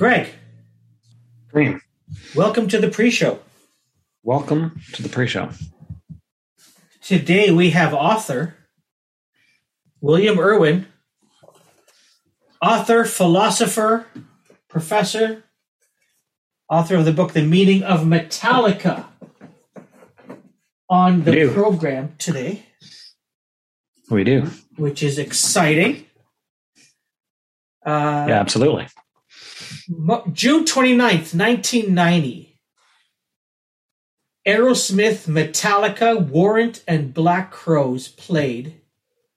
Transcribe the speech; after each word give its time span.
Greg, 0.00 0.28
Green, 1.52 1.78
welcome 2.34 2.66
to 2.68 2.78
the 2.80 2.88
pre-show. 2.88 3.38
welcome 4.22 4.80
to 4.94 5.02
the 5.02 5.10
pre-show. 5.10 5.50
Today 7.02 7.50
we 7.50 7.68
have 7.72 7.92
author 7.92 8.54
William 10.00 10.38
Irwin, 10.40 10.86
author, 12.62 13.04
philosopher, 13.04 14.06
professor, 14.68 15.44
author 16.70 16.96
of 16.96 17.04
the 17.04 17.12
book 17.12 17.34
The 17.34 17.44
Meaning 17.44 17.82
of 17.82 18.00
Metallica 18.06 19.04
on 20.88 21.24
the 21.24 21.50
program 21.52 22.14
today, 22.16 22.64
We 24.10 24.24
do. 24.24 24.48
which 24.78 25.02
is 25.02 25.18
exciting. 25.18 26.06
Uh, 27.84 28.24
Yeah, 28.30 28.40
absolutely. 28.40 28.86
June 30.32 30.64
29th, 30.64 31.34
1990. 31.34 32.58
Aerosmith, 34.46 35.26
Metallica, 35.28 36.20
Warrant, 36.20 36.82
and 36.88 37.12
Black 37.12 37.50
Crowes 37.50 38.08
played 38.08 38.80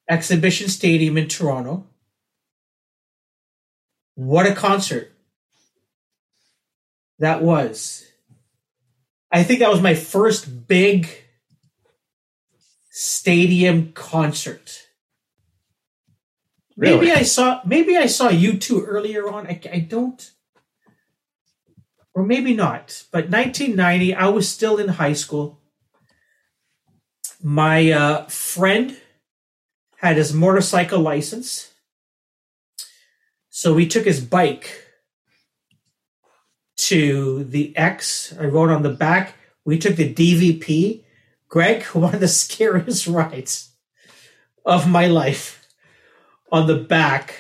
Exhibition 0.09 0.69
Stadium 0.69 1.17
in 1.17 1.27
Toronto. 1.27 1.85
What 4.15 4.45
a 4.45 4.55
concert 4.55 5.11
that 7.19 7.41
was. 7.41 8.05
I 9.31 9.43
think 9.43 9.59
that 9.59 9.71
was 9.71 9.81
my 9.81 9.95
first 9.95 10.67
big 10.67 11.09
stadium 12.91 13.91
concert. 13.93 14.82
Maybe 16.75 17.11
I 17.11 17.23
saw 17.23 17.61
maybe 17.65 17.97
I 17.97 18.07
saw 18.07 18.29
you 18.29 18.57
two 18.57 18.83
earlier 18.83 19.29
on. 19.29 19.47
I, 19.47 19.59
I 19.71 19.79
don't, 19.79 20.31
or 22.13 22.25
maybe 22.25 22.53
not. 22.53 23.03
But 23.11 23.29
1990, 23.29 24.15
I 24.15 24.27
was 24.27 24.49
still 24.49 24.77
in 24.77 24.89
high 24.89 25.13
school. 25.13 25.59
My 27.41 27.91
uh, 27.91 28.25
friend 28.25 28.97
had 29.97 30.17
his 30.17 30.33
motorcycle 30.33 30.99
license, 30.99 31.71
so 33.49 33.73
we 33.73 33.87
took 33.87 34.05
his 34.05 34.21
bike 34.21 34.83
to 36.77 37.43
the 37.43 37.75
X. 37.77 38.33
I 38.39 38.45
wrote 38.45 38.71
on 38.71 38.81
the 38.81 38.89
back. 38.89 39.35
We 39.63 39.77
took 39.77 39.95
the 39.95 40.11
DVP. 40.11 41.03
Greg, 41.49 41.83
one 41.93 42.15
of 42.15 42.19
the 42.19 42.27
scariest 42.27 43.05
rides 43.05 43.69
of 44.65 44.89
my 44.89 45.05
life 45.05 45.62
on 46.53 46.67
the 46.67 46.77
back 46.77 47.33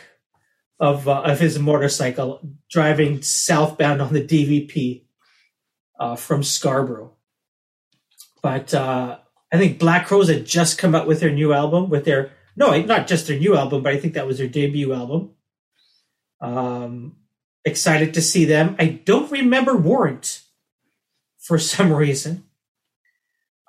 of 0.79 1.07
uh, 1.07 1.21
of 1.21 1.39
his 1.39 1.57
motorcycle 1.59 2.41
driving 2.69 3.21
southbound 3.21 4.01
on 4.01 4.11
the 4.11 4.21
DVP 4.25 5.03
uh, 5.99 6.15
from 6.17 6.43
Scarborough. 6.43 7.13
But 8.41 8.73
uh, 8.73 9.19
I 9.53 9.57
think 9.57 9.79
Black 9.79 10.07
Crowes 10.07 10.27
had 10.29 10.45
just 10.45 10.77
come 10.77 10.95
out 10.95 11.07
with 11.07 11.21
their 11.21 11.31
new 11.31 11.53
album 11.53 11.89
with 11.89 12.03
their 12.05 12.31
no, 12.57 12.79
not 12.81 13.07
just 13.07 13.27
their 13.27 13.39
new 13.39 13.55
album, 13.55 13.81
but 13.83 13.93
I 13.93 13.97
think 13.97 14.15
that 14.15 14.27
was 14.27 14.37
their 14.39 14.47
debut 14.47 14.93
album. 14.93 15.31
Um, 16.41 17.15
excited 17.63 18.13
to 18.15 18.21
see 18.21 18.45
them. 18.45 18.75
I 18.79 18.87
don't 18.87 19.31
remember 19.31 19.75
Warrant 19.77 20.41
for 21.39 21.57
some 21.57 21.93
reason. 22.05 22.43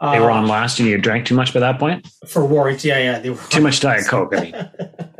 They 0.01 0.19
were 0.19 0.31
Uh, 0.31 0.35
on 0.39 0.49
last 0.49 0.81
and 0.81 0.89
you 0.89 0.99
drank 0.99 1.25
too 1.27 1.35
much 1.37 1.55
by 1.55 1.61
that 1.61 1.79
point? 1.79 2.07
for 2.27 2.45
Warrant. 2.45 2.83
Yeah, 2.85 2.99
yeah, 2.99 3.19
they 3.21 3.31
were 3.31 3.39
Too 3.49 3.63
much 3.63 3.81
Diet 3.81 4.07
Coke, 4.07 4.35
I 4.35 4.41
mean. 4.41 4.55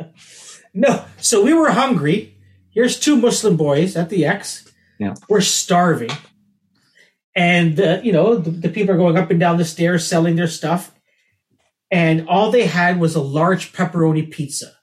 No, 0.75 1.05
so 1.17 1.43
we 1.43 1.53
were 1.53 1.71
hungry. 1.71 2.37
Here's 2.69 2.99
two 2.99 3.15
Muslim 3.15 3.55
boys 3.55 3.95
at 3.95 4.09
the 4.09 4.25
X. 4.25 4.69
Yeah. 4.99 5.15
We're 5.29 5.41
starving. 5.41 6.11
And, 7.33 7.79
uh, 7.79 8.01
you 8.03 8.11
know, 8.11 8.35
the, 8.35 8.49
the 8.49 8.69
people 8.69 8.93
are 8.93 8.97
going 8.97 9.17
up 9.17 9.31
and 9.31 9.39
down 9.39 9.57
the 9.57 9.65
stairs 9.65 10.05
selling 10.05 10.35
their 10.35 10.47
stuff. 10.47 10.91
And 11.89 12.27
all 12.27 12.51
they 12.51 12.65
had 12.65 12.99
was 12.99 13.15
a 13.15 13.21
large 13.21 13.71
pepperoni 13.71 14.29
pizza. 14.29 14.73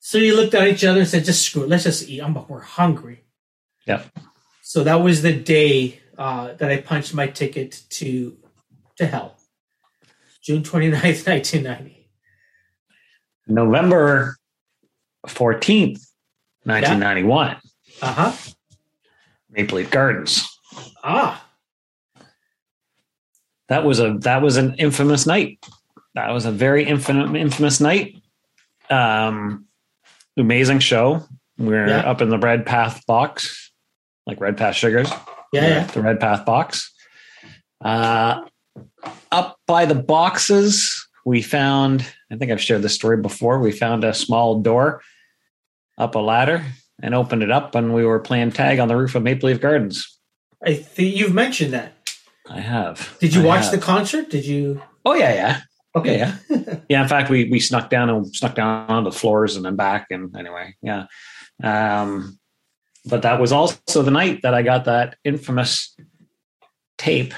So 0.00 0.18
you 0.18 0.34
looked 0.34 0.54
at 0.54 0.66
each 0.66 0.84
other 0.84 1.00
and 1.00 1.08
said, 1.08 1.24
just 1.24 1.46
screw 1.46 1.62
it. 1.62 1.68
Let's 1.68 1.84
just 1.84 2.08
eat. 2.08 2.20
I'm, 2.20 2.34
we're 2.48 2.60
hungry. 2.60 3.24
Yeah. 3.86 4.02
So 4.62 4.82
that 4.84 4.96
was 4.96 5.22
the 5.22 5.32
day 5.32 6.00
uh, 6.18 6.54
that 6.54 6.70
I 6.72 6.80
punched 6.80 7.14
my 7.14 7.28
ticket 7.28 7.82
to 7.90 8.36
to 8.96 9.06
hell. 9.06 9.36
June 10.42 10.62
29th, 10.62 11.26
1990. 11.26 11.98
November 13.52 14.36
14th, 15.26 16.00
1991, 16.64 17.56
Uh-huh. 18.00 18.32
Maple 19.50 19.78
Leaf 19.78 19.90
Gardens. 19.90 20.48
Ah, 21.04 21.44
That 23.68 23.84
was 23.84 24.00
a 24.00 24.14
that 24.20 24.42
was 24.42 24.56
an 24.56 24.74
infamous 24.78 25.26
night. 25.26 25.64
That 26.14 26.30
was 26.30 26.44
a 26.44 26.50
very 26.52 26.84
infamous 26.84 27.34
infamous 27.34 27.80
night. 27.80 28.16
Um 28.90 29.66
amazing 30.36 30.80
show. 30.80 31.24
We 31.58 31.74
are 31.76 31.88
Yeah. 31.88 31.98
up 32.10 32.20
in 32.20 32.28
the 32.30 32.38
Redpath 32.38 33.04
box, 33.06 33.72
like 34.26 34.40
Redpath 34.40 34.76
Sugars. 34.76 35.10
yeah, 35.52 35.68
yeah. 35.68 35.84
the 35.84 36.02
Redpath 36.02 36.44
box. 36.44 36.92
Uh, 37.84 38.42
up 39.30 39.58
by 39.66 39.84
the 39.86 39.94
boxes, 39.94 41.06
we 41.24 41.42
found, 41.42 42.04
I 42.30 42.36
think 42.36 42.50
I've 42.50 42.60
shared 42.60 42.82
this 42.82 42.94
story 42.94 43.16
before, 43.16 43.60
we 43.60 43.72
found 43.72 44.04
a 44.04 44.14
small 44.14 44.60
door 44.60 45.02
up 45.98 46.14
a 46.14 46.18
ladder 46.18 46.64
and 47.02 47.14
opened 47.14 47.42
it 47.42 47.50
up, 47.50 47.74
and 47.74 47.94
we 47.94 48.04
were 48.04 48.20
playing 48.20 48.52
tag 48.52 48.78
on 48.78 48.88
the 48.88 48.96
roof 48.96 49.14
of 49.14 49.22
Maple 49.22 49.48
Leaf 49.48 49.60
Gardens. 49.60 50.18
I 50.64 50.74
think 50.74 51.16
you've 51.16 51.34
mentioned 51.34 51.72
that. 51.72 51.94
I 52.48 52.60
have. 52.60 53.16
Did 53.20 53.34
you 53.34 53.42
I 53.42 53.46
watch 53.46 53.64
have. 53.64 53.72
the 53.72 53.78
concert? 53.78 54.30
Did 54.30 54.46
you? 54.46 54.80
Oh, 55.04 55.14
yeah, 55.14 55.34
yeah. 55.34 55.60
Okay. 55.94 56.18
Yeah, 56.18 56.36
Yeah, 56.88 57.02
in 57.02 57.08
fact, 57.08 57.28
we 57.28 57.50
we 57.50 57.60
snuck 57.60 57.90
down 57.90 58.08
and 58.08 58.34
snuck 58.34 58.54
down 58.54 58.88
on 58.88 59.04
the 59.04 59.12
floors 59.12 59.56
and 59.56 59.64
then 59.64 59.76
back. 59.76 60.06
And 60.10 60.34
anyway, 60.36 60.74
yeah. 60.80 61.06
Um, 61.62 62.38
but 63.04 63.22
that 63.22 63.40
was 63.40 63.52
also 63.52 64.02
the 64.02 64.10
night 64.10 64.40
that 64.42 64.54
I 64.54 64.62
got 64.62 64.86
that 64.86 65.16
infamous 65.24 65.94
tape 66.98 67.34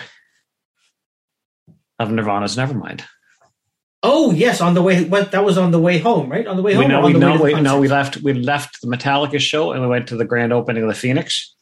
of 1.99 2.11
Nirvana's 2.11 2.57
Nevermind. 2.57 3.03
Oh 4.07 4.31
yes, 4.33 4.61
on 4.61 4.75
the 4.75 4.83
way. 4.83 5.05
What 5.05 5.31
that 5.33 5.45
was 5.45 5.57
on 5.57 5.71
the 5.71 5.81
way 5.81 5.97
home, 5.99 6.29
right? 6.29 6.47
On 6.47 6.57
the 6.57 6.63
way 6.63 6.75
home. 6.75 6.85
we 6.85 6.89
know 6.89 6.99
on 6.99 7.05
we 7.07 7.13
the 7.15 7.19
way 7.19 7.51
to 7.53 7.57
the 7.57 7.61
we, 7.61 7.61
no 7.63 7.81
we 7.81 7.89
left 7.89 8.19
we 8.19 8.35
left 8.35 8.81
the 8.83 8.87
Metallica 8.87 9.41
show 9.41 9.73
and 9.73 9.81
we 9.81 9.89
went 9.89 10.07
to 10.09 10.17
the 10.17 10.27
grand 10.27 10.53
opening 10.53 10.83
of 10.83 10.89
the 10.91 10.95
Phoenix, 10.95 11.55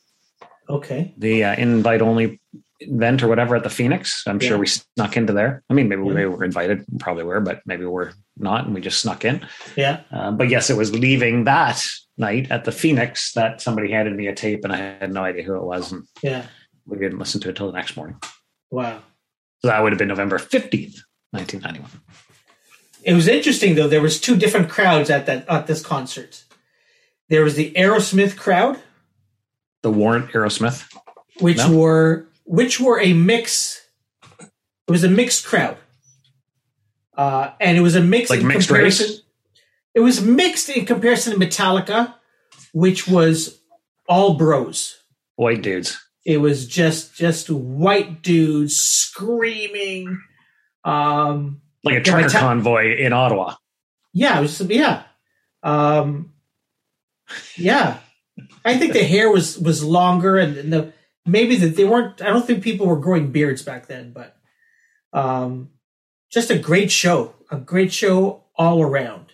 Okay. 0.68 1.14
the 1.16 1.44
uh, 1.44 1.54
invite 1.54 2.02
only 2.02 2.40
event 2.80 3.22
or 3.22 3.28
whatever 3.28 3.54
at 3.54 3.62
the 3.62 3.70
Phoenix. 3.70 4.24
I'm 4.26 4.40
Yeah. 4.42 4.48
sure 4.48 4.58
we 4.58 4.66
snuck 4.66 5.16
into 5.16 5.32
there. 5.32 5.62
I 5.70 5.74
mean, 5.74 5.88
maybe 5.88 6.02
we 6.02 6.08
Yeah. 6.08 6.14
maybe 6.14 6.28
we 6.30 6.34
were 6.34 6.44
invited, 6.44 6.84
probably 6.98 7.22
were, 7.22 7.40
but 7.40 7.60
maybe 7.64 7.84
we're 7.84 8.10
not, 8.36 8.64
and 8.66 8.74
we 8.74 8.80
just 8.80 9.00
snuck 9.00 9.24
in. 9.24 9.46
Yeah. 9.76 10.00
Uh, 10.10 10.32
but 10.32 10.48
yes, 10.48 10.68
it 10.68 10.76
was 10.76 10.92
leaving 10.92 11.44
that 11.44 11.80
night 12.18 12.50
at 12.50 12.64
the 12.64 12.72
Phoenix 12.72 13.32
that 13.34 13.60
somebody 13.60 13.92
handed 13.92 14.16
me 14.16 14.26
a 14.26 14.34
tape, 14.34 14.64
and 14.64 14.72
I 14.72 14.78
had 14.78 15.12
no 15.12 15.22
idea 15.22 15.44
who 15.44 15.54
it 15.54 15.62
was, 15.62 15.92
and 15.92 16.02
Yeah. 16.22 16.42
we 16.86 16.98
didn't 16.98 17.20
listen 17.20 17.40
to 17.42 17.50
it 17.50 17.56
till 17.56 17.70
the 17.70 17.78
next 17.78 17.96
morning. 17.96 18.16
Wow. 18.72 18.98
So 19.60 19.68
that 19.68 19.80
would 19.80 19.92
have 19.92 19.98
been 20.00 20.08
November 20.08 20.38
fifteenth, 20.38 20.96
nineteen 21.32 21.60
ninety 21.60 21.78
one. 21.80 21.90
It 23.04 23.14
was 23.14 23.28
interesting 23.28 23.74
though. 23.74 23.88
There 23.88 24.00
was 24.02 24.20
two 24.20 24.36
different 24.36 24.68
crowds 24.68 25.10
at 25.10 25.26
that 25.26 25.48
at 25.48 25.66
this 25.66 25.84
concert. 25.84 26.44
There 27.28 27.42
was 27.44 27.54
the 27.54 27.72
Aerosmith 27.76 28.36
crowd, 28.36 28.78
The 29.82 29.90
Warrant 29.90 30.30
Aerosmith. 30.32 30.84
which 31.40 31.56
No. 31.58 31.72
were 31.76 32.28
which 32.44 32.78
were 32.80 33.00
a 33.00 33.12
mix. 33.12 33.80
It 34.40 34.90
was 34.90 35.04
a 35.04 35.08
mixed 35.08 35.44
crowd, 35.46 35.76
uh, 37.16 37.52
and 37.60 37.76
it 37.78 37.80
was 37.80 37.94
a 37.94 38.00
mix 38.02 38.30
Like 38.30 38.42
mixed 38.42 38.68
comparison. 38.68 39.06
race? 39.08 39.20
It 39.94 40.00
was 40.00 40.20
mixed 40.22 40.68
in 40.70 40.84
comparison 40.86 41.32
to 41.38 41.38
Metallica, 41.46 42.14
which 42.72 43.06
was 43.08 43.60
all 44.08 44.34
bros. 44.34 44.98
White 45.36 45.62
dudes. 45.62 45.98
It 46.24 46.38
was 46.38 46.66
just 46.66 47.14
just 47.14 47.48
white 47.50 48.22
dudes 48.22 48.76
screaming. 48.76 50.20
Um, 50.84 51.62
Like 51.84 51.96
a 51.96 52.00
trucker 52.02 52.26
Meta- 52.26 52.38
convoy 52.38 52.96
in 52.96 53.12
Ottawa. 53.12 53.54
yeah, 54.12 54.38
it 54.38 54.42
was 54.42 54.60
yeah, 54.62 55.02
um, 55.62 56.32
yeah. 57.56 57.98
I 58.64 58.78
think 58.78 58.92
the 58.92 59.04
hair 59.04 59.30
was 59.30 59.58
was 59.58 59.82
longer, 59.82 60.38
and, 60.38 60.56
and 60.56 60.72
the 60.72 60.92
maybe 61.26 61.56
that 61.56 61.76
they 61.76 61.84
weren't. 61.84 62.22
I 62.22 62.26
don't 62.26 62.46
think 62.46 62.62
people 62.62 62.86
were 62.86 62.98
growing 63.00 63.32
beards 63.32 63.62
back 63.62 63.86
then, 63.88 64.12
but 64.12 64.36
um, 65.12 65.70
just 66.30 66.50
a 66.50 66.58
great 66.58 66.90
show, 66.90 67.34
a 67.50 67.56
great 67.58 67.92
show 67.92 68.44
all 68.54 68.80
around. 68.82 69.32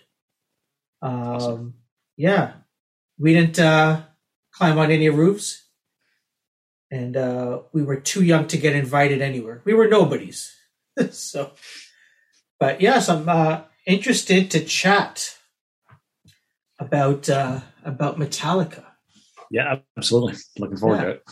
Um, 1.01 1.13
Awesome. 1.13 1.73
Yeah, 2.17 2.53
we 3.17 3.33
didn't 3.33 3.59
uh, 3.59 4.01
climb 4.51 4.77
on 4.79 4.91
any 4.91 5.07
roofs, 5.09 5.65
and 6.91 7.15
uh, 7.15 7.61
we 7.71 7.83
were 7.83 7.95
too 7.99 8.23
young 8.23 8.47
to 8.47 8.57
get 8.57 8.75
invited 8.75 9.21
anywhere. 9.21 9.61
We 9.65 9.73
were 9.73 9.87
nobodies, 9.87 10.53
so. 11.11 11.51
But 12.59 12.81
yes, 12.81 13.07
I'm 13.09 13.27
uh, 13.29 13.61
interested 13.85 14.51
to 14.51 14.63
chat 14.63 15.37
about 16.77 17.29
uh, 17.29 17.61
about 17.85 18.19
Metallica. 18.19 18.83
Yeah, 19.49 19.77
absolutely. 19.97 20.35
Looking 20.57 20.77
forward 20.77 20.97
Yeah. 20.97 21.03
to 21.03 21.09
it. 21.11 21.23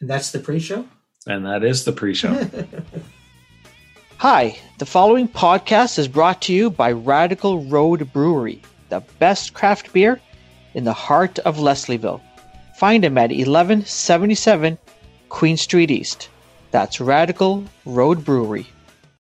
And 0.00 0.10
that's 0.10 0.30
the 0.32 0.38
pre-show. 0.38 0.86
And 1.26 1.46
that 1.46 1.64
is 1.64 1.84
the 1.84 1.92
pre-show. 1.92 2.34
Hi, 4.18 4.58
the 4.78 4.86
following 4.86 5.26
podcast 5.28 5.98
is 5.98 6.06
brought 6.08 6.42
to 6.42 6.52
you 6.52 6.70
by 6.70 6.92
Radical 6.92 7.64
Road 7.64 8.12
Brewery, 8.12 8.60
the 8.90 9.00
best 9.18 9.54
craft 9.54 9.92
beer 9.92 10.20
in 10.74 10.84
the 10.84 10.92
heart 10.92 11.38
of 11.40 11.56
Leslieville. 11.56 12.20
Find 12.76 13.02
them 13.02 13.16
at 13.18 13.30
1177 13.30 14.78
Queen 15.30 15.56
Street 15.56 15.90
East. 15.90 16.28
That's 16.74 17.00
Radical 17.00 17.66
Road 17.84 18.24
Brewery. 18.24 18.66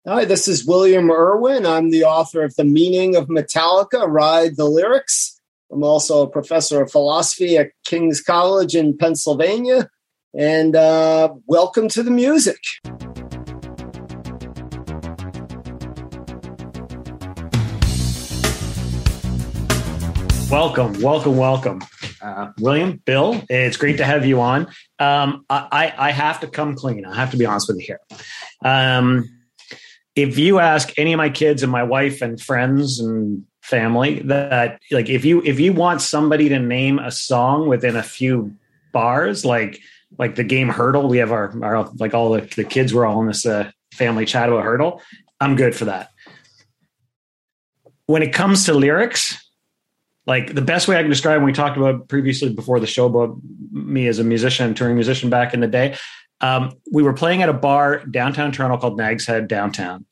Hi, 0.07 0.25
this 0.25 0.47
is 0.47 0.65
William 0.65 1.11
Irwin. 1.11 1.67
I'm 1.67 1.91
the 1.91 2.03
author 2.03 2.41
of 2.43 2.55
The 2.55 2.63
Meaning 2.63 3.15
of 3.15 3.27
Metallica 3.27 4.07
Ride 4.07 4.57
the 4.57 4.65
Lyrics. 4.65 5.39
I'm 5.71 5.83
also 5.83 6.23
a 6.23 6.27
professor 6.27 6.81
of 6.81 6.91
philosophy 6.91 7.55
at 7.55 7.73
King's 7.85 8.23
College 8.23 8.75
in 8.75 8.97
Pennsylvania. 8.97 9.87
And 10.35 10.75
uh, 10.75 11.35
welcome 11.45 11.89
to 11.89 12.01
the 12.01 12.09
music. 12.09 12.57
welcome, 20.49 20.99
welcome, 21.01 21.37
welcome, 21.37 21.81
uh, 22.21 22.51
William, 22.59 23.01
Bill. 23.05 23.41
It's 23.49 23.77
great 23.77 23.97
to 23.97 24.05
have 24.05 24.25
you 24.25 24.41
on. 24.41 24.67
Um, 24.99 25.45
I, 25.49 25.93
I 25.97 26.11
have 26.11 26.39
to 26.41 26.47
come 26.47 26.75
clean. 26.75 27.05
I 27.05 27.15
have 27.15 27.31
to 27.31 27.37
be 27.37 27.45
honest 27.45 27.67
with 27.67 27.77
you 27.79 27.85
here. 27.85 27.99
Um, 28.63 29.29
if 30.15 30.39
you 30.39 30.59
ask 30.59 30.91
any 30.97 31.13
of 31.13 31.17
my 31.17 31.29
kids 31.29 31.61
and 31.61 31.71
my 31.71 31.83
wife 31.83 32.21
and 32.21 32.41
friends 32.41 32.99
and 32.99 33.45
family 33.61 34.19
that 34.21 34.79
like 34.91 35.09
if 35.09 35.25
you 35.25 35.43
if 35.43 35.59
you 35.59 35.73
want 35.73 36.01
somebody 36.01 36.47
to 36.47 36.57
name 36.57 36.99
a 36.99 37.11
song 37.11 37.67
within 37.67 37.97
a 37.97 38.03
few 38.03 38.55
bars 38.93 39.43
like 39.43 39.77
like 40.17 40.35
the 40.35 40.43
game 40.43 40.69
Heardle 40.69 41.09
we 41.09 41.17
have 41.17 41.33
our, 41.33 41.53
our 41.61 41.89
like 41.99 42.13
all 42.13 42.31
the, 42.31 42.41
the 42.55 42.63
kids 42.63 42.93
were 42.93 43.05
all 43.05 43.19
in 43.19 43.27
this 43.27 43.45
uh, 43.45 43.69
family 43.93 44.25
chat 44.25 44.47
about 44.47 44.63
Heardle 44.63 45.01
i'm 45.41 45.57
good 45.57 45.75
for 45.75 45.83
that 45.83 46.11
when 48.05 48.23
it 48.23 48.31
comes 48.31 48.65
to 48.65 48.73
lyrics 48.73 49.46
like 50.27 50.53
the 50.53 50.61
best 50.61 50.87
way 50.87 50.95
i 50.97 51.01
can 51.01 51.09
describe 51.09 51.37
when 51.37 51.45
we 51.45 51.53
talked 51.53 51.77
about 51.77 52.07
previously 52.07 52.53
before 52.53 52.79
the 52.79 52.87
show 52.87 53.07
about 53.07 53.35
me 53.71 54.07
as 54.07 54.19
a 54.19 54.23
musician 54.23 54.75
touring 54.75 54.95
musician 54.95 55.29
back 55.29 55.53
in 55.53 55.61
the 55.61 55.67
day 55.67 55.95
um, 56.39 56.71
we 56.93 57.01
were 57.01 57.13
playing 57.13 57.41
at 57.41 57.49
a 57.49 57.53
bar 57.53 58.05
downtown 58.05 58.51
toronto 58.51 58.77
called 58.77 58.97
nags 58.97 59.25
head 59.25 59.47
downtown 59.47 60.05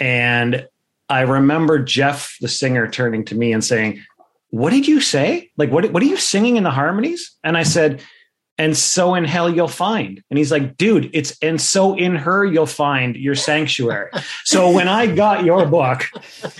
and 0.00 0.66
I 1.08 1.22
remember 1.22 1.78
Jeff, 1.78 2.36
the 2.40 2.48
singer, 2.48 2.88
turning 2.88 3.24
to 3.26 3.34
me 3.34 3.52
and 3.52 3.64
saying, 3.64 4.02
What 4.50 4.70
did 4.70 4.86
you 4.86 5.00
say? 5.00 5.50
Like, 5.56 5.70
what, 5.70 5.90
what 5.92 6.02
are 6.02 6.06
you 6.06 6.16
singing 6.16 6.56
in 6.56 6.64
the 6.64 6.70
harmonies? 6.70 7.34
And 7.42 7.56
I 7.56 7.62
said, 7.62 8.02
And 8.58 8.76
so 8.76 9.14
in 9.14 9.24
hell 9.24 9.48
you'll 9.48 9.68
find. 9.68 10.22
And 10.28 10.38
he's 10.38 10.50
like, 10.50 10.76
Dude, 10.76 11.10
it's 11.14 11.38
and 11.40 11.60
so 11.60 11.96
in 11.96 12.16
her 12.16 12.44
you'll 12.44 12.66
find 12.66 13.16
your 13.16 13.36
sanctuary. 13.36 14.10
so 14.44 14.70
when 14.70 14.88
I 14.88 15.06
got 15.06 15.44
your 15.44 15.64
book 15.66 16.04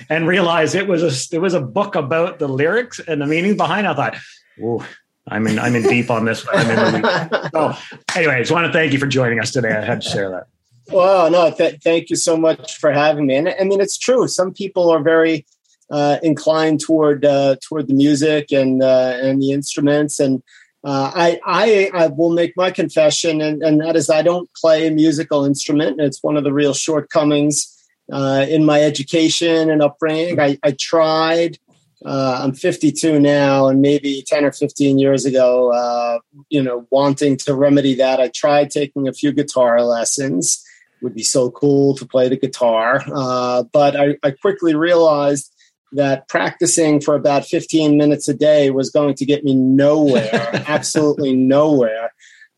and 0.09 0.27
realized 0.27 0.75
it 0.75 0.87
was 0.87 1.03
a 1.03 1.37
it 1.37 1.41
was 1.41 1.55
a 1.55 1.61
book 1.61 1.97
about 1.97 2.39
the 2.39 2.49
lyrics 2.49 3.00
and 3.00 3.21
the 3.21 3.27
meaning 3.27 3.56
behind, 3.56 3.87
it, 3.87 3.91
I 3.91 3.95
thought, 3.95 4.17
Ooh, 4.61 4.85
I'm 5.27 5.47
in 5.47 5.59
I'm 5.59 5.75
in 5.75 5.83
deep 5.83 6.11
on 6.11 6.25
this. 6.25 6.47
I'm 6.53 6.95
in 6.95 7.03
so 7.53 7.75
anyway, 8.15 8.37
I 8.37 8.39
just 8.41 8.53
want 8.53 8.67
to 8.67 8.73
thank 8.73 8.93
you 8.93 8.99
for 8.99 9.06
joining 9.06 9.41
us 9.41 9.50
today. 9.50 9.73
I 9.73 9.85
had 9.85 10.03
to 10.03 10.09
share 10.09 10.31
that. 10.31 10.47
Well, 10.91 11.31
no, 11.31 11.50
th- 11.50 11.83
thank 11.83 12.09
you 12.11 12.17
so 12.17 12.37
much 12.37 12.79
for 12.79 12.93
having 12.93 13.27
me. 13.27 13.35
And 13.35 13.49
I 13.49 13.65
mean, 13.65 13.81
it's 13.81 13.99
true. 13.99 14.27
Some 14.27 14.55
people 14.55 14.89
are 14.89 15.03
very 15.03 15.45
uh, 15.91 16.19
inclined 16.23 16.81
toward 16.81 17.25
uh, 17.25 17.56
toward 17.62 17.89
the 17.89 17.95
music 17.95 18.53
and 18.53 18.83
uh, 18.83 19.19
and 19.21 19.43
the 19.43 19.53
instruments. 19.53 20.19
And 20.19 20.43
uh, 20.85 21.11
I, 21.15 21.41
I 21.45 21.91
I 21.93 22.07
will 22.07 22.31
make 22.31 22.57
my 22.57 22.71
confession, 22.71 23.41
and, 23.41 23.63
and 23.63 23.81
that 23.81 23.97
is 23.97 24.09
I 24.09 24.23
don't 24.23 24.49
play 24.55 24.87
a 24.87 24.91
musical 24.91 25.45
instrument. 25.45 26.01
It's 26.01 26.23
one 26.23 26.37
of 26.37 26.45
the 26.45 26.53
real 26.53 26.73
shortcomings 26.73 27.75
uh, 28.13 28.47
in 28.49 28.65
my 28.65 28.83
education 28.83 29.71
and 29.71 29.83
upbringing. 29.83 30.41
I, 30.41 30.59
I 30.63 30.73
tried. 30.79 31.59
Uh, 32.05 32.41
I'm 32.45 32.53
52 32.53 33.19
now, 33.19 33.67
and 33.67 33.83
maybe 33.83 34.23
10 34.25 34.45
or 34.45 34.53
15 34.53 35.01
years 35.01 35.25
ago, 35.25 35.73
uh, 35.73 36.21
you 36.49 36.63
know, 36.63 36.87
wanting 36.91 37.37
to 37.39 37.55
remedy 37.55 37.95
that, 37.97 38.21
I 38.21 38.29
tried 38.29 38.71
taking 38.71 39.09
a 39.09 39.13
few 39.13 39.33
guitar 39.33 39.83
lessons 39.83 40.65
It 41.01 41.05
would 41.05 41.15
be 41.17 41.25
so 41.25 41.51
cool 41.51 41.97
to 41.97 42.07
play 42.07 42.29
the 42.29 42.37
guitar. 42.37 43.03
Uh, 43.13 43.65
but 43.73 43.97
I, 43.97 44.17
I, 44.23 44.31
quickly 44.31 44.77
realized 44.77 45.53
that 45.93 46.29
practicing 46.29 47.00
for 47.00 47.14
about 47.14 47.44
15 47.46 47.96
minutes 47.96 48.29
a 48.29 48.35
day 48.35 48.70
was 48.70 48.90
going 48.90 49.14
to 49.14 49.25
get 49.25 49.44
me 49.44 49.55
nowhere, 49.55 50.64
absolutely 50.69 51.35
nowhere. 51.35 52.12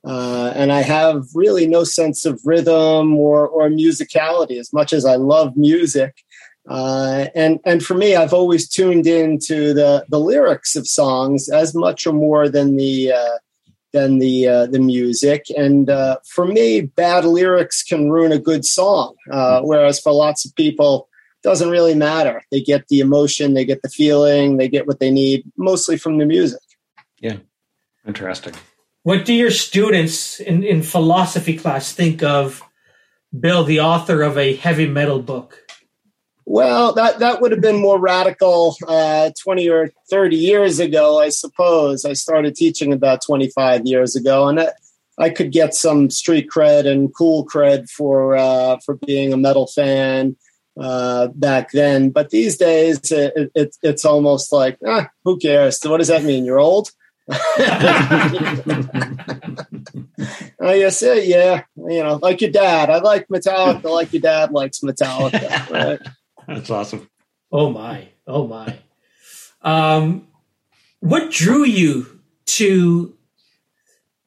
Uh, 0.06 0.52
and 0.54 0.72
I 0.72 0.80
have 0.80 1.26
really 1.34 1.66
no 1.66 1.84
sense 1.84 2.24
of 2.24 2.40
rhythm 2.44 3.16
or, 3.16 3.46
or 3.46 3.68
musicality 3.68 4.58
as 4.58 4.72
much 4.72 4.92
as 4.92 5.04
I 5.04 5.16
love 5.16 5.56
music. 5.56 6.24
Uh, 6.68 7.26
and 7.34 7.58
and 7.64 7.82
for 7.84 7.94
me, 7.94 8.14
I've 8.14 8.32
always 8.32 8.68
tuned 8.68 9.06
into 9.06 9.74
the 9.74 10.04
the 10.08 10.20
lyrics 10.20 10.76
of 10.76 10.86
songs 10.86 11.48
as 11.48 11.74
much 11.74 12.06
or 12.06 12.12
more 12.12 12.48
than 12.48 12.76
the 12.76 13.12
uh, 13.12 13.38
than 13.92 14.18
the 14.18 14.46
uh, 14.46 14.66
the 14.66 14.78
music. 14.78 15.46
And 15.56 15.90
uh, 15.90 16.18
for 16.26 16.46
me, 16.46 16.82
bad 16.82 17.24
lyrics 17.24 17.82
can 17.82 18.10
ruin 18.10 18.32
a 18.32 18.38
good 18.38 18.64
song. 18.64 19.16
Uh, 19.30 19.62
whereas 19.62 20.00
for 20.00 20.12
lots 20.12 20.44
of 20.44 20.54
people, 20.54 21.08
doesn't 21.42 21.70
really 21.70 21.94
matter. 21.94 22.42
They 22.50 22.60
get 22.60 22.88
the 22.88 23.00
emotion, 23.00 23.54
they 23.54 23.64
get 23.64 23.82
the 23.82 23.88
feeling, 23.88 24.56
they 24.56 24.68
get 24.68 24.86
what 24.86 25.00
they 25.00 25.10
need, 25.10 25.44
mostly 25.56 25.96
from 25.96 26.18
the 26.18 26.26
music. 26.26 26.60
Yeah, 27.18 27.36
interesting. 28.06 28.54
What 29.02 29.24
do 29.24 29.32
your 29.32 29.50
students 29.50 30.40
in, 30.40 30.62
in 30.62 30.82
philosophy 30.82 31.56
class 31.56 31.92
think 31.92 32.22
of 32.22 32.62
Bill, 33.38 33.64
the 33.64 33.80
author 33.80 34.22
of 34.22 34.36
a 34.36 34.56
heavy 34.56 34.86
metal 34.86 35.20
book? 35.20 35.64
Well, 36.44 36.92
that, 36.94 37.20
that 37.20 37.40
would 37.40 37.52
have 37.52 37.60
been 37.60 37.80
more 37.80 37.98
radical 37.98 38.76
uh, 38.88 39.30
20 39.40 39.70
or 39.70 39.90
30 40.10 40.36
years 40.36 40.80
ago, 40.80 41.20
I 41.20 41.28
suppose. 41.28 42.04
I 42.04 42.12
started 42.14 42.56
teaching 42.56 42.92
about 42.92 43.22
25 43.24 43.86
years 43.86 44.16
ago, 44.16 44.48
and 44.48 44.60
I, 44.60 44.72
I 45.16 45.30
could 45.30 45.52
get 45.52 45.74
some 45.74 46.10
street 46.10 46.48
cred 46.52 46.86
and 46.86 47.14
cool 47.14 47.46
cred 47.46 47.88
for, 47.88 48.36
uh, 48.36 48.78
for 48.84 48.96
being 48.96 49.32
a 49.32 49.36
metal 49.36 49.68
fan 49.68 50.36
uh, 50.80 51.28
back 51.28 51.70
then. 51.72 52.10
But 52.10 52.30
these 52.30 52.56
days, 52.56 53.12
it, 53.12 53.52
it, 53.54 53.76
it's 53.82 54.04
almost 54.04 54.52
like, 54.52 54.78
ah, 54.86 55.08
who 55.24 55.38
cares? 55.38 55.80
What 55.84 55.98
does 55.98 56.08
that 56.08 56.24
mean? 56.24 56.44
You're 56.44 56.58
old? 56.58 56.90
I 57.30 57.38
guess, 60.60 61.00
yeah, 61.02 61.14
yeah, 61.14 61.62
you 61.76 62.02
know, 62.02 62.16
like 62.16 62.40
your 62.40 62.50
dad. 62.50 62.90
I 62.90 62.98
like 62.98 63.28
Metallica 63.28 63.84
like 63.84 64.12
your 64.12 64.22
dad 64.22 64.50
likes 64.50 64.80
Metallica. 64.80 65.70
Right? 65.70 66.00
That's 66.48 66.70
awesome. 66.70 67.08
Oh 67.52 67.70
my! 67.70 68.08
Oh 68.26 68.48
my! 68.48 68.78
Um, 69.62 70.26
what 70.98 71.30
drew 71.30 71.64
you 71.64 72.20
to? 72.46 73.14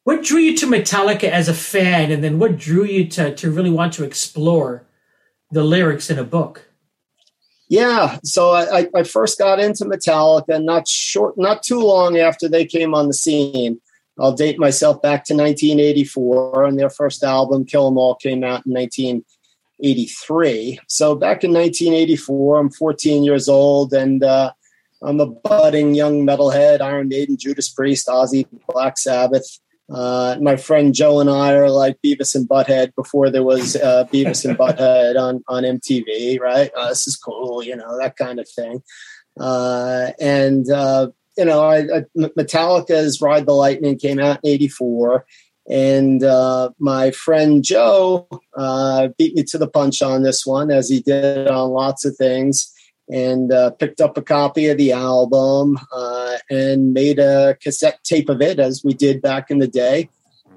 What 0.05 0.23
drew 0.23 0.39
you 0.39 0.55
to 0.57 0.65
Metallica 0.65 1.25
as 1.25 1.49
a 1.49 1.53
fan, 1.53 2.09
and 2.09 2.23
then 2.23 2.39
what 2.39 2.57
drew 2.57 2.85
you 2.85 3.05
to 3.09 3.35
to 3.35 3.51
really 3.51 3.69
want 3.69 3.91
to 3.93 4.05
explore 4.05 4.87
the 5.53 5.63
lyrics 5.63 6.09
in 6.09 6.19
a 6.19 6.23
book? 6.23 6.67
Yeah, 7.69 8.19
so 8.23 8.51
I, 8.51 8.87
I 8.93 9.03
first 9.03 9.39
got 9.39 9.59
into 9.59 9.85
Metallica 9.85 10.63
not 10.63 10.87
short, 10.87 11.37
not 11.37 11.63
too 11.63 11.79
long 11.79 12.17
after 12.17 12.47
they 12.47 12.65
came 12.65 12.93
on 12.93 13.07
the 13.07 13.13
scene. 13.13 13.79
I'll 14.19 14.33
date 14.33 14.59
myself 14.59 15.01
back 15.01 15.23
to 15.25 15.33
1984, 15.33 16.65
and 16.65 16.77
their 16.77 16.89
first 16.89 17.23
album, 17.23 17.65
Kill 17.65 17.87
'Em 17.87 17.97
All, 17.97 18.15
came 18.15 18.43
out 18.43 18.65
in 18.65 18.73
1983. 18.73 20.79
So 20.87 21.15
back 21.15 21.43
in 21.43 21.51
1984, 21.51 22.59
I'm 22.59 22.69
14 22.69 23.23
years 23.23 23.49
old 23.49 23.93
and 23.93 24.23
uh, 24.23 24.51
I'm 25.01 25.19
a 25.19 25.25
budding 25.25 25.95
young 25.95 26.25
metalhead, 26.25 26.81
Iron 26.81 27.07
Maiden, 27.07 27.37
Judas 27.37 27.69
Priest, 27.69 28.07
Ozzy, 28.07 28.45
Black 28.69 28.97
Sabbath. 28.97 29.59
Uh, 29.91 30.37
my 30.41 30.55
friend 30.55 30.93
Joe 30.93 31.19
and 31.19 31.29
I 31.29 31.53
are 31.53 31.69
like 31.69 31.97
Beavis 32.03 32.35
and 32.35 32.47
Butthead 32.47 32.95
before 32.95 33.29
there 33.29 33.43
was 33.43 33.75
uh, 33.75 34.05
Beavis 34.11 34.45
and 34.45 34.57
Butthead 34.57 35.19
on, 35.19 35.43
on 35.47 35.63
MTV, 35.63 36.39
right? 36.39 36.71
Uh, 36.75 36.89
this 36.89 37.07
is 37.07 37.17
cool, 37.17 37.63
you 37.63 37.75
know, 37.75 37.97
that 37.99 38.15
kind 38.15 38.39
of 38.39 38.47
thing. 38.49 38.81
Uh, 39.39 40.11
and, 40.19 40.69
uh, 40.69 41.09
you 41.37 41.45
know, 41.45 41.61
I, 41.61 41.79
I, 41.79 42.03
Metallica's 42.17 43.21
Ride 43.21 43.45
the 43.45 43.53
Lightning 43.53 43.97
came 43.97 44.19
out 44.19 44.39
in 44.43 44.51
84 44.51 45.25
and 45.69 46.23
uh, 46.23 46.71
my 46.79 47.11
friend 47.11 47.63
Joe 47.63 48.27
uh, 48.57 49.09
beat 49.17 49.35
me 49.35 49.43
to 49.43 49.57
the 49.57 49.67
punch 49.67 50.01
on 50.01 50.23
this 50.23 50.45
one, 50.45 50.71
as 50.71 50.89
he 50.89 51.01
did 51.01 51.47
on 51.47 51.69
lots 51.69 52.03
of 52.03 52.15
things, 52.17 52.72
and 53.09 53.51
uh, 53.51 53.71
picked 53.71 54.01
up 54.01 54.17
a 54.17 54.21
copy 54.21 54.67
of 54.67 54.77
the 54.77 54.91
album 54.91 55.79
uh, 55.91 56.37
and 56.49 56.93
made 56.93 57.19
a 57.19 57.55
cassette 57.61 58.03
tape 58.03 58.29
of 58.29 58.41
it, 58.41 58.59
as 58.59 58.83
we 58.83 58.93
did 58.93 59.21
back 59.21 59.51
in 59.51 59.59
the 59.59 59.67
day, 59.67 60.09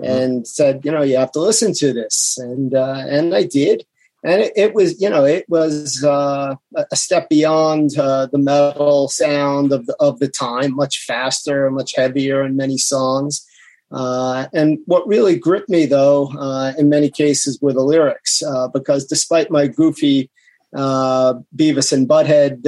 and 0.02 0.46
said, 0.46 0.84
you 0.84 0.90
know, 0.90 1.02
you 1.02 1.16
have 1.16 1.32
to 1.32 1.40
listen 1.40 1.72
to 1.74 1.92
this, 1.92 2.38
and 2.38 2.74
uh, 2.74 3.04
and 3.08 3.34
I 3.34 3.44
did. 3.44 3.84
and 4.22 4.42
it, 4.42 4.52
it, 4.56 4.74
was 4.74 5.00
you 5.00 5.08
know 5.08 5.24
it 5.24 5.48
was 5.48 6.02
uh, 6.04 6.54
a 6.90 6.96
step 6.96 7.28
beyond 7.28 7.96
uh, 7.98 8.26
the 8.26 8.38
metal 8.38 9.08
sound 9.08 9.72
of 9.72 9.86
the 9.86 9.96
of 10.00 10.18
the 10.18 10.28
time, 10.28 10.74
much 10.74 11.04
faster, 11.04 11.70
much 11.70 11.94
heavier 11.96 12.44
in 12.44 12.56
many 12.56 12.78
songs. 12.78 13.46
Uh, 13.92 14.46
and 14.52 14.78
what 14.86 15.06
really 15.06 15.38
gripped 15.38 15.68
me, 15.68 15.86
though, 15.86 16.32
uh, 16.36 16.72
in 16.76 16.88
many 16.88 17.08
cases, 17.08 17.60
were 17.60 17.72
the 17.72 17.82
lyrics, 17.82 18.42
uh, 18.42 18.66
because 18.68 19.04
despite 19.04 19.48
my 19.50 19.68
goofy 19.68 20.28
uh, 20.76 21.34
Beavis 21.56 21.92
and 21.92 22.08
Butthead 22.08 22.62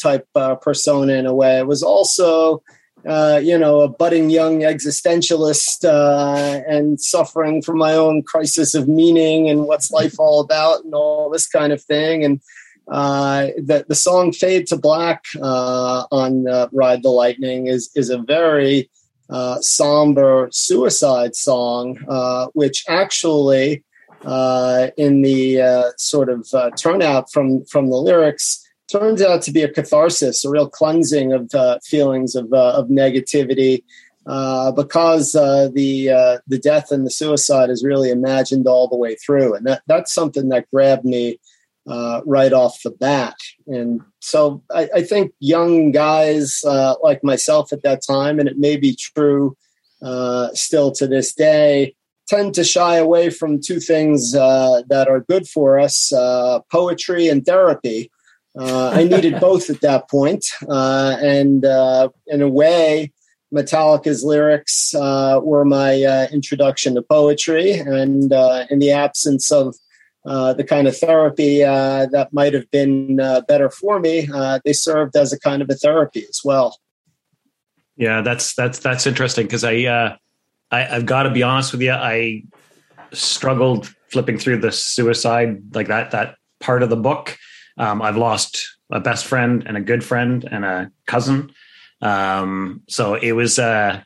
type 0.00 0.28
persona 0.60 1.14
in 1.14 1.26
a 1.26 1.34
way, 1.34 1.58
it 1.58 1.66
was 1.66 1.82
also 1.82 2.62
uh, 3.06 3.38
you 3.42 3.58
know, 3.58 3.80
a 3.82 3.88
budding 3.88 4.30
young 4.30 4.60
existentialist 4.60 5.84
uh, 5.84 6.62
and 6.66 6.98
suffering 6.98 7.60
from 7.60 7.76
my 7.76 7.92
own 7.92 8.22
crisis 8.22 8.74
of 8.74 8.88
meaning 8.88 9.50
and 9.50 9.66
what's 9.66 9.90
life 9.90 10.14
all 10.18 10.40
about 10.40 10.84
and 10.84 10.94
all 10.94 11.28
this 11.28 11.46
kind 11.46 11.72
of 11.72 11.82
thing. 11.82 12.24
And 12.24 12.40
uh, 12.88 13.48
the, 13.58 13.84
the 13.86 13.94
song 13.94 14.32
Fade 14.32 14.66
to 14.68 14.76
Black 14.76 15.24
uh, 15.42 16.04
on 16.10 16.48
uh, 16.48 16.68
Ride 16.72 17.02
the 17.02 17.10
Lightning 17.10 17.66
is, 17.66 17.90
is 17.94 18.08
a 18.08 18.18
very 18.18 18.90
somber 19.60 20.48
suicide 20.50 21.34
song, 21.34 21.96
which 22.54 22.84
actually, 22.88 23.84
in 24.96 25.22
the 25.22 25.92
sort 25.96 26.28
of 26.28 26.48
turnout 26.76 27.32
from, 27.32 27.64
from 27.66 27.90
the 27.90 27.96
lyrics, 27.96 28.64
turns 28.90 29.22
out 29.22 29.42
to 29.42 29.52
be 29.52 29.62
a 29.62 29.68
catharsis, 29.68 30.44
a 30.44 30.50
real 30.50 30.68
cleansing 30.68 31.32
of 31.32 31.54
uh, 31.54 31.78
feelings 31.84 32.34
of, 32.34 32.52
uh, 32.52 32.72
of 32.72 32.88
negativity, 32.88 33.82
uh, 34.26 34.72
because 34.72 35.34
uh, 35.34 35.68
the 35.74 36.10
uh, 36.10 36.38
the 36.46 36.58
death 36.58 36.90
and 36.90 37.04
the 37.04 37.10
suicide 37.10 37.70
is 37.70 37.84
really 37.84 38.10
imagined 38.10 38.66
all 38.66 38.88
the 38.88 38.96
way 38.96 39.14
through, 39.16 39.54
and 39.54 39.66
that 39.66 39.82
that's 39.86 40.12
something 40.12 40.48
that 40.48 40.70
grabbed 40.70 41.04
me 41.04 41.38
uh, 41.86 42.20
right 42.24 42.52
off 42.52 42.82
the 42.82 42.90
bat. 42.90 43.36
And 43.66 44.00
so 44.20 44.62
I, 44.72 44.88
I 44.94 45.02
think 45.02 45.32
young 45.40 45.92
guys 45.92 46.62
like 47.02 47.22
myself 47.22 47.72
at 47.72 47.82
that 47.82 48.02
time, 48.02 48.38
and 48.38 48.48
it 48.48 48.58
may 48.58 48.76
be 48.76 48.96
true 48.96 49.56
still 50.54 50.92
to 50.92 51.06
this 51.06 51.34
day. 51.34 51.94
Tend 52.26 52.54
to 52.54 52.64
shy 52.64 52.96
away 52.96 53.30
from 53.30 53.60
two 53.60 53.80
things 53.80 54.32
that 54.32 55.06
are 55.08 55.20
good 55.20 55.46
for 55.46 55.78
us 55.78 56.12
poetry 56.70 57.28
and 57.28 57.44
therapy. 57.44 58.10
Uh, 58.58 58.90
I 58.90 59.04
needed 59.04 59.40
both 59.40 59.70
at 59.70 59.80
that 59.80 60.08
point. 60.08 60.46
Uh, 60.68 61.16
and 61.20 61.64
uh, 61.64 62.08
in 62.26 62.42
a 62.42 62.48
way, 62.48 63.12
Metallica's 63.52 64.24
lyrics 64.24 64.94
uh, 64.94 65.40
were 65.42 65.64
my 65.64 66.02
uh, 66.02 66.26
introduction 66.32 66.94
to 66.94 67.02
poetry. 67.02 67.72
And 67.72 68.32
uh, 68.32 68.66
in 68.70 68.78
the 68.78 68.90
absence 68.90 69.52
of 69.52 69.76
the 70.24 70.64
kind 70.66 70.88
of 70.88 70.96
therapy 70.96 71.58
that 71.58 72.28
might 72.32 72.54
have 72.54 72.70
been 72.70 73.16
better 73.46 73.70
for 73.70 74.00
me, 74.00 74.28
they 74.64 74.72
served 74.72 75.16
as 75.16 75.32
a 75.32 75.38
kind 75.38 75.62
of 75.62 75.70
a 75.70 75.74
therapy 75.74 76.24
as 76.28 76.40
well. 76.44 76.78
Yeah, 77.96 78.22
that's 78.22 78.54
that's 78.54 78.80
that's 78.80 79.06
interesting 79.06 79.46
because 79.46 79.62
I, 79.62 80.16
I 80.74 80.78
I've 80.94 81.06
got 81.06 81.24
to 81.24 81.30
be 81.30 81.42
honest 81.42 81.72
with 81.72 81.82
you, 81.82 81.92
I 81.92 82.44
struggled 83.12 83.82
flipping 84.12 84.38
through 84.38 84.58
the 84.58 84.72
suicide 84.72 85.74
like 85.76 85.88
that 85.88 86.10
that 86.10 86.36
part 86.60 86.82
of 86.82 86.88
the 86.90 87.02
book 87.08 87.36
um, 87.76 88.02
I've 88.02 88.16
lost 88.16 88.52
a 88.90 89.00
best 89.00 89.26
friend 89.26 89.64
and 89.66 89.76
a 89.76 89.80
good 89.80 90.04
friend 90.04 90.46
and 90.50 90.64
a 90.64 90.90
cousin. 91.06 91.52
Um, 92.00 92.82
so 92.88 93.14
it 93.14 93.32
was, 93.32 93.58
uh, 93.58 94.02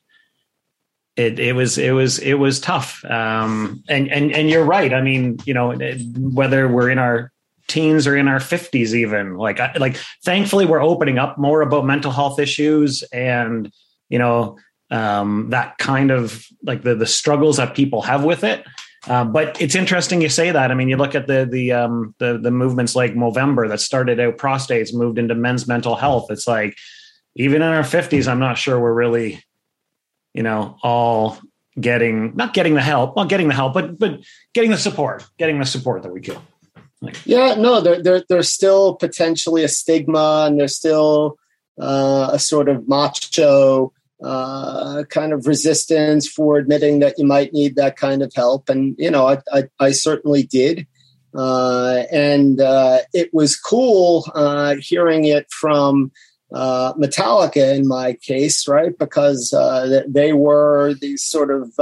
it, 1.17 1.39
it 1.39 1.53
was, 1.55 1.79
it 1.79 1.91
was, 1.91 2.19
it 2.19 2.35
was 2.35 2.61
tough. 2.61 3.05
Um, 3.05 3.83
and, 3.89 4.11
and, 4.11 4.33
and 4.33 4.49
you're 4.49 4.65
right. 4.65 4.93
I 4.95 5.03
mean, 5.03 5.39
you 5.45 5.53
know, 5.53 5.75
whether 6.17 6.69
we're 6.69 6.91
in 6.91 6.99
our 6.99 7.33
teens 7.67 8.07
or 8.07 8.17
in 8.17 8.29
our 8.29 8.41
fifties, 8.41 8.95
even 8.95 9.37
like, 9.37 9.59
like, 9.79 9.97
thankfully 10.25 10.65
we're 10.65 10.83
opening 10.83 11.19
up 11.19 11.39
more 11.39 11.61
about 11.61 11.85
mental 11.85 12.13
health 12.13 12.39
issues 12.39 13.03
and, 13.13 13.71
you 14.09 14.19
know, 14.19 14.57
um, 14.91 15.51
that 15.51 15.79
kind 15.79 16.11
of 16.11 16.47
like 16.63 16.83
the, 16.83 16.95
the 16.95 17.07
struggles 17.07 17.57
that 17.59 17.75
people 17.75 18.03
have 18.03 18.25
with 18.25 18.45
it. 18.45 18.65
Uh, 19.07 19.25
but 19.25 19.61
it's 19.61 19.75
interesting 19.75 20.21
you 20.21 20.29
say 20.29 20.51
that. 20.51 20.71
I 20.71 20.75
mean, 20.75 20.89
you 20.89 20.97
look 20.97 21.15
at 21.15 21.27
the 21.27 21.49
the 21.51 21.73
um, 21.73 22.15
the, 22.19 22.39
the 22.39 22.51
movements 22.51 22.97
like 22.97 23.15
Movember 23.15 23.69
that 23.69 23.81
started 23.81 24.21
out 24.21 24.39
prostates, 24.39 24.93
moved 24.93 25.19
into 25.19 25.35
men's 25.35 25.67
mental 25.67 25.95
health. 25.95 26.31
It's 26.31 26.47
like 26.47 26.77
even 27.37 27.63
in 27.63 27.69
our 27.69 27.85
fifties, 27.85 28.27
I'm 28.29 28.41
not 28.41 28.59
sure 28.59 28.79
we're 28.79 28.93
really, 28.93 29.43
you 30.35 30.43
know, 30.43 30.77
all 30.83 31.39
getting 31.81 32.35
not 32.35 32.55
getting 32.55 32.75
the 32.75 32.83
help, 32.83 33.15
well, 33.15 33.25
getting 33.25 33.49
the 33.49 33.55
help, 33.55 33.73
but 33.73 33.99
but 33.99 34.21
getting 34.53 34.73
the 34.73 34.79
support, 34.79 35.25
getting 35.39 35.59
the 35.59 35.67
support 35.67 36.03
that 36.03 36.13
we 36.13 36.21
could. 36.21 36.41
Like, 37.01 37.25
yeah, 37.25 37.55
no, 37.55 37.81
there, 37.81 38.03
there 38.03 38.25
there's 38.29 38.53
still 38.53 38.97
potentially 38.97 39.63
a 39.63 39.69
stigma, 39.69 40.47
and 40.49 40.59
there's 40.59 40.75
still 40.75 41.39
uh, 41.81 42.31
a 42.33 42.39
sort 42.39 42.69
of 42.69 42.89
macho 42.89 43.93
uh, 44.23 45.05
kind 45.11 45.33
of 45.33 45.47
resistance 45.47 46.29
for 46.29 46.59
admitting 46.59 46.99
that 47.01 47.19
you 47.19 47.25
might 47.25 47.53
need 47.53 47.77
that 47.77 47.97
kind 47.97 48.23
of 48.23 48.33
help. 48.35 48.69
And, 48.69 48.97
you 48.99 49.11
know, 49.11 49.29
I, 49.29 49.39
I, 49.53 49.65
I 49.79 49.91
certainly 49.93 50.43
did. 50.43 50.87
Uh, 51.35 52.05
and 52.11 52.61
uh, 52.61 52.99
it 53.13 53.33
was 53.33 53.57
cool 53.57 54.25
uh, 54.35 54.77
hearing 54.81 55.25
it 55.25 55.51
from 55.51 56.11
uh, 56.53 56.95
Metallica 56.95 57.77
in 57.77 57.87
my 57.87 58.15
case, 58.15 58.67
right? 58.67 58.99
Because 58.99 59.53
uh, 59.53 60.03
they 60.09 60.33
were 60.33 60.95
these 60.95 61.23
sort 61.23 61.51
of 61.51 61.73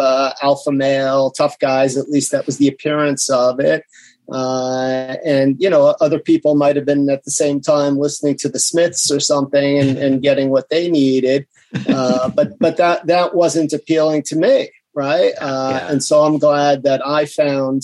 alpha 0.43 0.73
male, 0.73 1.31
tough 1.31 1.59
guys, 1.59 1.97
at 1.97 2.11
least 2.11 2.33
that 2.33 2.45
was 2.45 2.59
the 2.59 2.69
appearance 2.69 3.31
of 3.31 3.61
it. 3.61 3.85
and, 4.29 5.57
you 5.59 5.71
know, 5.71 5.95
other 6.01 6.19
people 6.19 6.57
might 6.57 6.77
have 6.77 6.85
been 6.85 7.09
at 7.09 7.25
the 7.25 7.31
same 7.31 7.61
time 7.61 7.97
listening 7.97 8.37
to 8.37 8.49
the 8.49 8.59
Smiths 8.59 9.11
or 9.11 9.21
something 9.21 9.79
and, 9.79 9.97
and 9.97 10.23
getting 10.23 10.51
what 10.51 10.69
they 10.69 10.91
needed. 10.91 11.47
Uh, 11.89 12.29
but 12.31 12.59
but 12.59 12.77
that 12.77 13.07
that 13.07 13.35
wasn't 13.35 13.73
appealing 13.73 14.23
to 14.23 14.37
me, 14.37 14.71
right? 14.95 15.33
Uh, 15.41 15.79
yeah. 15.81 15.91
And 15.91 16.03
so 16.03 16.23
I'm 16.23 16.39
glad 16.39 16.83
that 16.85 17.07
I 17.07 17.27
found 17.27 17.83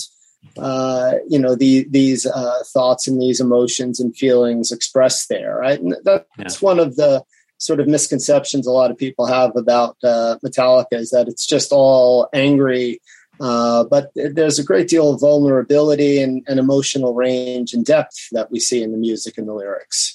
uh, 0.57 1.13
you 1.27 1.39
know 1.39 1.55
the, 1.55 1.85
these 1.89 2.25
uh, 2.25 2.63
thoughts 2.73 3.07
and 3.07 3.21
these 3.21 3.39
emotions 3.39 3.99
and 3.99 4.15
feelings 4.15 4.71
expressed 4.71 5.29
there, 5.29 5.57
right? 5.57 5.79
And 5.79 5.95
that's 6.03 6.25
yeah. 6.37 6.47
one 6.59 6.79
of 6.79 6.95
the 6.95 7.23
sort 7.57 7.79
of 7.79 7.87
misconceptions 7.87 8.67
a 8.67 8.71
lot 8.71 8.91
of 8.91 8.97
people 8.97 9.25
have 9.25 9.55
about 9.55 9.95
uh, 10.03 10.37
Metallica 10.45 10.93
is 10.93 11.11
that 11.11 11.27
it's 11.27 11.45
just 11.45 11.71
all 11.71 12.27
angry. 12.33 12.99
but 13.39 14.11
there's 14.15 14.59
a 14.59 14.63
great 14.63 14.89
deal 14.89 15.13
of 15.13 15.21
vulnerability 15.21 16.21
and, 16.21 16.43
and 16.47 16.59
emotional 16.59 17.13
range 17.13 17.73
and 17.73 17.85
depth 17.85 18.27
that 18.33 18.51
we 18.51 18.59
see 18.59 18.83
in 18.83 18.91
the 18.91 18.97
music 18.97 19.37
and 19.37 19.47
the 19.47 19.53
lyrics 19.53 20.12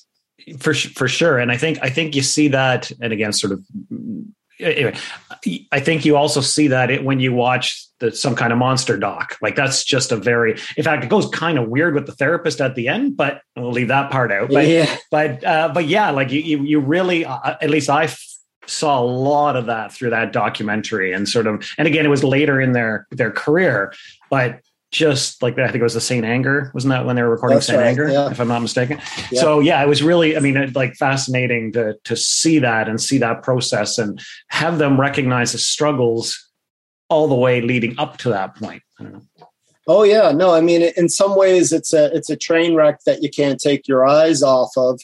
for 0.59 0.75
for 0.75 1.09
sure 1.09 1.39
and 1.39 1.51
i 1.51 1.57
think 1.57 1.79
i 1.83 1.91
think 1.91 2.15
you 2.15 2.23
see 2.23 2.49
that 2.49 2.91
and 3.01 3.13
again 3.13 3.33
sort 3.33 3.53
of 3.53 3.65
anyway 4.61 4.95
i 5.73 5.81
think 5.81 6.05
you 6.05 6.17
also 6.17 6.41
see 6.41 6.69
that 6.69 6.91
it, 6.91 7.05
when 7.05 7.21
you 7.21 7.33
watch 7.33 7.87
the, 8.01 8.13
some 8.13 8.35
kind 8.35 8.53
of 8.53 8.59
monster 8.59 8.97
doc 8.97 9.37
like 9.43 9.57
that's 9.57 9.85
just 9.85 10.13
a 10.13 10.17
very 10.17 10.53
in 10.77 10.85
fact 10.85 11.05
it 11.05 11.11
goes 11.11 11.29
kind 11.31 11.59
of 11.59 11.69
weird 11.69 11.95
with 11.95 12.07
the 12.07 12.13
therapist 12.13 12.61
at 12.61 12.75
the 12.75 12.89
end 12.89 13.17
but 13.17 13.43
we'll 13.57 13.71
leave 13.71 13.89
that 13.89 14.11
part 14.11 14.31
out 14.33 14.49
but 14.51 14.67
yeah. 14.67 14.97
but 15.11 15.43
uh, 15.45 15.71
but 15.73 15.87
yeah 15.87 16.11
like 16.11 16.31
you 16.31 16.41
you, 16.41 16.63
you 16.63 16.81
really 16.81 17.25
uh, 17.25 17.57
at 17.61 17.71
least 17.71 17.91
I 17.91 18.05
f- 18.05 18.25
saw 18.67 19.01
a 19.01 19.03
lot 19.03 19.57
of 19.57 19.67
that 19.67 19.93
through 19.93 20.11
that 20.11 20.33
documentary 20.33 21.13
and 21.13 21.29
sort 21.29 21.47
of 21.47 21.67
and 21.79 21.89
again 21.89 22.05
it 22.05 22.09
was 22.09 22.23
later 22.23 22.61
in 22.61 22.73
their 22.73 23.07
their 23.11 23.31
career 23.31 23.93
but 24.31 24.61
just 24.91 25.43
like 25.43 25.59
I 25.59 25.67
think 25.67 25.81
it 25.81 25.83
was 25.83 25.95
the 25.95 26.01
Saint 26.01 26.25
Anger, 26.25 26.71
wasn't 26.73 26.93
that 26.93 27.05
when 27.05 27.17
they 27.17 27.23
were 27.23 27.31
recording 27.31 27.61
Saint 27.61 27.79
right, 27.79 27.89
Anger, 27.89 28.09
yeah. 28.09 28.31
if 28.31 28.41
I'm 28.41 28.49
not 28.49 28.63
mistaken? 28.63 29.01
Yeah. 29.31 29.41
So 29.41 29.61
yeah, 29.61 29.83
it 29.83 29.89
was 29.89 30.03
really, 30.03 30.37
I 30.37 30.41
mean, 30.41 30.57
it, 30.57 30.75
like 30.75 30.95
fascinating 30.95 31.73
to 31.73 31.97
to 32.05 32.17
see 32.17 32.59
that 32.61 32.89
and 32.89 33.01
see 33.01 33.19
that 33.19 33.43
process 33.43 33.99
and 33.99 34.21
have 34.49 34.79
them 34.79 34.99
recognize 34.99 35.53
the 35.53 35.59
struggles 35.59 36.49
all 37.11 37.29
the 37.29 37.35
way 37.35 37.61
leading 37.61 37.99
up 37.99 38.17
to 38.19 38.31
that 38.31 38.57
point. 38.57 38.83
Oh 39.87 40.05
yeah, 40.05 40.33
no, 40.33 40.55
I 40.55 40.61
mean, 40.61 40.83
in 40.97 41.09
some 41.09 41.37
ways, 41.37 41.73
it's 41.73 41.93
a 41.93 42.15
it's 42.15 42.31
a 42.31 42.37
train 42.37 42.75
wreck 42.75 43.01
that 43.05 43.23
you 43.23 43.31
can't 43.31 43.61
take 43.61 43.89
your 43.89 44.07
eyes 44.07 44.43
off 44.43 44.71
of. 44.77 45.01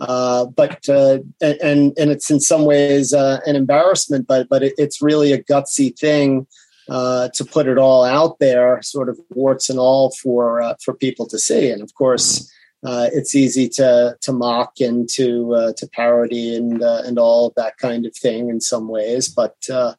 Uh, 0.00 0.46
but 0.46 0.88
uh, 0.88 1.18
and 1.40 1.92
and 1.96 2.10
it's 2.10 2.30
in 2.30 2.40
some 2.40 2.64
ways 2.64 3.12
uh, 3.12 3.38
an 3.46 3.54
embarrassment, 3.54 4.26
but 4.26 4.48
but 4.48 4.64
it, 4.64 4.74
it's 4.78 5.00
really 5.00 5.32
a 5.32 5.42
gutsy 5.42 5.96
thing 5.96 6.46
uh, 6.92 7.30
to 7.30 7.42
put 7.42 7.66
it 7.66 7.78
all 7.78 8.04
out 8.04 8.38
there, 8.38 8.82
sort 8.82 9.08
of 9.08 9.18
warts 9.30 9.70
and 9.70 9.78
all 9.78 10.10
for 10.22 10.60
uh, 10.60 10.74
for 10.84 10.92
people 10.92 11.26
to 11.26 11.38
see. 11.38 11.70
And 11.70 11.80
of 11.80 11.94
course, 11.94 12.52
mm-hmm. 12.84 12.86
uh, 12.86 13.06
it's 13.14 13.34
easy 13.34 13.66
to 13.70 14.18
to 14.20 14.32
mock 14.32 14.78
and 14.78 15.08
to 15.14 15.54
uh, 15.54 15.72
to 15.78 15.86
parody 15.86 16.54
and 16.54 16.82
uh, 16.82 17.00
and 17.06 17.18
all 17.18 17.46
of 17.46 17.54
that 17.54 17.78
kind 17.78 18.04
of 18.04 18.14
thing 18.14 18.50
in 18.50 18.60
some 18.60 18.88
ways. 18.88 19.26
But 19.30 19.56
uh, 19.72 19.94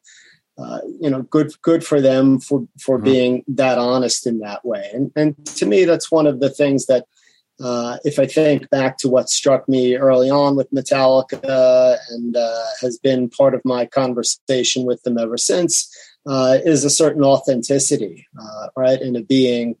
you 1.00 1.10
know, 1.10 1.22
good 1.22 1.50
good 1.62 1.84
for 1.84 2.00
them 2.00 2.38
for 2.38 2.64
for 2.78 2.96
mm-hmm. 2.96 3.04
being 3.04 3.44
that 3.48 3.76
honest 3.76 4.24
in 4.24 4.38
that 4.38 4.64
way. 4.64 4.88
And 4.94 5.10
and 5.16 5.34
to 5.58 5.66
me, 5.66 5.86
that's 5.86 6.12
one 6.12 6.28
of 6.28 6.38
the 6.38 6.50
things 6.50 6.86
that. 6.86 7.06
if 8.04 8.18
I 8.18 8.26
think 8.26 8.68
back 8.70 8.98
to 8.98 9.08
what 9.08 9.28
struck 9.28 9.68
me 9.68 9.82
early 9.96 10.28
on 10.28 10.56
with 10.56 10.74
Metallica 10.78 11.96
and 12.10 12.36
has 12.82 12.98
been 12.98 13.30
part 13.30 13.54
of 13.54 13.62
my 13.64 13.86
conversation 13.86 14.84
with 14.84 15.00
them 15.04 15.18
ever 15.18 15.38
since, 15.38 15.93
uh, 16.26 16.58
is 16.64 16.84
a 16.84 16.90
certain 16.90 17.24
authenticity, 17.24 18.26
uh, 18.40 18.68
right, 18.76 19.00
in 19.00 19.16
a 19.16 19.22
being 19.22 19.76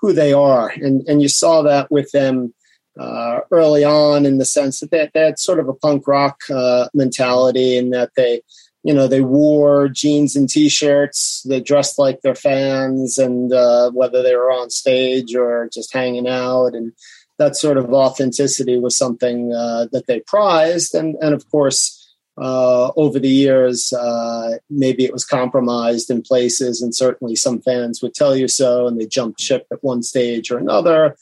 who 0.00 0.12
they 0.12 0.32
are, 0.32 0.68
and 0.68 1.06
and 1.08 1.22
you 1.22 1.28
saw 1.28 1.62
that 1.62 1.90
with 1.90 2.10
them 2.12 2.54
uh, 2.98 3.40
early 3.50 3.84
on 3.84 4.24
in 4.24 4.38
the 4.38 4.44
sense 4.44 4.80
that 4.80 4.90
they, 4.90 5.10
they 5.12 5.20
had 5.20 5.38
sort 5.38 5.60
of 5.60 5.68
a 5.68 5.74
punk 5.74 6.06
rock 6.06 6.40
uh, 6.50 6.88
mentality, 6.94 7.76
and 7.78 7.92
that 7.92 8.10
they 8.16 8.42
you 8.86 8.94
know 8.94 9.08
they 9.08 9.20
wore 9.20 9.88
jeans 9.88 10.36
and 10.36 10.48
t-shirts 10.48 11.44
they 11.48 11.60
dressed 11.60 11.98
like 11.98 12.20
their 12.20 12.36
fans 12.36 13.18
and 13.18 13.52
uh, 13.52 13.90
whether 13.90 14.22
they 14.22 14.36
were 14.36 14.52
on 14.52 14.70
stage 14.70 15.34
or 15.34 15.68
just 15.72 15.92
hanging 15.92 16.28
out. 16.28 16.74
And 16.74 16.92
that 17.38 17.56
sort 17.56 17.78
of 17.78 17.92
authenticity 17.92 18.78
was 18.78 18.96
something 18.96 19.52
uh, 19.52 19.88
that 19.92 20.06
they 20.06 20.20
prized. 20.20 20.94
And 20.94 21.16
and 21.20 21.34
of 21.34 21.50
course 21.50 21.95
uh, 22.38 22.92
over 22.96 23.18
the 23.18 23.28
years 23.28 23.92
uh, 23.92 24.58
maybe 24.68 25.04
it 25.04 25.12
was 25.12 25.24
compromised 25.24 26.10
in 26.10 26.22
places 26.22 26.82
and 26.82 26.94
certainly 26.94 27.34
some 27.34 27.60
fans 27.60 28.02
would 28.02 28.14
tell 28.14 28.36
you 28.36 28.48
so 28.48 28.86
and 28.86 29.00
they 29.00 29.06
jumped 29.06 29.40
ship 29.40 29.66
at 29.72 29.82
one 29.82 30.02
stage 30.02 30.50
or 30.50 30.58
another 30.58 31.16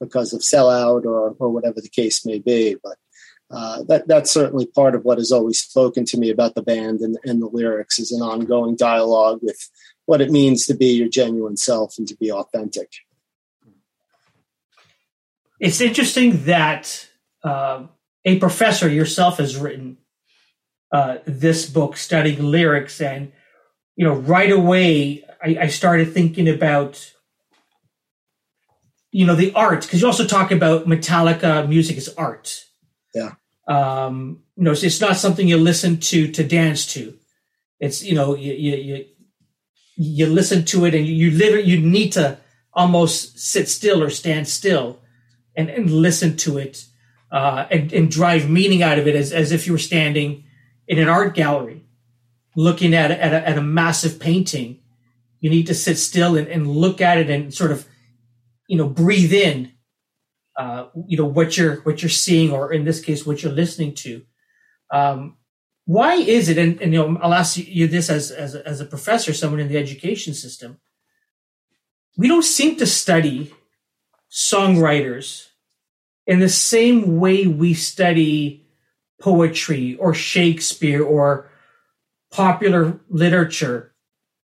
because 0.00 0.32
of 0.32 0.40
sellout 0.40 1.04
or 1.04 1.34
or 1.38 1.50
whatever 1.50 1.80
the 1.80 1.88
case 1.88 2.24
may 2.24 2.38
be 2.38 2.76
but 2.82 2.96
uh, 3.50 3.82
that 3.84 4.08
that's 4.08 4.30
certainly 4.30 4.66
part 4.66 4.94
of 4.94 5.04
what 5.04 5.18
has 5.18 5.30
always 5.30 5.60
spoken 5.60 6.04
to 6.04 6.18
me 6.18 6.30
about 6.30 6.54
the 6.54 6.62
band 6.62 7.00
and, 7.00 7.16
and 7.24 7.40
the 7.40 7.46
lyrics 7.46 7.98
is 7.98 8.10
an 8.10 8.20
ongoing 8.20 8.74
dialogue 8.74 9.38
with 9.42 9.70
what 10.06 10.20
it 10.20 10.30
means 10.30 10.66
to 10.66 10.74
be 10.74 10.86
your 10.86 11.08
genuine 11.08 11.56
self 11.56 11.96
and 11.98 12.08
to 12.08 12.16
be 12.16 12.30
authentic. 12.32 12.90
It's 15.60 15.80
interesting 15.80 16.44
that 16.44 17.08
uh, 17.44 17.84
a 18.24 18.38
professor 18.38 18.88
yourself 18.88 19.38
has 19.38 19.56
written 19.56 19.98
uh, 20.92 21.18
this 21.26 21.68
book 21.68 21.96
studying 21.96 22.42
lyrics, 22.42 23.00
and 23.00 23.32
you 23.96 24.06
know, 24.06 24.14
right 24.14 24.50
away 24.50 25.24
I, 25.42 25.56
I 25.62 25.66
started 25.68 26.12
thinking 26.12 26.48
about 26.48 27.12
you 29.10 29.26
know 29.26 29.34
the 29.34 29.52
art 29.54 29.82
because 29.82 30.00
you 30.00 30.06
also 30.06 30.26
talk 30.26 30.50
about 30.50 30.86
Metallica 30.86 31.68
music 31.68 31.96
is 31.96 32.08
art 32.16 32.66
yeah. 33.16 33.32
Um, 33.66 34.42
you 34.56 34.64
know, 34.64 34.72
it's, 34.72 34.82
it's 34.82 35.00
not 35.00 35.16
something 35.16 35.48
you 35.48 35.56
listen 35.56 35.98
to 35.98 36.30
to 36.32 36.44
dance 36.44 36.86
to. 36.94 37.14
It's 37.80 38.02
you 38.02 38.14
know 38.14 38.36
you 38.36 38.52
you 38.52 38.76
you, 38.76 39.04
you 39.96 40.26
listen 40.26 40.64
to 40.66 40.84
it 40.84 40.94
and 40.94 41.06
you 41.06 41.30
live 41.30 41.54
it. 41.54 41.64
You 41.64 41.80
need 41.80 42.12
to 42.12 42.38
almost 42.72 43.38
sit 43.38 43.68
still 43.68 44.02
or 44.02 44.10
stand 44.10 44.46
still 44.46 45.00
and, 45.56 45.70
and 45.70 45.90
listen 45.90 46.36
to 46.36 46.58
it 46.58 46.84
uh, 47.32 47.66
and, 47.70 47.90
and 47.90 48.10
drive 48.10 48.50
meaning 48.50 48.82
out 48.82 48.98
of 48.98 49.06
it 49.08 49.16
as, 49.16 49.32
as 49.32 49.50
if 49.50 49.66
you 49.66 49.72
were 49.72 49.78
standing 49.78 50.44
in 50.88 50.98
an 50.98 51.08
art 51.08 51.34
gallery 51.34 51.84
looking 52.54 52.94
at 52.94 53.10
at 53.10 53.32
a, 53.32 53.48
at 53.48 53.58
a 53.58 53.62
massive 53.62 54.18
painting. 54.18 54.80
You 55.40 55.50
need 55.50 55.66
to 55.66 55.74
sit 55.74 55.98
still 55.98 56.36
and, 56.36 56.48
and 56.48 56.66
look 56.66 57.00
at 57.00 57.18
it 57.18 57.30
and 57.30 57.52
sort 57.52 57.70
of 57.70 57.86
you 58.68 58.76
know 58.76 58.88
breathe 58.88 59.32
in 59.32 59.72
uh, 60.56 60.86
you 61.06 61.16
know 61.16 61.26
what 61.26 61.56
you're 61.56 61.76
what 61.82 62.02
you're 62.02 62.08
seeing, 62.08 62.50
or 62.50 62.72
in 62.72 62.84
this 62.84 63.00
case, 63.00 63.26
what 63.26 63.42
you're 63.42 63.52
listening 63.52 63.94
to. 63.94 64.22
Um, 64.90 65.36
why 65.84 66.14
is 66.14 66.48
it? 66.48 66.58
And, 66.58 66.80
and, 66.80 66.92
you 66.92 66.98
know, 66.98 67.18
I'll 67.22 67.34
ask 67.34 67.56
you 67.58 67.86
this 67.86 68.10
as 68.10 68.30
as 68.30 68.54
a, 68.54 68.66
as 68.66 68.80
a 68.80 68.86
professor, 68.86 69.32
someone 69.32 69.60
in 69.60 69.68
the 69.68 69.76
education 69.76 70.34
system. 70.34 70.78
We 72.16 72.28
don't 72.28 72.44
seem 72.44 72.76
to 72.76 72.86
study 72.86 73.52
songwriters 74.30 75.48
in 76.26 76.40
the 76.40 76.48
same 76.48 77.18
way 77.18 77.46
we 77.46 77.74
study 77.74 78.65
poetry 79.20 79.96
or 79.96 80.14
Shakespeare 80.14 81.02
or 81.02 81.50
popular 82.30 82.98
literature. 83.08 83.92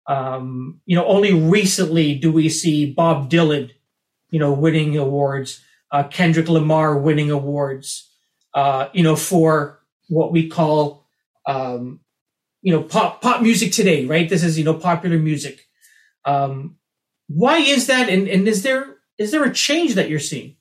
Um, 0.06 0.80
you 0.86 0.96
know, 0.96 1.06
only 1.06 1.32
recently 1.32 2.14
do 2.14 2.32
we 2.32 2.48
see 2.48 2.92
Bob 2.92 3.30
Dylan, 3.30 3.70
you 4.30 4.38
know, 4.38 4.52
winning 4.52 4.96
awards 4.96 5.62
uh, 5.90 6.04
Kendrick 6.04 6.48
Lamar 6.48 6.96
winning 6.96 7.30
awards, 7.30 8.10
uh, 8.54 8.88
you 8.92 9.02
know, 9.02 9.16
for 9.16 9.80
what 10.08 10.32
we 10.32 10.48
call, 10.48 11.06
um, 11.46 12.00
you 12.62 12.72
know, 12.72 12.82
pop 12.82 13.20
pop 13.22 13.42
music 13.42 13.72
today, 13.72 14.04
right? 14.06 14.28
This 14.28 14.44
is 14.44 14.58
you 14.58 14.64
know 14.64 14.74
popular 14.74 15.18
music. 15.18 15.66
Um, 16.24 16.76
why 17.28 17.58
is 17.58 17.86
that? 17.86 18.08
And, 18.08 18.28
and 18.28 18.46
is 18.46 18.62
there 18.62 18.96
is 19.18 19.30
there 19.30 19.44
a 19.44 19.52
change 19.52 19.94
that 19.94 20.08
you're 20.08 20.18
seeing? 20.18 20.56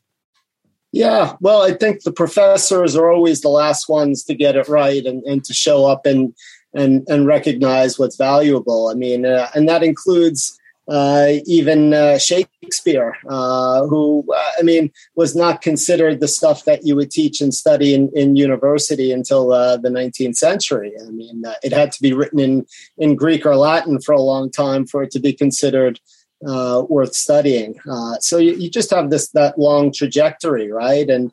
Yeah, 0.91 1.35
well, 1.39 1.61
I 1.61 1.73
think 1.73 2.03
the 2.03 2.11
professors 2.11 2.95
are 2.95 3.11
always 3.11 3.41
the 3.41 3.49
last 3.49 3.89
ones 3.89 4.23
to 4.23 4.33
get 4.33 4.55
it 4.55 4.67
right 4.67 5.05
and, 5.05 5.23
and 5.23 5.43
to 5.43 5.53
show 5.53 5.85
up 5.85 6.05
and 6.05 6.33
and 6.73 7.07
and 7.07 7.25
recognize 7.27 7.97
what's 7.97 8.15
valuable. 8.15 8.87
I 8.87 8.93
mean, 8.95 9.25
uh, 9.25 9.49
and 9.53 9.67
that 9.69 9.83
includes 9.83 10.59
uh, 10.89 11.33
even 11.45 11.93
uh, 11.93 12.17
Shakespeare, 12.17 13.15
uh, 13.29 13.85
who, 13.85 14.25
uh, 14.35 14.51
I 14.57 14.63
mean, 14.63 14.91
was 15.15 15.35
not 15.35 15.61
considered 15.61 16.19
the 16.19 16.27
stuff 16.27 16.65
that 16.65 16.83
you 16.83 16.95
would 16.95 17.11
teach 17.11 17.41
and 17.41 17.53
study 17.53 17.93
in, 17.93 18.09
in 18.15 18.35
university 18.35 19.11
until 19.11 19.53
uh, 19.53 19.77
the 19.77 19.89
19th 19.89 20.35
century. 20.35 20.91
I 20.99 21.11
mean, 21.11 21.43
it 21.61 21.73
had 21.73 21.91
to 21.91 22.01
be 22.01 22.11
written 22.11 22.39
in, 22.39 22.65
in 22.97 23.15
Greek 23.15 23.45
or 23.45 23.55
Latin 23.55 24.01
for 24.01 24.13
a 24.13 24.21
long 24.21 24.49
time 24.49 24.87
for 24.87 25.03
it 25.03 25.11
to 25.11 25.19
be 25.19 25.31
considered 25.31 25.99
worth 26.41 27.13
studying. 27.13 27.79
so 28.19 28.37
you, 28.37 28.53
you, 28.53 28.69
just 28.69 28.91
have 28.91 29.09
this 29.09 29.29
that 29.31 29.57
long 29.59 29.91
trajectory, 29.91 30.71
right? 30.71 31.09
And 31.09 31.31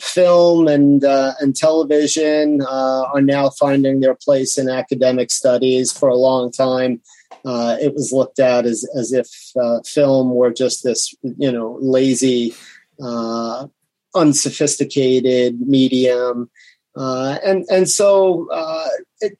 film 0.00 0.68
and 0.68 1.02
and 1.04 1.56
television 1.56 2.62
are 2.62 3.22
now 3.22 3.50
finding 3.50 4.00
their 4.00 4.14
place 4.14 4.58
in 4.58 4.68
academic 4.68 5.30
studies 5.30 5.92
for 5.92 6.08
a 6.08 6.16
long 6.16 6.50
time 6.50 7.00
uh, 7.44 7.76
it 7.80 7.94
was 7.94 8.12
looked 8.12 8.38
at 8.38 8.66
as 8.66 8.88
as 8.96 9.12
if 9.12 9.28
uh, 9.60 9.80
film 9.84 10.34
were 10.34 10.52
just 10.52 10.84
this 10.84 11.14
you 11.22 11.50
know 11.50 11.78
lazy, 11.80 12.54
uh, 13.02 13.66
unsophisticated 14.14 15.60
medium, 15.60 16.50
uh, 16.96 17.38
and 17.44 17.64
and 17.70 17.88
so 17.88 18.48
uh, 18.50 18.88
it, 19.20 19.38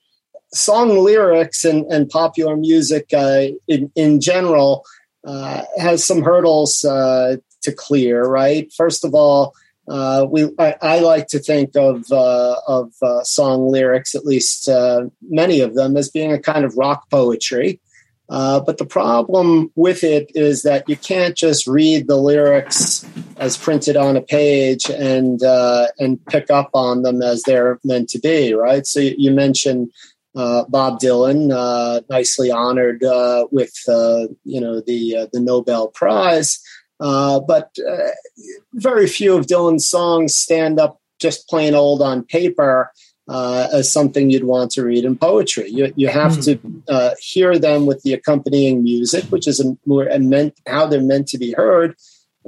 song 0.53 0.99
lyrics 0.99 1.65
and, 1.65 1.85
and 1.93 2.09
popular 2.09 2.57
music 2.57 3.13
uh, 3.13 3.47
in 3.69 3.91
in 3.95 4.21
general 4.21 4.85
has 5.79 6.05
some 6.05 6.23
hurdles 6.23 6.81
to 6.81 7.73
clear. 7.77 8.25
Right, 8.25 8.73
first 8.73 9.05
of 9.05 9.15
all. 9.15 9.55
Uh, 9.89 10.25
we 10.31 10.49
I, 10.57 10.77
I, 10.83 10.99
like 11.01 11.27
to 11.29 11.41
think 11.41 11.75
of 11.75 12.05
uh, 12.13 12.55
of 12.69 12.93
uh, 13.03 13.25
song 13.25 13.73
lyrics, 13.73 14.15
at 14.15 14.25
least 14.25 14.69
many 15.29 15.61
of 15.63 15.75
them, 15.75 15.97
as 15.97 16.09
being 16.09 16.33
a 16.33 16.39
kind 16.39 16.65
of 16.65 16.77
rock 16.77 17.11
poetry. 17.11 17.81
Uh, 18.31 18.61
but 18.61 18.79
the 18.79 18.87
problem 18.87 19.73
with 19.75 20.05
it 20.05 20.31
is 20.37 20.63
that 20.63 20.89
you 20.89 20.97
can't 20.97 21.37
just 21.37 21.67
read 21.67 22.07
the 22.07 22.17
lyrics 22.17 23.05
as 23.39 23.57
printed 23.57 23.97
on 23.97 24.17
a 24.17 24.23
page 24.23 24.89
and 24.89 25.43
uh, 25.43 25.89
and 25.99 26.25
pick 26.27 26.49
up 26.49 26.71
on 26.73 27.03
them 27.03 27.23
as 27.23 27.43
they're 27.43 27.81
meant 27.83 28.09
to 28.09 28.21
be, 28.21 28.55
right? 28.55 28.87
So 28.87 29.01
you 29.01 29.33
mentioned 29.33 29.91
uh, 30.37 30.65
Bob 30.69 31.01
Dylan, 31.01 31.53
uh, 31.53 32.03
nicely 32.09 32.51
honored 32.51 33.03
uh, 33.03 33.47
with 33.51 33.75
you 34.45 34.61
know 34.61 34.81
the 34.81 35.29
the 35.33 35.41
Nobel 35.41 35.89
Prize, 35.89 36.61
but 36.99 37.77
very 38.75 39.07
few 39.07 39.37
of 39.37 39.47
Dylan's 39.47 39.89
songs 39.89 40.37
stand 40.37 40.79
up 40.79 41.01
just 41.21 41.49
plain 41.49 41.75
old 41.75 42.01
on 42.03 42.25
paper 42.25 42.91
uh, 43.31 43.69
as 43.73 43.91
something 43.91 44.29
you'd 44.29 44.45
want 44.45 44.73
to 44.73 44.85
read 44.85 45.05
in 45.05 45.17
poetry. 45.17 45.71
You, 45.71 45.93
you 45.95 46.09
have 46.09 46.33
mm. 46.33 46.45
to 46.87 46.93
uh, 46.93 47.15
hear 47.21 47.59
them 47.59 47.87
with 47.87 48.03
the 48.03 48.13
accompanying 48.13 48.83
music, 48.83 49.25
which 49.27 49.47
is 49.47 49.61
a, 49.61 49.77
more 49.87 50.07
a 50.07 50.19
meant 50.19 50.59
how 50.67 50.87
they're 50.87 51.01
meant 51.01 51.29
to 51.29 51.39
be 51.39 51.53
heard. 51.53 51.95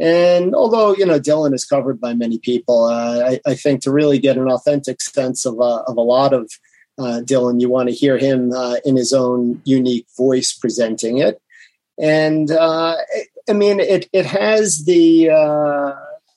And 0.00 0.54
although 0.54 0.96
you 0.96 1.06
know 1.06 1.20
Dylan 1.20 1.54
is 1.54 1.64
covered 1.64 2.00
by 2.00 2.14
many 2.14 2.38
people, 2.38 2.86
uh, 2.86 3.30
I, 3.30 3.40
I, 3.46 3.54
think 3.54 3.82
to 3.82 3.92
really 3.92 4.18
get 4.18 4.38
an 4.38 4.50
authentic 4.50 5.02
sense 5.02 5.44
of 5.44 5.60
uh, 5.60 5.82
of 5.86 5.98
a 5.98 6.00
lot 6.00 6.32
of 6.32 6.50
uh, 6.98 7.20
Dylan, 7.24 7.61
you 7.61 7.68
want 7.68 7.88
to 7.88 7.94
hear 7.94 8.18
him 8.18 8.52
uh, 8.52 8.76
in 8.85 8.96
his 8.96 9.12
own 9.12 9.61
unique 9.64 10.07
voice 10.16 10.52
presenting 10.52 11.18
it. 11.18 11.40
And 11.98 12.50
uh, 12.50 12.96
I 13.48 13.52
mean, 13.52 13.81
it 13.81 14.09
it 14.12 14.26
has 14.26 14.85
the 14.85 15.28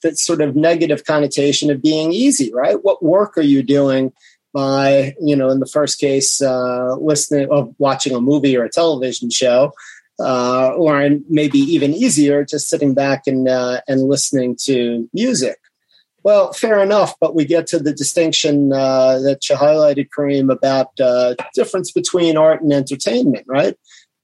that 0.04 0.18
sort 0.20 0.42
of 0.42 0.56
negative 0.56 1.04
connotation 1.06 1.72
of 1.72 1.82
being 1.82 2.12
easy, 2.12 2.54
right? 2.54 2.84
What 2.84 3.04
work 3.04 3.38
are 3.38 3.42
you 3.42 3.64
doing 3.64 4.14
by 4.56 5.14
you 5.22 5.36
know 5.36 5.50
in 5.50 5.60
the 5.60 5.68
first 5.68 6.00
case 6.00 6.42
uh, 6.42 6.96
listening 6.96 7.50
of 7.52 7.76
watching 7.78 8.16
a 8.16 8.22
movie 8.22 8.56
or 8.58 8.64
a 8.64 8.70
television 8.70 9.30
show 9.30 9.74
uh, 10.20 10.70
or 10.78 11.10
maybe 11.30 11.60
even 11.60 11.94
easier 11.94 12.46
just 12.46 12.70
sitting 12.70 12.94
back 12.94 13.24
and 13.28 13.50
uh, 13.50 13.82
and 13.88 14.04
listening 14.04 14.56
to 14.56 15.08
music 15.14 15.58
well 16.26 16.52
fair 16.52 16.84
enough 16.84 17.16
but 17.22 17.34
we 17.34 17.46
get 17.46 17.66
to 17.68 17.80
the 17.80 17.94
distinction 17.94 18.74
uh, 18.74 19.18
that 19.20 19.48
you 19.50 19.56
highlighted 19.56 20.10
kareem 20.10 20.52
about 20.52 21.00
uh, 21.00 21.34
difference 21.54 21.92
between 21.92 22.36
art 22.36 22.62
and 22.62 22.74
entertainment 22.74 23.46
right 23.48 23.78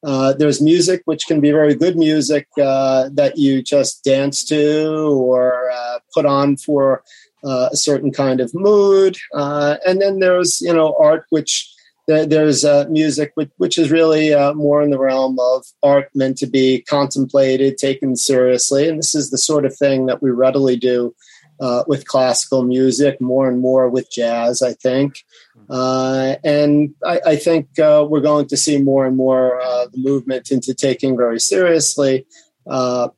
uh, 0.04 0.34
there's 0.34 0.62
music 0.62 1.02
which 1.06 1.28
can 1.28 1.40
be 1.40 1.52
very 1.52 1.76
good 1.76 1.96
music 1.96 2.48
that 2.58 3.34
you 3.38 3.62
just 3.62 4.04
dance 4.04 4.44
to 4.44 5.08
or 5.14 5.72
put 6.14 6.26
on 6.26 6.58
for 6.58 7.04
uh, 7.44 7.70
a 7.72 7.78
certain 7.78 8.12
kind 8.12 8.40
of 8.40 8.54
mood. 8.54 9.18
Uh, 9.34 9.78
and 9.86 10.02
then 10.02 10.20
there's, 10.20 10.62
you 10.62 10.74
know, 10.74 10.96
art 11.00 11.26
which 11.30 11.74
there's 12.08 12.66
uh, 12.66 12.86
music 12.90 13.32
which, 13.36 13.50
which, 13.58 13.78
is 13.78 13.90
really 13.90 14.34
uh, 14.34 14.54
more 14.54 14.82
in 14.82 14.90
the 14.90 15.00
realm 15.00 15.40
of 15.40 15.64
art 15.82 16.10
meant 16.14 16.38
to 16.38 16.46
be 16.46 16.82
contemplated, 16.82 17.78
taken 17.78 18.16
seriously. 18.16 18.90
And 18.90 19.00
this 19.00 19.16
is 19.16 19.30
the 19.30 19.38
sort 19.38 19.66
of 19.66 19.76
thing 19.76 20.08
that 20.08 20.22
we 20.22 20.30
readily 20.30 20.76
do 20.76 21.16
uh, 21.62 21.84
with 21.88 22.08
classical 22.08 22.64
music, 22.64 23.22
more 23.22 23.48
and 23.48 23.62
more 23.62 23.88
with 23.88 24.12
jazz, 24.12 24.62
I 24.62 24.74
think. 24.74 25.24
Uh, 25.70 26.36
and 26.44 26.94
I, 27.06 27.22
I 27.28 27.36
think 27.36 27.80
uh, 27.80 28.06
we're 28.10 28.20
going 28.20 28.48
to 28.48 28.58
see 28.58 28.82
more 28.82 29.06
and 29.06 29.16
more 29.16 29.62
uh, 29.62 29.86
the 29.86 30.00
movement 30.00 30.52
into 30.52 30.74
taking 30.74 31.16
very 31.16 31.40
seriously 31.40 32.26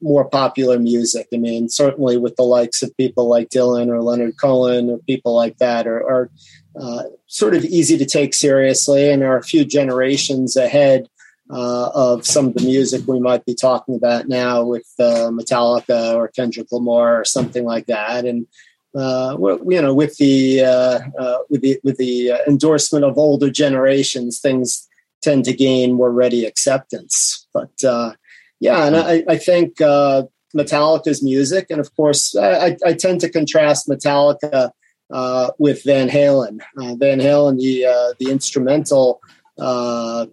more 0.01 0.25
popular 0.29 0.77
music. 0.79 1.27
I 1.33 1.37
mean, 1.37 1.69
certainly 1.69 2.17
with 2.17 2.35
the 2.35 2.43
likes 2.43 2.83
of 2.83 2.95
people 2.97 3.27
like 3.27 3.49
Dylan 3.49 3.87
or 3.87 4.01
Leonard 4.01 4.35
Cohen 4.39 4.89
or 4.89 4.97
people 4.99 5.35
like 5.35 5.57
that 5.57 5.87
are, 5.87 6.03
are 6.03 6.29
uh, 6.79 7.03
sort 7.27 7.55
of 7.55 7.63
easy 7.65 7.97
to 7.97 8.05
take 8.05 8.33
seriously 8.33 9.09
and 9.09 9.23
are 9.23 9.37
a 9.37 9.43
few 9.43 9.63
generations 9.63 10.55
ahead 10.55 11.07
uh, 11.49 11.89
of 11.93 12.25
some 12.25 12.47
of 12.47 12.53
the 12.53 12.63
music 12.63 13.07
we 13.07 13.19
might 13.19 13.45
be 13.45 13.53
talking 13.53 13.95
about 13.95 14.27
now 14.27 14.63
with 14.63 14.87
uh, 14.99 15.29
Metallica 15.29 16.15
or 16.15 16.27
Kendrick 16.29 16.67
Lamar 16.71 17.19
or 17.21 17.25
something 17.25 17.65
like 17.65 17.85
that. 17.87 18.25
And 18.25 18.47
uh, 18.95 19.35
you 19.39 19.81
know, 19.81 19.93
with 19.93 20.17
the 20.17 20.61
uh, 20.61 20.99
uh, 21.19 21.37
with 21.49 21.61
the 21.61 21.79
with 21.83 21.97
the 21.97 22.31
endorsement 22.47 23.03
of 23.03 23.17
older 23.17 23.49
generations, 23.49 24.39
things 24.39 24.87
tend 25.21 25.45
to 25.45 25.53
gain 25.53 25.93
more 25.93 26.11
ready 26.11 26.45
acceptance. 26.45 27.47
But 27.53 27.71
yeah, 28.59 28.85
and 28.85 28.95
I, 28.95 29.23
I 29.27 29.37
think 29.37 29.77
Metallica's 30.55 31.23
music, 31.23 31.67
and 31.69 31.79
of 31.79 31.93
course, 31.95 32.35
I, 32.35 32.77
I 32.85 32.93
tend 32.93 33.21
to 33.21 33.29
contrast 33.29 33.89
Metallica 33.89 34.71
uh, 35.11 35.51
with 35.57 35.83
Van 35.83 36.09
Halen. 36.09 36.61
Uh, 36.77 36.95
Van 36.95 37.19
Halen, 37.19 37.59
the 37.59 37.85
uh, 37.85 38.13
the 38.19 38.31
instrumental 38.31 39.21
uh, 39.59 40.25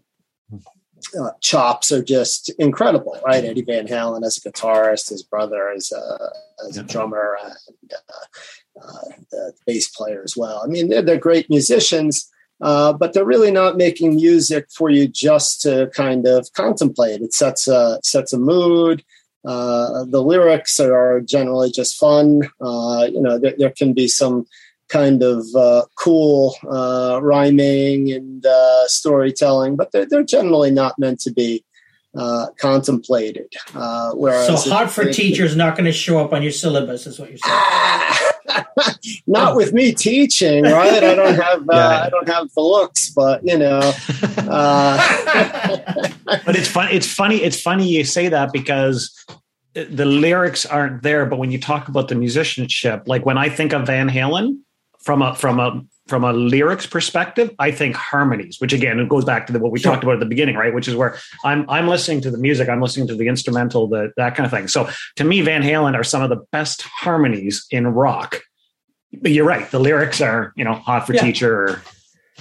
uh, 1.21 1.31
chops 1.41 1.93
are 1.93 2.03
just 2.03 2.51
incredible, 2.59 3.19
right? 3.25 3.45
Eddie 3.45 3.63
Van 3.63 3.87
Halen 3.87 4.25
as 4.25 4.39
a 4.39 4.51
guitarist, 4.51 5.11
his 5.11 5.23
brother 5.23 5.71
as 5.71 5.93
a 5.93 6.31
as 6.69 6.77
a 6.77 6.83
drummer, 6.83 7.39
and 7.43 9.27
the 9.31 9.53
bass 9.67 9.89
player 9.89 10.23
as 10.25 10.37
well. 10.37 10.63
I 10.65 10.67
mean, 10.67 10.89
they're, 10.89 11.03
they're 11.03 11.19
great 11.19 11.49
musicians. 11.51 12.31
but 12.61 13.13
they're 13.13 13.25
really 13.25 13.51
not 13.51 13.77
making 13.77 14.17
music 14.17 14.67
for 14.71 14.91
you 14.91 15.09
just 15.09 15.63
to 15.63 15.91
kind 15.95 16.27
of 16.27 16.53
contemplate. 16.53 17.23
It 17.23 17.35
sets 17.35 17.69
a 17.69 18.01
sets 18.03 18.33
a 18.33 18.39
mood. 18.39 19.05
Uh, 19.45 20.05
the 20.05 20.23
lyrics 20.23 20.79
are 20.79 21.21
generally 21.21 21.71
just 21.71 21.97
fun. 21.97 22.43
Uh, 22.61 23.09
you 23.11 23.21
know, 23.21 23.39
there, 23.39 23.55
there, 23.57 23.71
can 23.71 23.95
be 23.95 24.07
some 24.07 24.47
kind 24.91 25.23
of 25.23 25.47
uh, 25.55 25.85
cool 25.97 26.57
uh, 26.71 27.21
rhyming 27.23 28.13
and 28.13 28.45
uh, 28.45 28.87
storytelling, 28.89 29.77
but 29.77 29.93
they're, 29.93 30.07
they're, 30.07 30.25
generally 30.25 30.71
not 30.71 30.99
meant 30.99 31.21
to 31.21 31.33
be 31.33 31.65
uh, 32.15 32.47
contemplated. 32.59 33.53
Uh, 33.75 34.13
whereas 34.13 34.65
so, 34.65 34.71
hard 34.71 34.91
for 34.91 35.03
it, 35.03 35.15
teachers 35.15 35.57
not 35.57 35.77
going 35.77 35.85
to 35.87 35.93
show 35.93 36.19
up 36.19 36.33
on 36.33 36.43
your 36.43 36.53
syllabus, 36.53 37.07
is 37.07 37.19
what 37.19 37.31
you're 37.31 37.39
saying. 37.39 38.97
not 39.27 39.55
with 39.57 39.73
me 39.73 39.93
teaching, 39.93 40.65
right? 40.65 41.03
I 41.03 41.15
don't 41.15 41.37
have 41.37 41.61
uh, 41.61 41.65
yeah. 41.73 42.03
I 42.03 42.11
don't 42.11 42.29
have 42.29 42.53
the 42.55 42.61
looks, 42.61 43.11
but 43.11 43.47
you 43.47 43.57
know. 43.57 43.81
but 46.45 46.57
it's 46.57 46.69
fun. 46.69 46.89
It's 46.91 47.07
funny. 47.07 47.37
It's 47.37 47.61
funny 47.61 47.89
you 47.89 48.05
say 48.05 48.29
that 48.29 48.53
because 48.53 49.15
the 49.75 50.05
lyrics 50.05 50.67
aren't 50.67 51.03
there, 51.03 51.27
but 51.27 51.39
when 51.39 51.53
you 51.53 51.61
talk 51.61 51.89
about 51.89 52.09
the 52.09 52.17
musicianship, 52.17 53.05
like 53.07 53.25
when 53.25 53.39
I 53.39 53.49
think 53.49 53.73
of 53.73 53.87
Van 53.87 54.09
Halen, 54.09 54.59
from 55.03 55.23
a 55.23 55.35
from 55.35 55.59
a 55.59 55.83
from 56.07 56.25
a 56.25 56.33
lyrics 56.33 56.87
perspective, 56.87 57.55
I 57.59 57.71
think 57.71 57.95
harmonies, 57.95 58.57
which 58.61 58.73
again 58.73 58.99
it 58.99 59.09
goes 59.09 59.25
back 59.25 59.47
to 59.47 59.53
the, 59.53 59.59
what 59.59 59.73
we 59.73 59.79
sure. 59.79 59.93
talked 59.93 60.03
about 60.03 60.15
at 60.15 60.21
the 60.21 60.27
beginning, 60.27 60.57
right? 60.57 60.75
Which 60.75 60.89
is 60.89 60.97
where 60.97 61.17
I'm 61.45 61.69
I'm 61.71 61.89
listening 61.89 62.21
to 62.23 62.31
the 62.31 62.39
music, 62.39 62.69
I'm 62.69 62.83
listening 62.83 63.07
to 63.09 63.15
the 63.15 63.29
instrumental, 63.29 63.87
the 63.87 64.13
that 64.17 64.35
kind 64.35 64.45
of 64.45 64.51
thing. 64.51 64.69
So 64.69 64.91
to 65.17 65.25
me, 65.25 65.41
Van 65.41 65.63
Halen 65.63 65.95
are 65.95 66.05
some 66.05 66.23
of 66.23 66.29
the 66.29 66.45
best 66.53 66.83
harmonies 66.83 67.67
in 67.71 67.87
rock. 67.87 68.41
But 69.21 69.33
you're 69.33 69.47
right, 69.47 69.69
the 69.71 69.81
lyrics 69.81 70.21
are 70.21 70.53
you 70.57 70.65
know 70.65 70.75
hot 70.75 71.07
for 71.07 71.15
yeah. 71.15 71.23
teacher. 71.23 71.65
Or, 71.65 71.83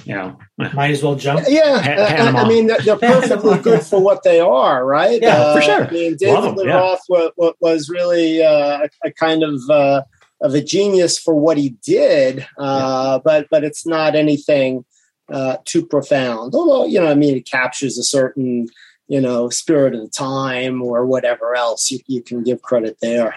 you 0.06 0.16
know, 0.16 0.40
might 0.58 0.92
as 0.92 1.04
well 1.04 1.16
jump. 1.16 1.46
Yeah, 1.48 1.82
pa- 1.82 2.40
I 2.40 2.48
mean 2.48 2.68
they're 2.68 2.96
perfectly 2.98 3.58
good 3.60 3.84
for 3.84 4.00
what 4.00 4.24
they 4.24 4.40
are, 4.40 4.86
right? 4.86 5.22
Yeah, 5.22 5.36
uh, 5.36 5.56
for 5.56 5.62
sure. 5.62 5.88
I 5.88 5.92
mean, 5.92 6.16
David 6.18 6.56
Lee 6.56 6.68
Roth 6.68 7.02
yeah. 7.10 7.28
was, 7.36 7.54
was, 7.60 7.90
really 7.90 8.42
uh, 8.42 8.88
a, 9.04 9.08
a, 9.08 9.12
kind 9.12 9.44
of 9.44 9.60
uh, 9.70 10.02
of 10.42 10.54
a 10.54 10.62
genius 10.62 11.18
for 11.18 11.36
what 11.36 11.58
he 11.58 11.70
did, 11.84 12.48
uh, 12.58 13.14
yeah. 13.14 13.20
but 13.24 13.48
but 13.50 13.64
it's 13.64 13.86
not 13.86 14.16
anything 14.16 14.86
uh, 15.32 15.58
too 15.66 15.86
profound. 15.86 16.54
Although 16.56 16.86
you 16.86 17.00
know, 17.00 17.08
I 17.08 17.16
mean, 17.16 17.38
it 17.38 17.50
captures 17.50 17.98
a 17.98 18.04
certain 18.04 18.68
you 19.08 19.22
know 19.22 19.50
spirit 19.50 19.96
of 19.96 20.02
the 20.02 20.10
time 20.10 20.82
or 20.82 21.06
whatever 21.06 21.56
else 21.56 21.92
you, 21.92 22.00
you 22.08 22.22
can 22.22 22.44
give 22.44 22.62
credit 22.62 22.98
there. 23.02 23.36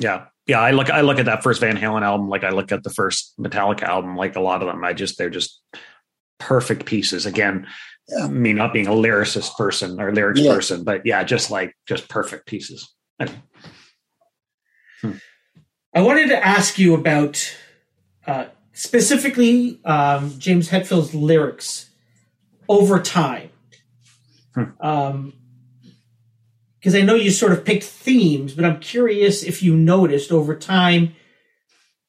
Yeah, 0.00 0.26
yeah. 0.46 0.60
I 0.60 0.72
look 0.72 0.90
I 0.90 1.00
look 1.00 1.18
at 1.18 1.26
that 1.26 1.42
first 1.42 1.60
Van 1.60 1.76
Halen 1.76 2.02
album 2.02 2.28
like 2.28 2.44
I 2.44 2.50
look 2.50 2.72
at 2.72 2.82
the 2.82 2.90
first 2.90 3.34
Metallica 3.38 3.82
album. 3.82 4.16
Like 4.16 4.36
a 4.36 4.40
lot 4.40 4.62
of 4.62 4.68
them, 4.68 4.84
I 4.84 4.92
just 4.92 5.18
they're 5.18 5.30
just 5.30 5.60
perfect 6.38 6.84
pieces. 6.86 7.26
Again, 7.26 7.66
yeah. 8.08 8.28
me 8.28 8.52
not 8.52 8.72
being 8.72 8.86
a 8.86 8.92
lyricist 8.92 9.56
person 9.56 10.00
or 10.00 10.12
lyrics 10.12 10.40
yeah. 10.40 10.52
person, 10.52 10.84
but 10.84 11.04
yeah, 11.04 11.24
just 11.24 11.50
like 11.50 11.74
just 11.86 12.08
perfect 12.08 12.46
pieces. 12.46 12.92
Hmm. 15.00 15.12
I 15.98 16.00
wanted 16.00 16.28
to 16.28 16.46
ask 16.46 16.78
you 16.78 16.94
about 16.94 17.56
uh, 18.24 18.44
specifically 18.72 19.80
um, 19.84 20.38
James 20.38 20.68
Hetfield's 20.68 21.12
lyrics 21.12 21.90
over 22.68 23.00
time. 23.00 23.50
Because 24.54 24.74
hmm. 24.80 24.86
um, 24.86 25.34
I 26.86 27.02
know 27.02 27.16
you 27.16 27.32
sort 27.32 27.50
of 27.50 27.64
picked 27.64 27.82
themes, 27.82 28.54
but 28.54 28.64
I'm 28.64 28.78
curious 28.78 29.42
if 29.42 29.60
you 29.60 29.74
noticed 29.74 30.30
over 30.30 30.54
time. 30.54 31.16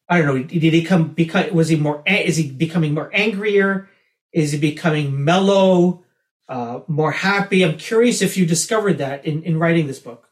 I 0.08 0.22
don't 0.22 0.28
know. 0.28 0.44
Did 0.44 0.62
he 0.62 0.84
come? 0.84 1.08
Because 1.08 1.52
was 1.52 1.70
he 1.70 1.76
more? 1.76 2.04
Is 2.06 2.38
he 2.38 2.48
becoming 2.48 2.94
more 2.94 3.10
angrier? 3.12 3.90
Is 4.32 4.52
he 4.52 4.60
becoming 4.60 5.24
mellow? 5.24 6.04
Uh, 6.48 6.82
more 6.88 7.12
happy? 7.12 7.66
I'm 7.66 7.80
curious 7.80 8.22
if 8.22 8.38
you 8.38 8.46
discovered 8.46 9.00
that 9.00 9.26
in, 9.26 9.42
in 9.42 9.58
writing 9.58 9.88
this 9.88 9.98
book. 9.98 10.29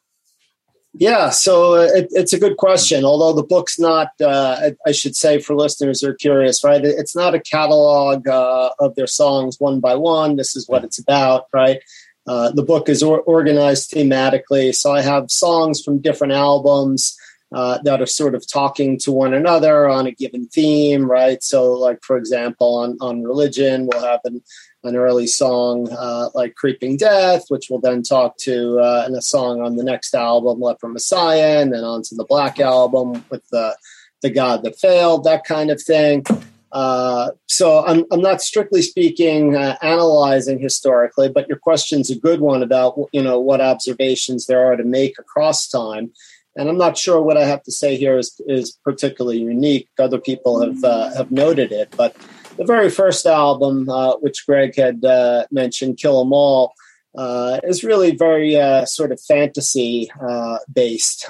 Yeah, 1.00 1.30
so 1.30 1.76
uh, 1.76 1.90
it, 1.94 2.08
it's 2.12 2.34
a 2.34 2.40
good 2.40 2.58
question. 2.58 3.06
Although 3.06 3.34
the 3.34 3.48
book's 3.48 3.78
not, 3.78 4.10
uh, 4.20 4.72
I, 4.86 4.92
should 4.92 5.16
say 5.16 5.40
for 5.40 5.56
listeners 5.56 6.02
who 6.02 6.10
are 6.10 6.16
curious, 6.16 6.64
right? 6.64 6.84
It's 6.84 7.16
not 7.16 7.36
a 7.36 7.40
catalog 7.40 8.28
uh, 8.28 8.72
of 8.80 8.96
their 8.96 9.06
songs 9.06 9.58
one 9.60 9.80
by 9.80 9.94
one. 9.94 10.38
This 10.38 10.56
is 10.56 10.68
what 10.68 10.84
it's 10.84 10.98
about, 10.98 11.46
right? 11.54 11.80
Uh, 12.26 12.52
the 12.52 12.64
book 12.64 12.90
is 12.90 13.04
or- 13.04 13.22
organized 13.22 13.92
thematically. 13.92 14.74
So 14.74 14.92
I 14.92 15.02
have 15.02 15.30
songs 15.30 15.84
from 15.84 16.00
different 16.00 16.34
albums 16.34 17.16
uh, 17.54 17.80
that 17.84 18.02
are 18.02 18.06
sort 18.06 18.36
of 18.36 18.46
talking 18.52 19.00
to 19.00 19.12
one 19.12 19.34
another 19.34 19.88
on 19.88 20.06
a 20.06 20.12
given 20.12 20.48
theme, 20.48 21.10
right? 21.10 21.42
So, 21.42 21.72
like, 21.74 22.00
for 22.04 22.18
example, 22.18 22.76
on, 22.78 22.98
on 23.00 23.24
religion, 23.24 23.88
we'll 23.92 24.04
have 24.04 24.22
an 24.26 24.42
an 24.84 24.96
early 24.96 25.28
song 25.28 25.90
uh, 25.92 26.30
like 26.34 26.56
Creeping 26.56 26.98
Death, 26.98 27.46
which 27.50 27.68
we'll 27.70 27.82
then 27.82 28.04
talk 28.04 28.38
to 28.40 28.80
uh, 28.80 29.06
in 29.08 29.16
a 29.16 29.22
song 29.22 29.62
on 29.62 29.76
the 29.76 29.84
next 29.84 30.14
album, 30.14 30.62
Leper 30.62 30.88
Messiah, 30.88 31.62
and 31.62 31.74
then 31.74 31.84
onto 31.84 32.16
the 32.16 32.26
Black 32.26 32.60
Album 32.60 33.24
with 33.30 33.48
the 33.50 33.76
the 34.22 34.30
God 34.30 34.64
that 34.64 34.80
failed, 34.80 35.26
that 35.26 35.44
kind 35.44 35.70
of 35.70 35.82
thing. 35.82 36.24
Uh, 36.72 37.32
so 37.48 37.86
I'm, 37.86 38.04
I'm 38.12 38.22
not 38.22 38.42
strictly 38.42 38.82
speaking 38.82 39.56
uh, 39.56 39.78
analyzing 39.82 40.60
historically, 40.60 41.30
but 41.30 41.48
your 41.48 41.58
question's 41.58 42.10
a 42.10 42.20
good 42.20 42.42
one 42.42 42.62
about 42.62 43.00
you 43.12 43.24
know 43.24 43.40
what 43.40 43.62
observations 43.62 44.46
there 44.46 44.66
are 44.66 44.76
to 44.76 44.84
make 44.84 45.18
across 45.20 45.68
time. 45.68 46.12
And 46.58 46.68
I'm 46.70 46.78
not 46.78 46.98
sure 46.98 47.22
what 47.22 47.38
I 47.38 47.46
have 47.46 47.64
to 47.64 47.72
say 47.72 47.96
here 47.96 48.18
is, 48.18 48.42
is 48.48 48.78
particularly 48.84 49.40
unique. 49.40 49.88
Other 50.00 50.20
people 50.20 50.60
have 50.60 50.84
uh, 50.84 51.14
have 51.16 51.30
noted 51.32 51.72
it, 51.72 51.94
but 51.96 52.16
the 52.58 52.66
very 52.66 52.90
first 52.90 53.26
album, 53.28 53.88
uh, 53.88 54.16
which 54.18 54.46
Greg 54.46 54.76
had 54.76 55.06
uh, 55.06 55.46
mentioned, 55.52 55.98
Kill 55.98 56.20
'Em 56.20 56.34
All, 56.34 56.74
uh, 57.16 57.60
is 57.64 57.84
really 57.84 58.16
very 58.16 58.56
uh, 58.60 58.86
sort 58.86 59.12
of 59.12 59.22
fantasy 59.22 60.10
uh, 60.20 60.58
based 60.74 61.30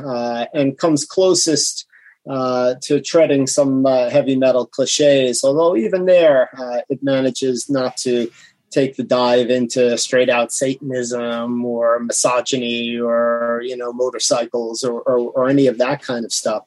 and 0.54 0.78
comes 0.78 1.06
closest 1.06 1.86
to 2.26 3.02
treading 3.04 3.48
some 3.48 3.86
heavy 3.86 4.36
metal 4.36 4.66
cliches. 4.66 5.44
Although 5.44 5.76
even 5.78 6.06
there, 6.06 6.50
it 6.90 7.00
manages 7.02 7.70
not 7.70 7.98
to 7.98 8.30
take 8.70 8.96
the 8.96 9.04
dive 9.04 9.50
into 9.50 9.98
straight 9.98 10.30
out 10.30 10.52
Satanism 10.52 11.64
or 11.66 12.00
misogyny 12.00 13.00
or 13.00 13.62
you 13.64 13.78
know 13.78 13.94
motorcycles 13.94 14.84
or, 14.84 15.02
or, 15.02 15.32
or 15.32 15.50
any 15.50 15.68
of 15.68 15.78
that 15.78 16.02
kind 16.02 16.26
of 16.26 16.34
stuff. 16.34 16.64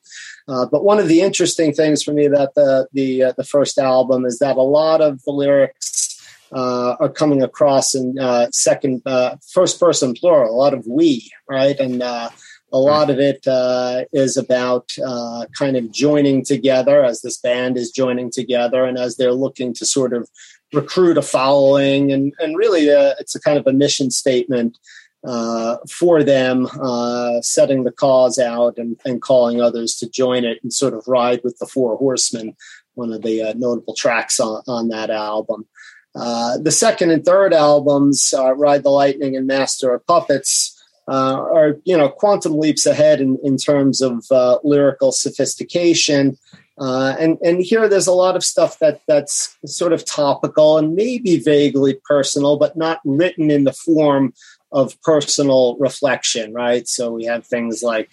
Uh, 0.49 0.67
but 0.67 0.85
one 0.85 0.99
of 0.99 1.09
the 1.09 1.21
interesting 1.21 1.73
things 1.73 2.03
for 2.03 2.13
me 2.13 2.25
about 2.25 2.55
the 2.55 2.89
the 2.93 3.25
uh, 3.25 3.33
the 3.37 3.45
first 3.45 3.79
album 3.79 4.25
is 4.25 4.39
that 4.39 4.57
a 4.57 4.63
lot 4.63 5.01
of 5.01 5.23
the 5.25 5.31
lyrics 5.31 6.21
uh, 6.53 6.97
are 6.99 7.09
coming 7.09 7.43
across 7.43 7.95
in 7.95 8.19
uh, 8.19 8.49
second 8.51 9.03
uh, 9.07 9.37
first 9.53 9.79
person 9.79 10.15
plural, 10.15 10.53
a 10.53 10.57
lot 10.57 10.75
of 10.75 10.87
we, 10.87 11.31
right? 11.49 11.79
And 11.79 12.03
uh, 12.03 12.31
A 12.73 12.79
lot 12.79 13.11
of 13.11 13.19
it 13.19 13.47
uh, 13.49 14.05
is 14.13 14.37
about 14.37 14.91
uh, 15.05 15.47
kind 15.59 15.77
of 15.77 15.91
joining 15.91 16.45
together 16.45 17.05
as 17.05 17.21
this 17.21 17.37
band 17.37 17.77
is 17.77 17.91
joining 17.91 18.31
together 18.31 18.85
and 18.85 18.97
as 18.97 19.17
they're 19.17 19.33
looking 19.33 19.75
to 19.75 19.85
sort 19.85 20.13
of 20.13 20.29
recruit 20.73 21.19
a 21.19 21.23
following. 21.23 22.13
And, 22.13 22.33
and 22.39 22.57
really, 22.57 22.91
uh, 22.91 23.15
it's 23.19 23.35
a 23.35 23.41
kind 23.41 23.59
of 23.59 23.67
a 23.67 23.73
mission 23.73 24.11
statement 24.11 24.79
uh, 25.27 25.77
for 25.89 26.23
them, 26.23 26.67
uh, 26.81 27.41
setting 27.43 27.85
the 27.85 27.93
cause 27.93 28.39
out 28.39 28.79
and, 28.79 28.99
and, 29.05 29.21
calling 29.21 29.61
others 29.61 29.95
to 29.97 30.09
join 30.09 30.45
it 30.45 30.59
and 30.63 30.73
sort 30.73 30.95
of 30.95 31.07
ride 31.07 31.43
with 31.45 31.59
the 31.59 31.67
Four 31.67 31.97
Horsemen, 31.99 32.57
one 32.95 33.13
of 33.13 33.21
the 33.21 33.43
uh, 33.43 33.53
notable 33.55 33.95
tracks 33.95 34.41
on, 34.41 34.63
on 34.67 34.89
that 34.89 35.11
album. 35.11 35.67
Uh, 36.15 36.57
the 36.57 36.71
second 36.71 37.11
and 37.11 37.23
third 37.23 37.53
albums, 37.53 38.33
uh, 38.37 38.55
Ride 38.55 38.83
the 38.83 38.91
Lightning 38.91 39.37
and 39.37 39.47
Master 39.47 39.93
of 39.93 40.07
Puppets, 40.07 40.77
are 41.07 41.77
you 41.85 41.97
know 41.97 42.09
quantum 42.09 42.57
leaps 42.57 42.87
ahead 42.87 43.21
in, 43.21 43.37
in 43.43 43.57
terms 43.57 44.01
of 44.01 44.25
lyrical 44.63 45.11
sophistication. 45.13 46.39
Uh, 46.81 47.15
and 47.19 47.37
and 47.43 47.61
here 47.61 47.89
there's 47.89 48.07
a 48.07 48.13
lot 48.13 48.37
of 48.37 48.43
stuff 48.43 48.79
that 48.79 49.03
that's 49.07 49.55
sort 49.67 49.93
of 49.93 50.05
topical 50.07 50.79
and 50.79 50.95
maybe 50.95 51.39
vaguely 51.39 52.01
personal, 52.05 52.57
but 52.57 52.77
not 52.77 53.01
written 53.05 53.51
in 53.51 53.65
the 53.65 53.73
form 53.73 54.33
of 54.73 55.01
personal 55.03 55.77
reflection, 55.79 56.55
right? 56.55 56.89
So 56.89 57.13
we 57.13 57.25
have 57.27 57.47
things 57.47 57.83
like 57.83 58.11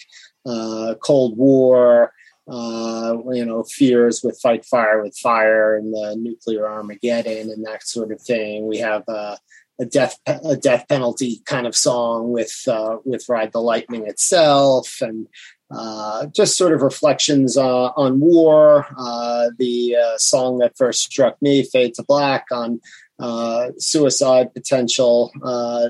Cold 1.02 1.38
War, 1.38 2.12
uh, 2.50 3.18
you 3.32 3.46
know, 3.46 3.64
fears 3.64 4.22
with 4.24 4.40
fight 4.42 4.66
fire 4.66 5.04
with 5.04 5.18
fire 5.18 5.76
and 5.76 5.94
the 5.94 6.16
nuclear 6.18 6.68
Armageddon 6.68 7.50
and 7.50 7.66
that 7.66 7.88
sort 7.88 8.12
of 8.12 8.22
thing. 8.22 8.68
We 8.68 8.78
have 8.78 9.04
uh, 9.08 9.36
a 9.80 9.86
death 9.86 10.20
a 10.26 10.56
death 10.56 10.88
penalty 10.88 11.42
kind 11.46 11.68
of 11.68 11.76
song 11.76 12.32
with 12.32 12.54
uh, 12.68 12.98
with 13.04 13.28
Ride 13.30 13.52
the 13.52 13.62
Lightning 13.62 14.08
itself, 14.08 15.02
and 15.02 15.28
uh, 15.70 16.28
just 16.28 16.58
sort 16.58 16.74
of 16.74 16.82
reflections 16.82 17.58
uh, 17.58 17.88
on 17.90 18.20
war. 18.20 18.88
Uh, 18.98 19.50
the 19.58 19.96
uh, 19.96 20.18
song 20.18 20.60
that 20.60 20.78
first 20.78 21.02
struck 21.02 21.42
me, 21.42 21.64
"Fade 21.64 21.94
to 21.96 22.04
Black," 22.04 22.46
on 22.52 22.80
uh, 23.20 23.72
suicide 23.78 24.54
potential 24.54 25.32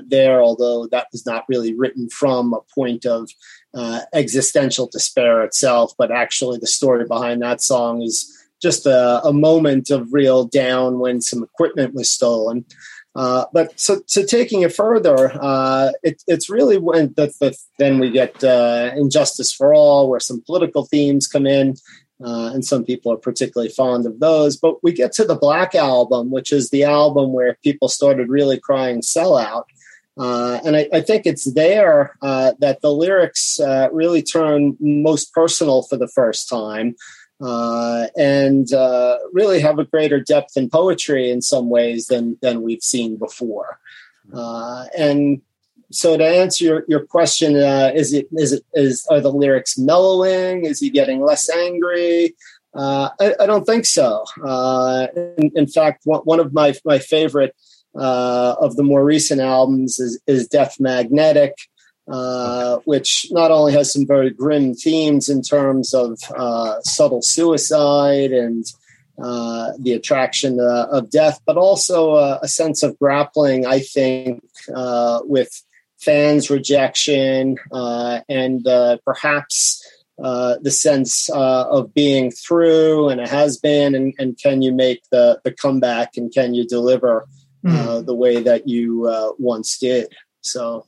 there, 0.08 0.42
although 0.42 0.86
that 0.88 1.08
was 1.12 1.26
not 1.26 1.44
really 1.48 1.74
written 1.74 2.08
from 2.08 2.54
a 2.54 2.60
point 2.74 3.04
of 3.06 3.28
uh, 3.74 4.00
existential 4.12 4.88
despair 4.90 5.42
itself, 5.42 5.92
but 5.98 6.10
actually 6.10 6.58
the 6.58 6.66
story 6.66 7.04
behind 7.06 7.42
that 7.42 7.60
song 7.62 8.02
is 8.02 8.34
just 8.60 8.86
a, 8.86 9.20
a 9.24 9.32
moment 9.32 9.90
of 9.90 10.12
real 10.12 10.44
down 10.44 10.98
when 10.98 11.20
some 11.20 11.42
equipment 11.42 11.94
was 11.94 12.10
stolen. 12.10 12.64
Uh, 13.18 13.46
but 13.52 13.78
so, 13.78 14.00
so 14.06 14.24
taking 14.24 14.62
it 14.62 14.72
further, 14.72 15.32
uh, 15.42 15.90
it, 16.04 16.22
it's 16.28 16.48
really 16.48 16.78
when 16.78 17.12
the, 17.16 17.26
the, 17.40 17.58
then 17.76 17.98
we 17.98 18.10
get 18.10 18.44
uh, 18.44 18.92
And 18.94 19.10
Justice 19.10 19.52
for 19.52 19.74
All, 19.74 20.08
where 20.08 20.20
some 20.20 20.40
political 20.46 20.84
themes 20.84 21.26
come 21.26 21.44
in, 21.44 21.74
uh, 22.24 22.52
and 22.54 22.64
some 22.64 22.84
people 22.84 23.12
are 23.12 23.16
particularly 23.16 23.70
fond 23.70 24.06
of 24.06 24.20
those. 24.20 24.56
But 24.56 24.84
we 24.84 24.92
get 24.92 25.10
to 25.14 25.24
the 25.24 25.34
Black 25.34 25.74
Album, 25.74 26.30
which 26.30 26.52
is 26.52 26.70
the 26.70 26.84
album 26.84 27.32
where 27.32 27.58
people 27.64 27.88
started 27.88 28.28
really 28.28 28.60
crying 28.60 29.00
sellout. 29.00 29.64
Uh, 30.16 30.60
and 30.64 30.76
I, 30.76 30.88
I, 30.92 31.00
think 31.00 31.26
it's 31.26 31.52
there 31.54 32.16
that 32.22 32.78
the 32.82 32.92
lyrics 32.92 33.60
really 33.92 34.22
turn 34.22 34.76
most 34.78 35.32
personal 35.32 35.82
for 35.82 35.96
the 35.96 36.08
first 36.08 36.48
time 36.48 36.94
uh, 37.40 38.06
and 38.16 38.72
uh, 38.72 39.18
really 39.32 39.60
have 39.60 39.78
a 39.78 39.84
greater 39.84 40.20
depth 40.20 40.56
in 40.56 40.68
poetry 40.68 41.30
in 41.30 41.40
some 41.42 41.70
ways 41.70 42.06
than, 42.06 42.36
than 42.42 42.62
we've 42.62 42.82
seen 42.82 43.16
before. 43.16 43.78
Uh, 44.32 44.84
and 44.96 45.40
so 45.90 46.16
to 46.16 46.24
answer 46.24 46.64
your, 46.64 46.84
your 46.88 47.06
question, 47.06 47.56
is 47.56 48.12
it 48.12 48.28
is 48.32 48.52
it 48.52 48.62
is 48.74 49.06
are 49.10 49.20
the 49.20 49.32
lyrics 49.32 49.78
mellowing? 49.78 50.66
Is 50.66 50.80
he 50.80 50.90
getting 50.90 51.22
less 51.22 51.48
angry? 51.48 52.34
I, 52.74 53.34
I, 53.40 53.46
don't 53.46 53.64
think 53.64 53.86
so. 53.86 54.24
In, 55.16 55.50
in, 55.54 55.66
fact, 55.66 56.02
one, 56.04 56.40
of 56.40 56.52
my 56.52 56.74
my 56.84 56.98
favorite 56.98 57.56
uh, 57.98 58.54
of 58.60 58.76
the 58.76 58.82
more 58.82 59.04
recent 59.04 59.40
albums 59.40 59.98
is, 59.98 60.20
is 60.26 60.48
Death 60.48 60.78
Magnetic, 60.78 61.54
uh, 62.10 62.78
which 62.84 63.26
not 63.30 63.50
only 63.50 63.72
has 63.72 63.92
some 63.92 64.06
very 64.06 64.30
grim 64.30 64.74
themes 64.74 65.28
in 65.28 65.42
terms 65.42 65.92
of 65.92 66.18
uh, 66.36 66.80
subtle 66.82 67.22
suicide 67.22 68.32
and 68.32 68.64
uh, 69.22 69.72
the 69.80 69.92
attraction 69.92 70.60
uh, 70.60 70.86
of 70.90 71.10
death, 71.10 71.40
but 71.44 71.56
also 71.56 72.16
a 72.16 72.48
sense 72.48 72.82
of 72.82 72.98
grappling, 72.98 73.66
I 73.66 73.80
think, 73.80 74.42
uh, 74.74 75.20
with 75.24 75.50
fans' 75.98 76.50
rejection 76.50 77.56
and 77.72 78.64
perhaps. 79.04 79.84
the 80.18 80.70
sense 80.70 81.28
of 81.30 81.94
being 81.94 82.30
through 82.30 83.08
and 83.08 83.20
it 83.20 83.28
has 83.28 83.58
been, 83.58 83.94
and, 83.94 84.14
and 84.18 84.38
can 84.38 84.62
you 84.62 84.72
make 84.72 85.02
the, 85.12 85.40
the 85.44 85.52
comeback 85.52 86.16
and 86.16 86.32
can 86.32 86.54
you 86.54 86.66
deliver 86.66 87.26
mm. 87.64 88.06
the 88.06 88.14
way 88.14 88.42
that 88.42 88.68
you 88.68 89.06
uh, 89.06 89.32
once 89.38 89.78
did. 89.78 90.08
So 90.40 90.86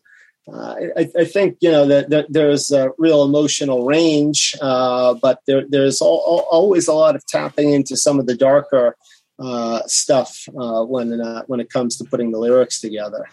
uh, 0.52 0.74
I, 0.96 1.08
I, 1.18 1.24
think 1.24 1.58
you 1.60 1.70
know 1.70 1.86
that, 1.86 2.10
that, 2.10 2.26
there's 2.28 2.70
a 2.70 2.90
real 2.98 3.22
emotional 3.24 3.84
range, 3.84 4.54
uh, 4.60 5.14
but 5.14 5.40
there, 5.46 5.64
there's 5.68 6.00
always 6.00 6.88
a 6.88 6.92
lot 6.92 7.14
of 7.14 7.24
tapping 7.26 7.72
into 7.72 7.96
some 7.96 8.18
of 8.18 8.26
the 8.26 8.36
darker 8.36 8.96
stuff 9.86 10.48
when 10.52 11.18
when 11.46 11.60
it 11.60 11.70
comes 11.70 11.96
to 11.98 12.04
putting 12.04 12.32
the 12.32 12.38
lyrics 12.38 12.80
together. 12.80 13.26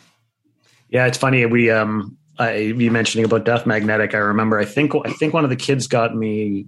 Yeah, 0.90 1.06
it's 1.08 1.18
funny. 1.18 1.46
We 1.46 1.70
um, 1.70 2.18
I, 2.40 2.56
you 2.56 2.92
mentioning 2.92 3.26
about 3.26 3.46
Death 3.46 3.66
Magnetic. 3.66 4.14
I 4.14 4.20
remember. 4.20 4.60
I 4.60 4.66
think 4.66 4.94
I 5.06 5.12
think 5.14 5.34
one 5.34 5.44
of 5.44 5.50
the 5.50 5.56
kids 5.56 5.88
got 5.88 6.16
me 6.16 6.68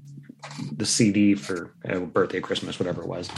the 0.71 0.85
CD 0.85 1.35
for 1.35 1.73
uh, 1.87 1.99
birthday, 1.99 2.39
Christmas, 2.39 2.79
whatever 2.79 3.01
it 3.01 3.07
was. 3.07 3.29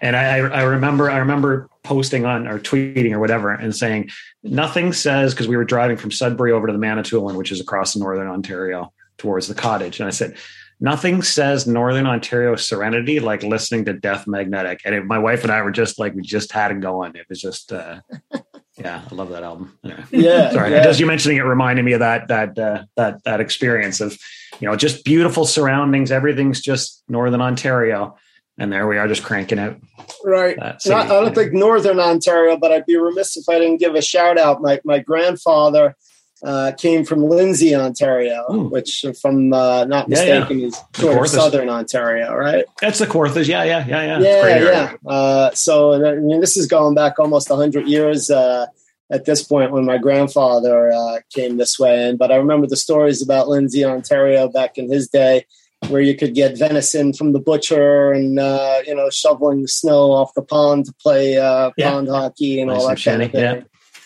And 0.00 0.16
I, 0.16 0.38
I 0.38 0.62
remember, 0.62 1.10
I 1.10 1.18
remember 1.18 1.68
posting 1.82 2.24
on 2.24 2.46
or 2.46 2.58
tweeting 2.58 3.12
or 3.12 3.18
whatever 3.18 3.50
and 3.50 3.74
saying 3.74 4.10
nothing 4.42 4.92
says 4.92 5.32
because 5.32 5.48
we 5.48 5.56
were 5.56 5.64
driving 5.64 5.96
from 5.96 6.10
Sudbury 6.10 6.52
over 6.52 6.66
to 6.66 6.72
the 6.72 6.78
Manitoulin, 6.78 7.36
which 7.36 7.52
is 7.52 7.60
across 7.60 7.96
northern 7.96 8.28
Ontario 8.28 8.92
towards 9.16 9.48
the 9.48 9.54
cottage, 9.54 10.00
and 10.00 10.06
I 10.06 10.10
said 10.10 10.36
nothing 10.80 11.22
says 11.22 11.66
northern 11.66 12.06
Ontario 12.06 12.56
serenity 12.56 13.20
like 13.20 13.42
listening 13.42 13.84
to 13.86 13.92
Death 13.92 14.26
Magnetic. 14.26 14.80
And 14.84 14.94
it, 14.94 15.04
my 15.04 15.18
wife 15.18 15.42
and 15.42 15.52
I 15.52 15.62
were 15.62 15.70
just 15.70 15.98
like 15.98 16.14
we 16.14 16.22
just 16.22 16.52
had 16.52 16.70
it 16.70 16.80
going. 16.80 17.14
It 17.16 17.26
was 17.28 17.40
just. 17.40 17.72
Uh, 17.72 18.00
yeah, 18.76 19.02
I 19.10 19.14
love 19.14 19.30
that 19.30 19.42
album. 19.42 19.78
Anyway. 19.84 20.04
Yeah, 20.10 20.52
sorry. 20.52 20.70
Yeah. 20.70 20.84
Just 20.84 21.00
you 21.00 21.06
mentioning 21.06 21.38
it 21.38 21.42
reminded 21.42 21.84
me 21.84 21.92
of 21.92 22.00
that 22.00 22.28
that 22.28 22.58
uh, 22.58 22.84
that 22.96 23.24
that 23.24 23.40
experience 23.40 24.00
of, 24.00 24.16
you 24.60 24.68
know, 24.68 24.76
just 24.76 25.04
beautiful 25.04 25.44
surroundings. 25.44 26.12
Everything's 26.12 26.60
just 26.60 27.02
Northern 27.08 27.40
Ontario, 27.40 28.16
and 28.58 28.72
there 28.72 28.86
we 28.86 28.98
are 28.98 29.08
just 29.08 29.22
cranking 29.22 29.58
out 29.58 29.76
right. 30.24 30.56
Not, 30.58 30.86
i 30.86 31.06
don't 31.06 31.34
think 31.34 31.52
northern 31.52 32.00
ontario 32.00 32.56
but 32.56 32.72
i'd 32.72 32.86
be 32.86 32.96
remiss 32.96 33.36
if 33.36 33.48
i 33.48 33.58
didn't 33.58 33.78
give 33.78 33.94
a 33.94 34.02
shout 34.02 34.38
out. 34.38 34.60
My, 34.60 34.80
my 34.84 34.98
grandfather 34.98 35.96
uh, 36.44 36.72
came 36.78 37.04
from 37.04 37.24
lindsay 37.24 37.74
ontario 37.74 38.44
Ooh. 38.52 38.68
which 38.68 39.04
from 39.20 39.52
uh, 39.52 39.84
not 39.84 40.08
mistaken 40.08 40.58
yeah, 40.58 40.62
yeah. 40.62 40.68
is 40.68 40.82
sort 40.94 41.18
of 41.18 41.28
southern 41.28 41.68
ontario 41.68 42.32
right? 42.34 42.64
That's 42.80 43.00
the 43.00 43.06
Kawarthas. 43.06 43.48
yeah 43.48 43.64
yeah 43.64 43.84
yeah 43.86 44.18
yeah. 44.18 44.20
Yeah 44.20 44.96
yeah. 45.02 45.10
Uh, 45.10 45.50
so 45.52 45.94
I 45.94 46.14
mean, 46.14 46.40
this 46.40 46.56
is 46.56 46.66
going 46.66 46.94
back 46.94 47.18
almost 47.18 47.50
100 47.50 47.88
years 47.88 48.30
uh, 48.30 48.66
at 49.10 49.24
this 49.24 49.42
point 49.42 49.72
when 49.72 49.84
my 49.84 49.98
grandfather 49.98 50.92
uh, 50.92 51.18
came 51.34 51.56
this 51.56 51.78
way 51.78 52.08
and 52.08 52.18
but 52.18 52.30
i 52.30 52.36
remember 52.36 52.66
the 52.66 52.76
stories 52.76 53.22
about 53.22 53.48
lindsay 53.48 53.84
ontario 53.84 54.48
back 54.48 54.78
in 54.78 54.90
his 54.90 55.08
day 55.08 55.44
where 55.86 56.00
you 56.00 56.16
could 56.16 56.34
get 56.34 56.58
venison 56.58 57.12
from 57.12 57.32
the 57.32 57.38
butcher 57.38 58.12
and 58.12 58.38
uh, 58.38 58.80
you 58.86 58.94
know 58.94 59.08
shoveling 59.10 59.62
the 59.62 59.68
snow 59.68 60.10
off 60.10 60.34
the 60.34 60.42
pond 60.42 60.86
to 60.86 60.92
play 60.94 61.38
uh, 61.38 61.70
yeah. 61.76 61.90
pond 61.90 62.08
hockey 62.08 62.60
and 62.60 62.70
nice 62.70 62.80
all 62.80 62.88
that 62.88 63.02
kind 63.02 63.22
of 63.22 63.32
thing. 63.32 63.40
Yeah. 63.40 63.62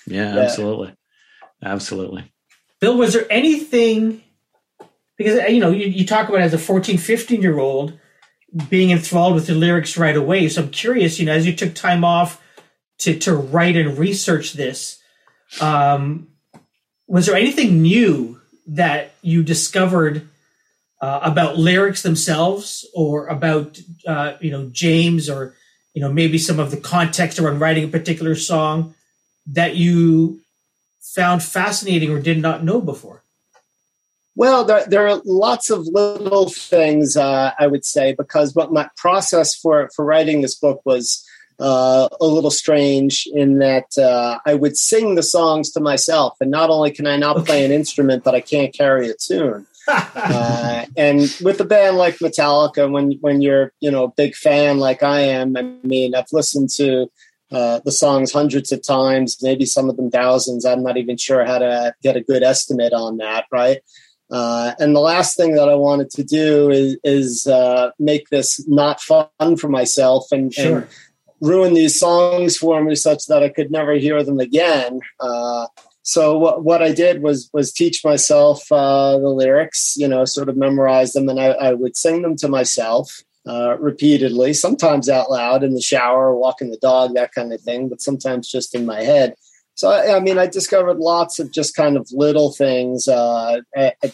yeah, 0.06 0.34
yeah, 0.34 0.40
absolutely, 0.40 0.94
absolutely. 1.62 2.30
Bill, 2.80 2.96
was 2.96 3.14
there 3.14 3.26
anything 3.30 4.22
because 5.16 5.50
you 5.50 5.60
know 5.60 5.70
you, 5.70 5.86
you 5.86 6.06
talk 6.06 6.28
about 6.28 6.40
as 6.40 6.54
a 6.54 6.58
14, 6.58 6.98
15 6.98 7.42
year 7.42 7.58
old 7.58 7.98
being 8.68 8.90
enthralled 8.90 9.34
with 9.34 9.46
the 9.46 9.54
lyrics 9.54 9.96
right 9.96 10.16
away. 10.16 10.48
So 10.48 10.62
I'm 10.62 10.70
curious, 10.70 11.18
you 11.18 11.26
know, 11.26 11.32
as 11.32 11.46
you 11.46 11.54
took 11.54 11.74
time 11.74 12.04
off 12.04 12.40
to 12.98 13.18
to 13.20 13.34
write 13.34 13.76
and 13.76 13.98
research 13.98 14.52
this, 14.52 15.00
um, 15.60 16.28
was 17.06 17.26
there 17.26 17.36
anything 17.36 17.82
new 17.82 18.40
that 18.66 19.14
you 19.22 19.42
discovered? 19.42 20.28
Uh, 21.02 21.18
about 21.22 21.58
lyrics 21.58 22.02
themselves 22.02 22.88
or 22.94 23.26
about 23.26 23.78
uh, 24.06 24.34
you 24.40 24.50
know 24.50 24.70
James 24.72 25.28
or 25.28 25.54
you 25.94 26.00
know 26.00 26.12
maybe 26.12 26.38
some 26.38 26.60
of 26.60 26.70
the 26.70 26.76
context 26.76 27.38
around 27.38 27.58
writing 27.58 27.84
a 27.84 27.88
particular 27.88 28.36
song 28.36 28.94
that 29.46 29.74
you 29.74 30.40
found 31.00 31.42
fascinating 31.42 32.10
or 32.10 32.20
did 32.20 32.40
not 32.40 32.64
know 32.64 32.80
before? 32.80 33.22
Well, 34.34 34.64
there, 34.64 34.86
there 34.86 35.08
are 35.08 35.20
lots 35.26 35.68
of 35.68 35.86
little 35.88 36.48
things 36.48 37.16
uh, 37.16 37.52
I 37.58 37.66
would 37.66 37.84
say 37.84 38.14
because 38.16 38.54
what 38.54 38.72
my 38.72 38.88
process 38.96 39.56
for 39.56 39.90
for 39.94 40.04
writing 40.04 40.40
this 40.40 40.54
book 40.54 40.80
was 40.84 41.26
uh, 41.58 42.08
a 42.20 42.26
little 42.26 42.50
strange 42.50 43.28
in 43.32 43.58
that 43.58 43.98
uh, 43.98 44.38
I 44.46 44.54
would 44.54 44.76
sing 44.76 45.16
the 45.16 45.22
songs 45.22 45.72
to 45.72 45.80
myself, 45.80 46.36
and 46.40 46.50
not 46.50 46.70
only 46.70 46.92
can 46.92 47.08
I 47.08 47.16
not 47.16 47.38
okay. 47.38 47.46
play 47.46 47.64
an 47.64 47.72
instrument, 47.72 48.22
but 48.22 48.36
I 48.36 48.40
can't 48.40 48.72
carry 48.72 49.10
a 49.10 49.14
tune. 49.14 49.66
Uh, 49.88 50.84
and 50.96 51.20
with 51.42 51.60
a 51.60 51.64
band 51.64 51.96
like 51.96 52.18
Metallica, 52.18 52.90
when 52.90 53.12
when 53.20 53.40
you're 53.40 53.72
you 53.80 53.90
know 53.90 54.04
a 54.04 54.12
big 54.12 54.34
fan 54.34 54.78
like 54.78 55.02
I 55.02 55.20
am, 55.20 55.56
I 55.56 55.62
mean 55.82 56.14
I've 56.14 56.32
listened 56.32 56.70
to 56.76 57.08
uh, 57.50 57.80
the 57.84 57.92
songs 57.92 58.32
hundreds 58.32 58.72
of 58.72 58.82
times, 58.82 59.36
maybe 59.42 59.66
some 59.66 59.90
of 59.90 59.96
them 59.96 60.10
thousands. 60.10 60.64
I'm 60.64 60.82
not 60.82 60.96
even 60.96 61.16
sure 61.16 61.44
how 61.44 61.58
to 61.58 61.94
get 62.02 62.16
a 62.16 62.22
good 62.22 62.42
estimate 62.42 62.92
on 62.92 63.18
that, 63.18 63.44
right? 63.52 63.78
Uh, 64.30 64.72
and 64.78 64.96
the 64.96 65.00
last 65.00 65.36
thing 65.36 65.54
that 65.54 65.68
I 65.68 65.74
wanted 65.74 66.08
to 66.10 66.24
do 66.24 66.70
is, 66.70 66.96
is 67.04 67.46
uh, 67.46 67.90
make 67.98 68.30
this 68.30 68.66
not 68.66 69.02
fun 69.02 69.56
for 69.58 69.68
myself 69.68 70.32
and, 70.32 70.52
sure. 70.52 70.78
and, 70.78 70.88
ruin 71.42 71.74
these 71.74 71.98
songs 71.98 72.56
for 72.56 72.82
me 72.82 72.94
such 72.94 73.26
that 73.26 73.42
I 73.42 73.48
could 73.48 73.70
never 73.70 73.94
hear 73.94 74.22
them 74.22 74.38
again. 74.38 75.00
Uh, 75.18 75.66
so 76.02 76.36
what, 76.36 76.64
what 76.64 76.82
I 76.82 76.92
did 76.92 77.22
was 77.22 77.48
was 77.52 77.72
teach 77.72 78.04
myself 78.04 78.70
uh, 78.72 79.18
the 79.18 79.28
lyrics, 79.28 79.94
you 79.96 80.08
know, 80.08 80.24
sort 80.24 80.48
of 80.48 80.56
memorize 80.56 81.12
them, 81.12 81.28
and 81.28 81.40
I, 81.40 81.48
I 81.48 81.72
would 81.72 81.96
sing 81.96 82.22
them 82.22 82.36
to 82.36 82.48
myself 82.48 83.22
uh, 83.46 83.76
repeatedly, 83.78 84.52
sometimes 84.52 85.08
out 85.08 85.30
loud 85.30 85.62
in 85.62 85.74
the 85.74 85.80
shower, 85.80 86.34
walking 86.34 86.70
the 86.70 86.78
dog, 86.78 87.14
that 87.14 87.32
kind 87.32 87.52
of 87.52 87.60
thing, 87.60 87.88
but 87.88 88.00
sometimes 88.00 88.50
just 88.50 88.74
in 88.74 88.84
my 88.84 89.02
head. 89.02 89.34
So 89.74 89.90
I, 89.90 90.16
I 90.16 90.20
mean, 90.20 90.38
I 90.38 90.46
discovered 90.46 90.98
lots 90.98 91.38
of 91.38 91.52
just 91.52 91.74
kind 91.74 91.96
of 91.96 92.08
little 92.12 92.52
things 92.52 93.06
uh, 93.06 93.60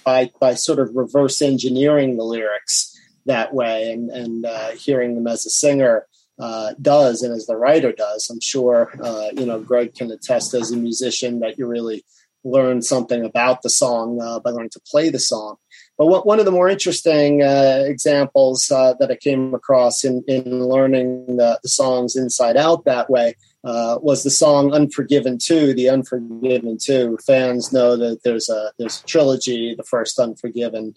by 0.05 0.31
by 0.41 0.55
sort 0.55 0.79
of 0.79 0.95
reverse 0.95 1.41
engineering 1.41 2.17
the 2.17 2.25
lyrics 2.25 2.95
that 3.25 3.55
way, 3.55 3.91
and 3.93 4.11
and 4.11 4.45
uh, 4.45 4.71
hearing 4.71 5.15
them 5.15 5.27
as 5.27 5.47
a 5.47 5.51
singer 5.51 6.07
uh, 6.39 6.75
does, 6.81 7.23
and 7.23 7.35
as 7.35 7.47
the 7.47 7.57
writer 7.57 7.93
does. 7.93 8.29
I'm 8.31 8.41
sure 8.41 8.93
uh, 9.03 9.29
you 9.33 9.47
know 9.47 9.61
Greg 9.61 9.95
can 9.95 10.11
attest 10.11 10.55
as 10.55 10.71
a 10.71 10.77
musician 10.77 11.41
that 11.41 11.59
you 11.59 11.67
really 11.67 12.05
learn 12.45 12.83
something 12.83 13.25
about 13.25 13.63
the 13.63 13.71
song 13.71 14.21
uh, 14.23 14.39
by 14.41 14.51
learning 14.51 14.71
to 14.71 14.81
play 14.81 15.11
the 15.11 15.19
song. 15.19 15.57
But 15.97 16.07
what, 16.07 16.27
one 16.27 16.39
of 16.39 16.45
the 16.45 16.53
more 16.53 16.69
interesting 16.69 17.43
uh, 17.43 17.83
examples 17.85 18.71
uh, 18.71 18.95
that 19.01 19.11
I 19.11 19.17
came 19.17 19.53
across 19.53 20.05
in, 20.05 20.23
in 20.29 20.65
learning 20.65 21.39
the, 21.39 21.59
the 21.63 21.69
songs 21.69 22.15
inside 22.15 22.57
out 22.57 22.85
that 22.85 23.11
way 23.11 23.35
uh, 23.65 23.99
was 24.01 24.23
the 24.23 24.31
song 24.31 24.73
"Unforgiven 24.73 25.39
2, 25.39 25.75
The 25.75 25.91
Unforgiven 25.91 26.79
2. 26.81 27.19
Fans 27.27 27.73
know 27.73 27.97
that 27.97 28.23
there's 28.23 28.49
a 28.49 28.73
there's 28.79 29.03
a 29.03 29.07
trilogy, 29.07 29.75
the 29.75 29.83
first 29.83 30.19
Unforgiven, 30.19 30.95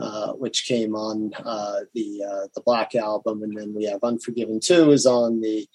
uh, 0.00 0.32
which 0.32 0.66
came 0.66 0.94
on 0.94 1.32
uh, 1.44 1.80
the 1.94 2.24
uh, 2.24 2.46
the 2.54 2.62
Black 2.64 2.94
album, 2.94 3.42
and 3.42 3.56
then 3.56 3.74
we 3.74 3.84
have 3.84 4.02
Unforgiven 4.02 4.60
2 4.60 4.90
is 4.92 5.06
on 5.06 5.40
the 5.40 5.66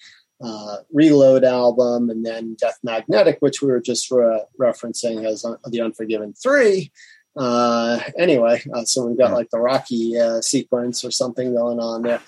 uh, 0.42 0.78
Reload 0.92 1.44
album, 1.44 2.10
and 2.10 2.26
then 2.26 2.56
Death 2.60 2.80
Magnetic, 2.84 3.38
which 3.40 3.62
we 3.62 3.70
were 3.70 3.82
just 3.82 4.12
re- 4.12 4.44
referencing 4.60 5.26
as 5.26 5.46
the 5.70 5.82
Unforgiven 5.82 6.34
3 6.34 6.92
uh, 7.36 8.00
anyway, 8.18 8.64
uh, 8.74 8.86
so 8.86 9.06
we've 9.06 9.18
got 9.18 9.34
like 9.34 9.50
the 9.50 9.60
Rocky 9.60 10.18
uh, 10.18 10.42
sequence 10.42 11.04
or 11.04 11.12
something 11.12 11.54
going 11.54 11.80
on 11.80 12.04
there. 12.04 12.22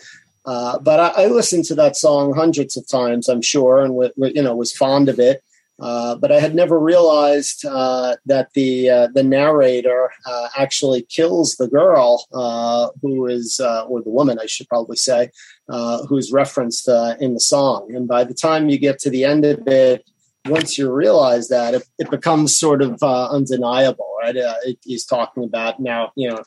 Uh, 0.45 0.79
but 0.79 0.99
I, 0.99 1.23
I, 1.23 1.27
listened 1.27 1.65
to 1.65 1.75
that 1.75 1.97
song 1.97 2.33
hundreds 2.33 2.77
of 2.77 2.88
times, 2.88 3.27
I'm 3.27 3.41
sure, 3.41 3.79
and 3.79 3.89
w- 3.89 4.12
w- 4.15 4.33
you 4.33 4.41
know 4.41 4.55
was 4.55 4.71
fond 4.71 5.10
of 5.10 5.19
it. 5.19 5.43
Uh, 5.79 6.15
but 6.15 6.31
I 6.31 6.39
had 6.39 6.55
never 6.55 6.79
realized 6.79 7.63
uh, 7.63 8.15
that 8.25 8.49
the 8.53 8.89
uh, 8.89 9.07
the 9.13 9.23
narrator 9.23 10.09
uh, 10.25 10.47
actually 10.57 11.03
kills 11.03 11.55
the 11.55 11.67
girl 11.67 12.25
uh, 12.33 12.89
who 13.01 13.27
is, 13.27 13.59
or 13.59 14.01
the 14.01 14.09
woman, 14.09 14.39
I 14.41 14.47
should 14.47 14.67
probably 14.67 14.97
say, 14.97 15.29
who's 16.09 16.31
referenced 16.31 16.87
in 17.19 17.35
the 17.35 17.39
song. 17.39 17.93
And 17.95 18.07
by 18.07 18.23
the 18.23 18.33
time 18.33 18.69
you 18.69 18.79
get 18.79 18.97
to 18.99 19.11
the 19.11 19.23
end 19.23 19.45
of 19.45 19.67
it, 19.67 20.03
once 20.47 20.77
you 20.77 20.91
realize 20.91 21.49
that, 21.49 21.75
it, 21.75 21.87
it 21.99 22.09
becomes 22.09 22.57
sort 22.57 22.81
of 22.81 23.01
undeniable, 23.03 24.09
right? 24.23 24.35
It, 24.35 24.79
he's 24.83 25.05
talking 25.05 25.43
about 25.43 25.79
now, 25.79 26.11
you 26.15 26.29
know, 26.29 26.43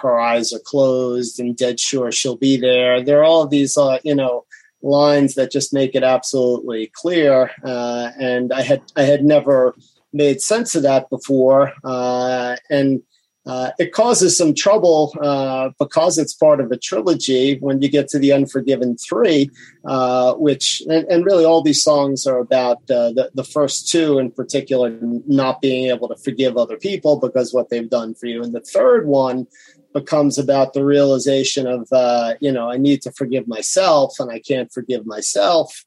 her 0.00 0.20
eyes 0.20 0.52
are 0.52 0.60
closed 0.64 1.40
and 1.40 1.56
dead 1.56 1.80
sure 1.80 2.12
she'll 2.12 2.36
be 2.36 2.56
there. 2.56 3.02
There 3.02 3.20
are 3.20 3.24
all 3.24 3.48
these, 3.48 3.76
you 4.04 4.14
know, 4.14 4.44
lines 4.86 5.34
that 5.34 5.50
just 5.50 5.72
make 5.72 5.94
it 5.94 6.02
absolutely 6.02 6.90
clear. 6.94 7.50
Uh, 7.64 8.10
and 8.18 8.52
I 8.52 8.62
had 8.62 8.82
I 8.96 9.02
had 9.02 9.24
never 9.24 9.74
made 10.12 10.40
sense 10.40 10.74
of 10.74 10.82
that 10.82 11.10
before, 11.10 11.72
uh, 11.84 12.56
and 12.70 13.02
uh, 13.46 13.70
it 13.78 13.92
causes 13.92 14.36
some 14.36 14.52
trouble 14.54 15.14
uh, 15.22 15.70
because 15.78 16.18
it's 16.18 16.34
part 16.34 16.60
of 16.60 16.72
a 16.72 16.76
trilogy 16.76 17.58
when 17.60 17.80
you 17.80 17.88
get 17.88 18.08
to 18.08 18.18
the 18.18 18.32
Unforgiven 18.32 18.96
3, 18.96 19.48
uh, 19.84 20.34
which, 20.34 20.82
and, 20.88 21.06
and, 21.06 21.24
really 21.24 21.44
all 21.44 21.62
these 21.62 21.82
songs 21.82 22.26
are 22.26 22.38
about 22.38 22.78
uh, 22.90 23.12
the, 23.12 23.30
the 23.34 23.44
first 23.44 23.88
two 23.88 24.18
in 24.18 24.32
particular 24.32 24.98
not 25.28 25.60
being 25.60 25.90
able 25.90 26.08
to 26.08 26.16
forgive 26.16 26.56
other 26.56 26.76
people 26.76 27.20
because 27.20 27.54
what 27.54 27.68
they've 27.68 27.88
done 27.88 28.14
for 28.14 28.26
you. 28.26 28.42
And 28.42 28.52
the 28.52 28.60
third 28.60 29.06
one 29.06 29.46
becomes 29.92 30.38
about 30.38 30.72
the 30.72 30.84
realization 30.84 31.68
of, 31.68 31.86
uh, 31.92 32.34
you 32.40 32.50
know, 32.50 32.68
I 32.70 32.76
need 32.76 33.00
to 33.02 33.12
forgive 33.12 33.46
myself 33.46 34.18
and 34.18 34.30
I 34.30 34.40
can't 34.40 34.72
forgive 34.72 35.06
myself. 35.06 35.84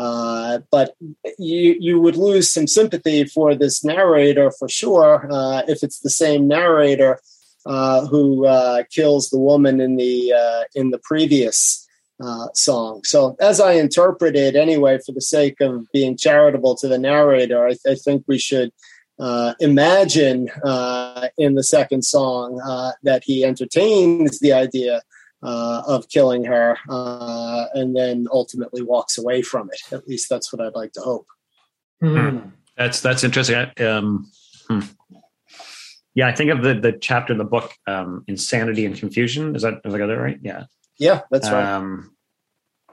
Uh, 0.00 0.60
but 0.70 0.94
you 1.38 1.76
you 1.78 2.00
would 2.00 2.16
lose 2.16 2.50
some 2.50 2.66
sympathy 2.66 3.22
for 3.24 3.54
this 3.54 3.84
narrator 3.84 4.50
for 4.50 4.66
sure 4.66 5.28
uh, 5.30 5.62
if 5.68 5.82
it's 5.82 6.00
the 6.00 6.08
same 6.08 6.48
narrator 6.48 7.20
uh, 7.66 8.06
who 8.06 8.46
uh, 8.46 8.82
kills 8.90 9.28
the 9.28 9.38
woman 9.38 9.78
in 9.78 9.96
the 9.96 10.32
uh, 10.32 10.62
in 10.74 10.90
the 10.90 11.00
previous 11.10 11.86
song. 12.54 13.02
So 13.04 13.36
as 13.40 13.60
I 13.60 13.72
interpret 13.72 14.36
it 14.36 14.56
anyway, 14.56 14.98
for 15.04 15.12
the 15.12 15.20
sake 15.20 15.60
of 15.60 15.86
being 15.92 16.16
charitable 16.16 16.76
to 16.76 16.88
the 16.88 16.98
narrator, 16.98 17.66
I, 17.66 17.76
I 17.86 17.94
think 17.94 18.24
we 18.26 18.38
should. 18.38 18.72
imagine 19.70 20.48
in 21.44 21.52
the 21.58 21.68
second 21.78 22.02
song 22.16 22.46
that 23.08 23.22
he 23.28 23.36
entertains 23.44 24.38
the 24.40 24.52
idea 24.66 24.94
uh, 25.42 25.82
of 25.86 26.08
killing 26.08 26.44
her 26.44 26.76
uh, 26.88 27.66
and 27.74 27.96
then 27.96 28.26
ultimately 28.30 28.82
walks 28.82 29.18
away 29.18 29.42
from 29.42 29.70
it. 29.72 29.80
At 29.92 30.06
least 30.06 30.28
that's 30.28 30.52
what 30.52 30.60
I'd 30.60 30.74
like 30.74 30.92
to 30.92 31.00
hope. 31.00 31.26
Mm. 32.02 32.52
That's 32.76 33.00
that's 33.00 33.24
interesting. 33.24 33.70
Um, 33.78 34.30
hmm. 34.68 34.80
Yeah, 36.14 36.28
I 36.28 36.32
think 36.32 36.50
of 36.50 36.62
the 36.62 36.74
the 36.74 36.92
chapter 36.92 37.32
in 37.32 37.38
the 37.38 37.44
book, 37.44 37.72
um, 37.86 38.24
"Insanity 38.26 38.86
and 38.86 38.96
Confusion." 38.96 39.54
Is 39.54 39.62
that 39.62 39.80
is 39.84 39.94
I 39.94 39.98
got 39.98 40.06
that 40.06 40.18
right? 40.18 40.38
Yeah, 40.42 40.64
yeah, 40.98 41.20
that's 41.30 41.50
right. 41.50 41.64
Um, 41.64 42.16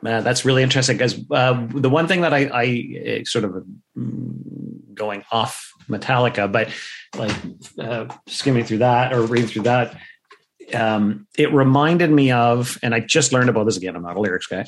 uh, 0.06 0.22
that's 0.22 0.46
really 0.46 0.62
interesting 0.62 0.98
because 0.98 1.20
uh, 1.32 1.68
the 1.72 1.90
one 1.90 2.08
thing 2.08 2.22
that 2.22 2.34
I, 2.34 2.50
I 2.54 3.24
sort 3.24 3.46
of 3.46 3.66
mm, 3.98 4.94
going 4.94 5.24
off 5.32 5.72
Metallica, 5.90 6.52
but 6.52 6.70
like 7.18 7.36
uh, 7.80 8.14
skimming 8.28 8.64
through 8.64 8.80
that 8.80 9.14
or 9.14 9.24
reading 9.24 9.48
through 9.48 9.64
that, 9.64 9.98
um, 10.74 11.28
it 11.38 11.52
reminded 11.54 12.12
me 12.12 12.32
of, 12.32 12.78
and 12.84 12.94
I 12.94 13.00
just 13.00 13.32
learned 13.32 13.50
about 13.50 13.66
this 13.66 13.78
again. 13.78 13.96
I'm 13.96 14.04
not 14.04 14.18
a 14.18 14.22
lyrics 14.22 14.48
guy. 14.48 14.66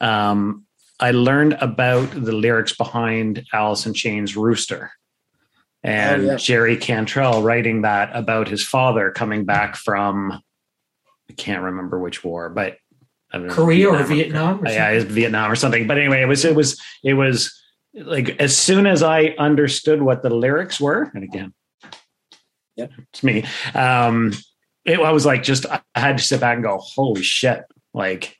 Um, 0.00 0.64
I 1.00 1.10
learned 1.10 1.54
about 1.54 2.10
the 2.10 2.32
lyrics 2.32 2.76
behind 2.76 3.44
Alice 3.52 3.86
in 3.86 3.94
Chains 3.94 4.36
"Rooster," 4.36 4.92
and 5.82 6.22
oh, 6.22 6.26
yeah. 6.32 6.36
Jerry 6.36 6.76
Cantrell 6.76 7.42
writing 7.42 7.82
that 7.82 8.10
about 8.14 8.48
his 8.48 8.64
father 8.64 9.10
coming 9.10 9.44
back 9.44 9.76
from 9.76 10.40
I 11.28 11.32
can't 11.34 11.62
remember 11.62 11.98
which 11.98 12.22
war, 12.22 12.50
but 12.50 12.76
know, 13.32 13.48
Korea 13.48 13.90
Vietnam 13.90 14.00
or 14.00 14.14
Vietnam. 14.14 14.64
Or 14.64 14.68
yeah, 14.68 15.04
Vietnam 15.04 15.50
or 15.50 15.56
something. 15.56 15.86
But 15.86 15.98
anyway, 15.98 16.22
it 16.22 16.26
was 16.26 16.44
it 16.44 16.54
was 16.54 16.80
it 17.02 17.14
was 17.14 17.58
like 17.94 18.40
as 18.40 18.56
soon 18.56 18.86
as 18.86 19.02
I 19.02 19.34
understood 19.38 20.02
what 20.02 20.22
the 20.22 20.30
lyrics 20.30 20.80
were, 20.80 21.10
and 21.14 21.24
again, 21.24 21.54
yeah, 22.76 22.88
it's 23.12 23.22
me. 23.22 23.44
Um, 23.74 24.32
it, 24.84 24.98
I 24.98 25.12
was 25.12 25.26
like, 25.26 25.42
just 25.42 25.66
I 25.66 25.80
had 25.94 26.18
to 26.18 26.24
sit 26.24 26.40
back 26.40 26.54
and 26.54 26.64
go, 26.64 26.78
holy 26.78 27.22
shit! 27.22 27.64
Like 27.94 28.38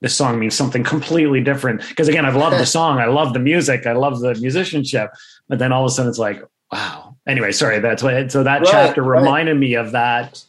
this 0.00 0.16
song 0.16 0.38
means 0.38 0.54
something 0.54 0.84
completely 0.84 1.42
different. 1.42 1.86
Because 1.88 2.08
again, 2.08 2.24
I've 2.24 2.36
loved 2.36 2.58
the 2.58 2.66
song, 2.78 2.98
I 2.98 3.06
love 3.06 3.32
the 3.32 3.38
music, 3.38 3.86
I 3.86 3.92
love 3.92 4.20
the 4.20 4.34
musicianship, 4.34 5.10
but 5.48 5.58
then 5.58 5.72
all 5.72 5.84
of 5.84 5.90
a 5.90 5.94
sudden 5.94 6.10
it's 6.10 6.18
like, 6.18 6.42
wow. 6.72 7.16
Anyway, 7.26 7.52
sorry. 7.52 7.80
That's 7.80 8.02
what. 8.02 8.30
So 8.30 8.42
that 8.44 8.60
right, 8.60 8.70
chapter 8.70 9.02
right. 9.02 9.20
reminded 9.20 9.56
me 9.56 9.74
of 9.74 9.92
that. 9.92 10.42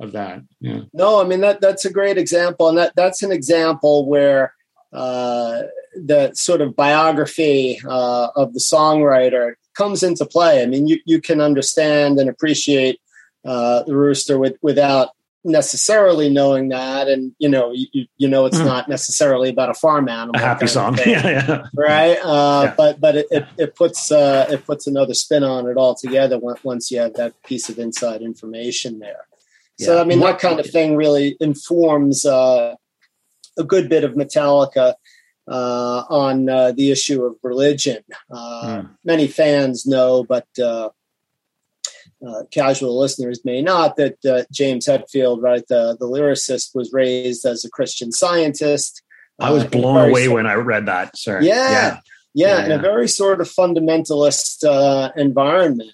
Of 0.00 0.12
that. 0.12 0.42
Yeah. 0.60 0.80
No, 0.92 1.20
I 1.20 1.24
mean 1.24 1.40
that 1.42 1.60
that's 1.60 1.84
a 1.84 1.92
great 1.92 2.18
example, 2.18 2.68
and 2.68 2.76
that 2.76 2.92
that's 2.96 3.22
an 3.22 3.30
example 3.30 4.06
where 4.08 4.52
uh, 4.92 5.62
the 5.94 6.32
sort 6.34 6.60
of 6.60 6.74
biography 6.74 7.80
uh, 7.88 8.28
of 8.34 8.52
the 8.52 8.58
songwriter 8.58 9.54
comes 9.74 10.02
into 10.02 10.26
play. 10.26 10.62
I 10.62 10.66
mean, 10.66 10.88
you 10.88 10.98
you 11.04 11.20
can 11.20 11.40
understand 11.40 12.18
and 12.18 12.28
appreciate 12.28 13.00
uh, 13.44 13.82
the 13.84 13.96
rooster 13.96 14.38
with, 14.38 14.56
without 14.62 15.10
necessarily 15.44 16.28
knowing 16.28 16.68
that 16.68 17.08
and 17.08 17.34
you 17.38 17.48
know 17.48 17.72
you, 17.72 18.06
you 18.16 18.28
know 18.28 18.46
it's 18.46 18.58
mm. 18.58 18.64
not 18.64 18.88
necessarily 18.88 19.48
about 19.48 19.68
a 19.68 19.74
farm 19.74 20.08
animal 20.08 20.36
a 20.36 20.38
happy 20.38 20.68
song 20.68 20.94
thing, 20.96 21.10
yeah, 21.10 21.26
yeah, 21.26 21.62
right 21.74 22.16
uh, 22.22 22.62
yeah. 22.66 22.74
but 22.76 23.00
but 23.00 23.16
it, 23.16 23.26
it, 23.30 23.46
it 23.58 23.74
puts 23.74 24.12
uh, 24.12 24.46
it 24.50 24.64
puts 24.64 24.86
another 24.86 25.14
spin 25.14 25.42
on 25.42 25.66
it 25.66 25.76
altogether 25.76 26.38
once 26.38 26.90
you 26.92 26.98
have 27.00 27.14
that 27.14 27.34
piece 27.42 27.68
of 27.68 27.78
inside 27.78 28.22
information 28.22 29.00
there 29.00 29.26
yeah. 29.78 29.86
so 29.86 30.00
i 30.00 30.04
mean 30.04 30.20
that 30.20 30.38
kind 30.38 30.60
of 30.60 30.66
thing 30.66 30.94
really 30.94 31.36
informs 31.40 32.24
uh, 32.24 32.76
a 33.58 33.64
good 33.64 33.88
bit 33.88 34.04
of 34.04 34.12
metallica 34.12 34.94
uh, 35.48 36.04
on 36.08 36.48
uh, 36.48 36.70
the 36.70 36.92
issue 36.92 37.24
of 37.24 37.34
religion. 37.42 37.98
Mm. 38.30 38.90
Many 39.04 39.26
fans 39.26 39.84
know, 39.84 40.22
but 40.22 40.46
uh, 42.24 42.30
uh, 42.30 42.44
casual 42.50 42.98
listeners 42.98 43.44
may 43.44 43.62
not, 43.62 43.96
that 43.96 44.46
James 44.50 44.86
Hetfield, 44.86 45.42
right, 45.42 45.66
the, 45.68 45.96
the 45.98 46.06
lyricist, 46.06 46.74
was 46.74 46.92
raised 46.92 47.44
as 47.44 47.64
a 47.64 47.70
Christian 47.70 48.12
scientist. 48.12 49.02
I 49.40 49.50
was 49.50 49.64
blown 49.64 50.10
away 50.10 50.28
when 50.28 50.46
I 50.46 50.54
read 50.54 50.86
that, 50.86 51.16
sir. 51.16 51.40
Yeah. 51.40 51.54
Yeah. 51.54 51.98
yeah, 52.34 52.58
yeah 52.58 52.64
in 52.66 52.72
a 52.72 52.78
very 52.78 53.08
sort 53.08 53.40
of 53.40 53.48
fundamentalist 53.48 54.62
environment. 55.16 55.92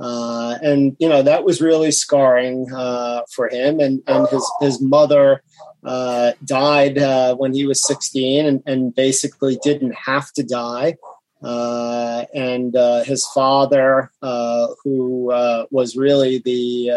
Uh, 0.00 0.56
and 0.62 0.96
you 0.98 1.06
know 1.06 1.22
that 1.22 1.44
was 1.44 1.60
really 1.60 1.90
scarring 1.90 2.72
uh, 2.72 3.20
for 3.34 3.50
him. 3.50 3.80
And 3.80 4.02
and 4.06 4.26
his 4.28 4.50
his 4.60 4.80
mother 4.80 5.42
uh, 5.84 6.32
died 6.44 6.98
uh, 6.98 7.34
when 7.36 7.52
he 7.52 7.66
was 7.66 7.86
16, 7.86 8.46
and, 8.46 8.62
and, 8.66 8.94
basically 8.94 9.58
didn't 9.62 9.94
have 9.94 10.30
to 10.32 10.42
die. 10.42 10.96
Uh, 11.42 12.24
and 12.34 12.76
uh, 12.76 13.02
his 13.04 13.26
father, 13.26 14.10
who 14.20 15.26
was 15.70 15.96
really 15.96 16.38
the 16.38 16.90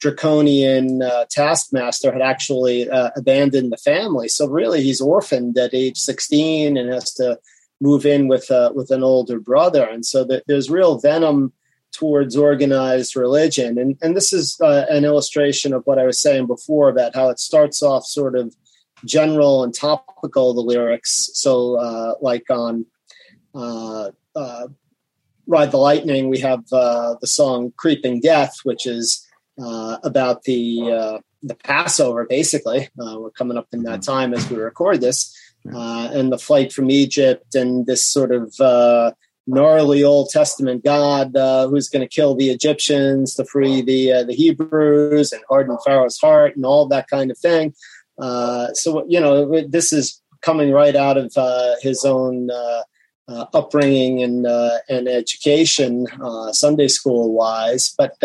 draconian 0.00 1.00
taskmaster, 1.30 2.12
had 2.12 2.22
actually 2.22 2.88
abandoned 3.16 3.72
the 3.72 3.76
family. 3.78 4.28
So 4.28 4.46
really, 4.46 4.82
he's 4.82 5.00
orphaned 5.00 5.56
at 5.58 5.74
age 5.74 5.98
16 5.98 6.76
and 6.76 6.92
has 6.92 7.12
to 7.14 7.38
move 7.80 8.06
in 8.06 8.28
with 8.28 8.50
with 8.74 8.90
an 8.90 9.02
older 9.02 9.40
brother. 9.40 9.84
And 9.84 10.04
so 10.04 10.26
there's 10.46 10.70
real 10.70 10.98
venom 10.98 11.52
towards 11.92 12.36
organized 12.36 13.14
religion. 13.14 13.78
And, 13.78 13.96
and 14.02 14.16
this 14.16 14.32
is 14.32 14.58
uh, 14.60 14.86
an 14.88 15.04
illustration 15.04 15.72
of 15.72 15.82
what 15.84 15.98
I 15.98 16.06
was 16.06 16.18
saying 16.18 16.46
before 16.46 16.88
about 16.88 17.14
how 17.14 17.28
it 17.28 17.38
starts 17.38 17.82
off 17.82 18.04
sort 18.04 18.36
of 18.36 18.54
general 19.04 19.62
and 19.62 19.74
topical, 19.74 20.54
the 20.54 20.62
lyrics. 20.62 21.30
So, 21.34 21.76
uh, 21.76 22.14
like 22.20 22.50
on 22.50 22.66
uh, 22.70 22.80
uh 22.80 22.91
Ride 23.54 24.12
the 25.70 25.76
Lightning, 25.76 26.28
we 26.28 26.38
have 26.38 26.64
uh, 26.72 27.16
the 27.20 27.26
song 27.26 27.72
Creeping 27.76 28.20
Death, 28.20 28.58
which 28.64 28.86
is 28.86 29.26
uh, 29.62 29.98
about 30.02 30.44
the, 30.44 31.20
the 31.42 31.54
Passover, 31.56 32.24
basically. 32.28 32.88
we're 32.96 33.30
coming 33.30 33.58
up 33.58 33.68
in 33.72 33.82
that 33.82 34.00
mm-hmm. 34.00 34.12
time 34.12 34.34
as 34.34 34.48
we 34.48 34.56
record 34.56 35.00
this. 35.00 35.36
and 35.64 36.32
the 36.32 36.38
flight 36.38 36.72
from 36.72 36.90
Egypt, 36.90 37.54
and 37.54 37.86
this 37.86 38.04
sort 38.04 38.32
of 38.32 38.54
gnarly 39.46 40.04
Old 40.04 40.30
Testament 40.30 40.84
God 40.84 41.36
uh, 41.36 41.68
who's 41.68 41.88
going 41.88 42.06
to 42.06 42.08
kill 42.08 42.34
the 42.34 42.50
Egyptians 42.50 43.34
to 43.34 43.44
free 43.44 43.82
the 43.82 44.12
uh, 44.12 44.24
the 44.24 44.34
Hebrews 44.34 45.32
and 45.32 45.42
harden 45.48 45.76
Pharaoh's 45.84 46.18
heart 46.18 46.56
and 46.56 46.64
all 46.64 46.86
that 46.88 47.08
kind 47.08 47.30
of 47.30 47.38
thing. 47.38 47.74
Uh, 48.18 48.72
so 48.74 49.04
you 49.08 49.20
know 49.20 49.62
this 49.68 49.92
is 49.92 50.20
coming 50.40 50.70
right 50.70 50.96
out 50.96 51.16
of 51.16 51.32
uh, 51.36 51.74
his 51.80 52.04
own 52.04 52.50
uh, 53.28 53.32
uh, 53.32 53.46
upbringing 53.54 54.22
and 54.22 54.46
and 54.88 55.08
education, 55.08 56.06
Sunday 56.52 56.88
school 56.88 57.32
wise, 57.32 57.94
but. 57.96 58.16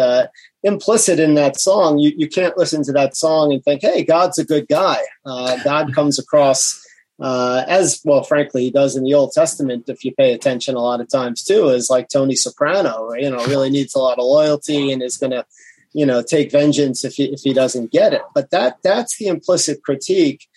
Implicit 0.64 1.18
in 1.18 1.36
that 1.36 1.58
song, 1.58 1.98
you, 1.98 2.12
you 2.18 2.28
can't 2.28 2.58
listen 2.58 2.84
to 2.84 2.92
that 2.92 3.16
song 3.16 3.54
and 3.54 3.64
think, 3.64 3.84
"Hey, 3.84 4.04
God's 4.04 4.38
a 4.38 4.44
good 4.44 4.68
guy." 4.68 4.98
God 5.24 5.94
comes 5.96 6.20
across 6.20 6.84
uh, 7.20 7.64
as 7.68 8.02
well, 8.06 8.24
frankly, 8.24 8.64
he 8.64 8.72
does 8.72 8.96
in 8.96 9.04
the 9.04 9.14
Old 9.14 9.32
Testament. 9.32 9.90
If 9.90 10.04
you 10.04 10.14
pay 10.14 10.34
attention, 10.34 10.76
a 10.76 10.82
lot 10.82 11.02
of 11.02 11.10
times 11.10 11.44
too, 11.44 11.70
is 11.70 11.90
like 11.90 12.10
Tony 12.10 12.36
Soprano. 12.36 13.14
You 13.14 13.32
know, 13.32 13.44
really 13.46 13.70
needs 13.70 13.96
a 13.96 14.00
lot 14.00 14.20
of 14.20 14.26
loyalty 14.26 14.92
and 14.92 15.02
is 15.02 15.18
going 15.18 15.32
to, 15.32 15.46
you 15.94 16.06
know, 16.06 16.22
take 16.22 16.52
vengeance 16.52 17.04
if 17.04 17.16
he 17.16 17.26
if 17.26 17.42
he 17.42 17.54
doesn't 17.54 17.92
get 17.92 18.14
it. 18.14 18.22
But 18.36 18.52
that 18.52 18.78
that's 18.84 19.18
the 19.18 19.28
implicit 19.28 19.82
critique. 19.84 20.48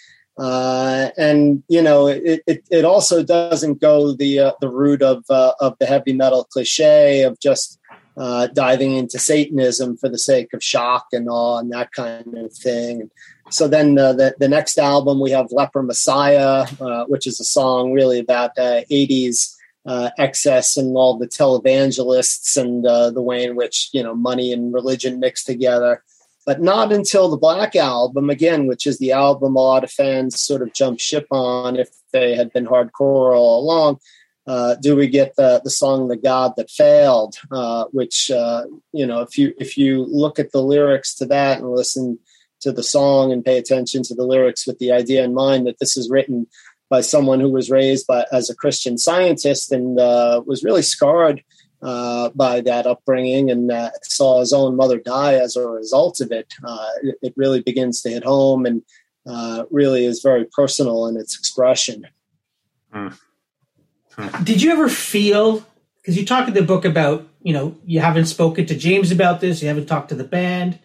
Uh, 0.41 1.11
and 1.19 1.63
you 1.69 1.83
know, 1.83 2.07
it, 2.07 2.43
it, 2.47 2.65
it 2.71 2.85
also 2.87 3.23
doesn't 3.23 3.79
go 3.79 4.15
the 4.15 4.39
uh, 4.39 4.53
the 4.63 4.71
route 4.71 5.03
of 5.03 5.23
uh, 5.29 5.53
of 5.61 5.77
the 5.79 5.85
heavy 5.85 6.15
metal 6.15 6.45
cliche 6.45 7.23
of 7.25 7.39
just 7.41 7.79
uh, 8.17 8.47
diving 8.47 8.97
into 8.97 9.19
Satanism 9.19 9.99
for 9.99 10.09
the 10.09 10.19
sake 10.19 10.55
of 10.55 10.65
shock 10.65 11.09
and 11.13 11.29
awe 11.29 11.59
and 11.59 11.71
that 11.73 11.93
kind 11.93 12.39
of 12.39 12.55
thing. 12.55 13.11
So 13.51 13.69
then 13.69 13.99
uh, 13.99 14.15
the, 14.15 14.35
the 14.39 14.49
next 14.49 14.79
album, 14.79 15.21
we 15.21 15.31
have 15.33 15.53
Leper 15.53 15.83
Messiah, 15.83 16.67
uh, 16.81 17.05
which 17.05 17.27
is 17.27 17.39
a 17.39 17.45
song 17.45 17.93
really 17.93 18.19
about 18.19 18.57
80s 18.57 19.57
uh, 19.85 20.11
excess 20.19 20.77
and 20.77 20.97
all 20.97 21.19
the 21.19 21.29
televangelists 21.29 22.57
and 22.57 22.85
the 22.85 23.23
way 23.23 23.45
in 23.45 23.57
which, 23.57 23.91
you 23.93 24.03
know, 24.03 24.15
money 24.15 24.53
and 24.53 24.73
religion 24.73 25.21
mix 25.21 25.45
together. 25.45 26.03
But 26.47 26.63
not 26.63 26.93
until 26.93 27.29
the 27.29 27.37
Black 27.37 27.77
Album, 27.77 28.31
again, 28.31 28.67
which 28.67 28.87
is 28.87 28.99
the 28.99 29.13
album 29.13 29.57
a 29.57 29.61
lot 29.61 29.85
of 29.85 29.91
fans 29.91 30.41
sort 30.41 30.63
of 30.63 30.73
jump 30.73 30.99
ship 30.99 31.27
on 31.31 31.77
if 31.77 31.91
they 32.13 32.35
had 32.35 32.53
been 32.53 32.67
hardcore 32.67 33.37
all 33.37 33.63
along, 33.63 33.99
uh, 34.47 34.75
do 34.77 34.97
we 34.97 35.07
get 35.07 35.37
the 35.37 35.61
the 35.63 35.71
song 35.71 36.09
"The 36.09 36.17
God 36.17 36.55
That 36.57 36.71
Failed," 36.71 37.37
uh, 37.53 37.85
which 37.93 38.31
uh, 38.31 38.65
you 38.93 39.07
know, 39.07 39.21
if 39.21 39.37
you 39.37 39.55
if 39.59 39.77
you 39.77 40.07
look 40.07 40.39
at 40.39 40.53
the 40.53 40.63
lyrics 40.63 41.15
to 41.17 41.27
that 41.27 41.59
and 41.59 41.71
listen 41.71 42.19
to 42.63 42.73
the 42.73 42.83
song 42.83 43.33
and 43.33 43.45
pay 43.45 43.59
attention 43.59 44.03
to 44.05 44.15
the 44.15 44.25
lyrics 44.25 44.67
with 44.67 44.79
the 44.79 44.93
idea 44.93 45.23
in 45.25 45.35
mind 45.35 45.67
that 45.67 45.79
this 45.79 45.97
is 45.97 46.11
written 46.11 46.47
by 46.89 47.01
someone 47.01 47.41
who 47.41 47.49
was 47.49 47.71
raised 47.71 48.07
by, 48.07 48.27
as 48.33 48.51
a 48.51 48.55
Christian 48.55 48.99
scientist 48.99 49.73
and 49.73 49.99
uh, 49.99 50.43
was 50.45 50.65
really 50.65 50.83
scarred 50.83 51.43
uh, 51.83 52.31
by 52.31 52.61
that 52.61 52.87
upbringing 52.87 53.51
and 53.51 53.71
uh, 53.71 53.91
saw 54.03 54.41
his 54.41 54.53
own 54.53 54.77
mother 54.77 54.99
die 54.99 55.35
as 55.35 55.57
a 55.57 55.67
result 55.67 56.21
of 56.21 56.31
it. 56.31 56.53
Uh, 56.63 56.89
it, 57.03 57.19
it, 57.23 57.35
really 57.37 57.63
begins 57.63 58.03
to 58.03 58.11
hit 58.11 58.25
home 58.25 58.67
and 58.67 58.83
uh, 59.27 59.65
really 59.71 60.05
is 60.05 60.21
very 60.23 60.45
personal 60.45 61.07
in 61.07 61.17
its 61.17 61.39
expression. 61.39 62.07
Mm. 62.95 63.17
Did 64.45 64.61
you 64.61 64.71
ever 64.73 64.89
feel, 64.89 65.65
because 65.97 66.19
you 66.19 66.27
talk 66.27 66.49
in 66.49 66.55
the 66.55 66.63
book 66.63 66.85
about, 66.85 67.27
you 67.43 67.55
know, 67.55 67.77
you 67.87 68.01
haven't 68.01 68.27
spoken 68.27 68.67
to 68.67 68.77
James 68.77 69.11
about 69.11 69.41
this, 69.41 69.63
you 69.63 69.69
haven't 69.69 69.87
talked 69.87 70.11
to 70.11 70.15
the 70.15 70.25
band 70.25 70.79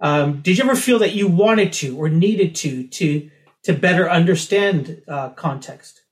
um, 0.00 0.40
did 0.42 0.58
you 0.58 0.64
ever 0.64 0.76
feel 0.76 0.98
that 0.98 1.14
you 1.14 1.28
wanted 1.28 1.72
to 1.74 1.96
or 1.96 2.08
needed 2.08 2.54
to 2.56 2.86
to 2.88 3.30
to 3.62 3.72
better 3.72 4.08
understand 4.08 5.02
uh, 5.08 5.30
context? 5.30 6.02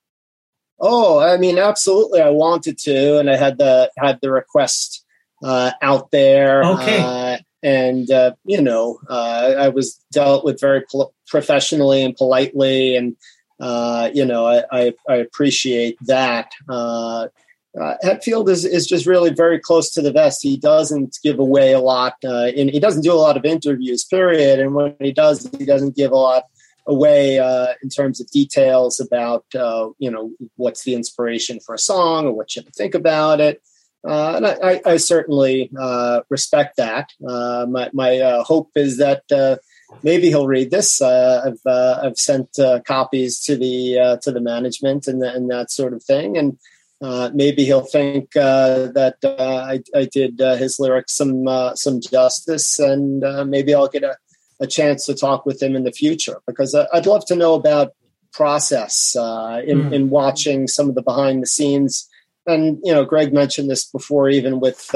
Oh, 0.80 1.20
I 1.20 1.36
mean, 1.36 1.58
absolutely. 1.58 2.20
I 2.20 2.30
wanted 2.30 2.78
to, 2.78 3.18
and 3.18 3.30
I 3.30 3.36
had 3.36 3.58
the 3.58 3.90
had 3.96 4.18
the 4.20 4.30
request 4.30 5.04
uh, 5.42 5.72
out 5.82 6.10
there. 6.10 6.64
Okay. 6.64 7.00
Uh, 7.00 7.38
and 7.62 8.10
uh, 8.10 8.32
you 8.44 8.60
know, 8.60 8.98
uh, 9.08 9.54
I 9.58 9.68
was 9.68 10.00
dealt 10.12 10.44
with 10.44 10.60
very 10.60 10.82
pol- 10.90 11.14
professionally 11.26 12.02
and 12.02 12.16
politely, 12.16 12.96
and 12.96 13.16
uh, 13.60 14.10
you 14.12 14.24
know, 14.24 14.46
I, 14.46 14.64
I, 14.70 14.94
I 15.08 15.14
appreciate 15.16 15.96
that 16.02 16.50
uh, 16.68 17.28
Hetfield 17.76 18.48
is, 18.48 18.64
is 18.64 18.86
just 18.86 19.06
really 19.06 19.30
very 19.30 19.58
close 19.58 19.90
to 19.92 20.02
the 20.02 20.12
vest. 20.12 20.42
He 20.42 20.56
doesn't 20.56 21.18
give 21.22 21.38
away 21.38 21.72
a 21.72 21.80
lot, 21.80 22.14
uh, 22.24 22.50
and 22.56 22.70
he 22.70 22.78
doesn't 22.78 23.02
do 23.02 23.12
a 23.12 23.14
lot 23.14 23.36
of 23.36 23.44
interviews. 23.44 24.04
Period. 24.04 24.60
And 24.60 24.74
when 24.74 24.94
he 25.00 25.12
does, 25.12 25.48
he 25.58 25.64
doesn't 25.64 25.96
give 25.96 26.12
a 26.12 26.16
lot 26.16 26.44
away 26.86 27.38
uh, 27.38 27.74
in 27.82 27.88
terms 27.88 28.20
of 28.20 28.30
details 28.30 29.00
about 29.00 29.44
uh, 29.54 29.88
you 29.98 30.10
know 30.10 30.32
what's 30.56 30.84
the 30.84 30.94
inspiration 30.94 31.60
for 31.60 31.74
a 31.74 31.78
song 31.78 32.26
or 32.26 32.32
what 32.32 32.54
you 32.54 32.60
have 32.60 32.66
to 32.66 32.72
think 32.72 32.94
about 32.94 33.40
it. 33.40 33.62
Uh, 34.06 34.34
and 34.36 34.46
I, 34.46 34.82
I, 34.84 34.96
certainly 34.98 35.70
uh, 35.80 36.20
respect 36.28 36.76
that. 36.76 37.10
my 37.20 37.88
my 37.94 38.42
hope 38.46 38.70
is 38.74 38.98
that 38.98 39.22
maybe 40.02 40.28
he'll 40.28 40.46
read 40.46 40.70
this. 40.70 41.00
I've 41.00 41.60
I've 41.66 42.18
sent 42.18 42.58
copies 42.86 43.40
to 43.44 43.56
the 43.56 44.18
to 44.22 44.30
the 44.30 44.42
management 44.42 45.08
and, 45.08 45.22
the, 45.22 45.32
and 45.32 45.50
that 45.50 45.70
sort 45.70 45.94
of 45.94 46.02
thing, 46.02 46.36
and 46.36 46.58
uh, 47.04 47.30
maybe 47.34 47.64
he'll 47.64 47.82
think 47.82 48.34
uh, 48.36 48.86
that 48.92 49.16
uh, 49.22 49.66
I, 49.68 49.82
I, 49.94 50.08
did 50.10 50.40
uh, 50.40 50.56
his 50.56 50.78
lyrics 50.78 51.14
some 51.14 51.46
uh, 51.46 51.74
some 51.74 52.00
justice, 52.00 52.78
and 52.78 53.20
maybe 53.50 53.74
I'll 53.74 53.88
get 53.88 54.04
a, 54.04 54.16
a, 54.60 54.66
chance 54.66 55.06
to 55.06 55.14
talk 55.14 55.46
with 55.46 55.62
him 55.62 55.76
in 55.76 55.84
the 55.84 55.92
future 55.92 56.40
because 56.46 56.74
I'd 56.74 57.06
love 57.06 57.24
to 57.26 57.36
know 57.36 57.54
about 57.54 57.92
process 58.32 59.14
in, 59.14 59.20
mm. 59.22 59.92
in 59.92 60.10
watching 60.10 60.66
some 60.66 60.88
of 60.88 60.94
the 60.94 61.02
behind 61.02 61.42
the 61.42 61.46
scenes. 61.46 62.08
And 62.46 62.78
you 62.82 62.92
know, 62.92 63.04
Greg 63.04 63.32
mentioned 63.32 63.70
this 63.70 63.84
before, 63.84 64.28
even 64.28 64.60
with 64.60 64.90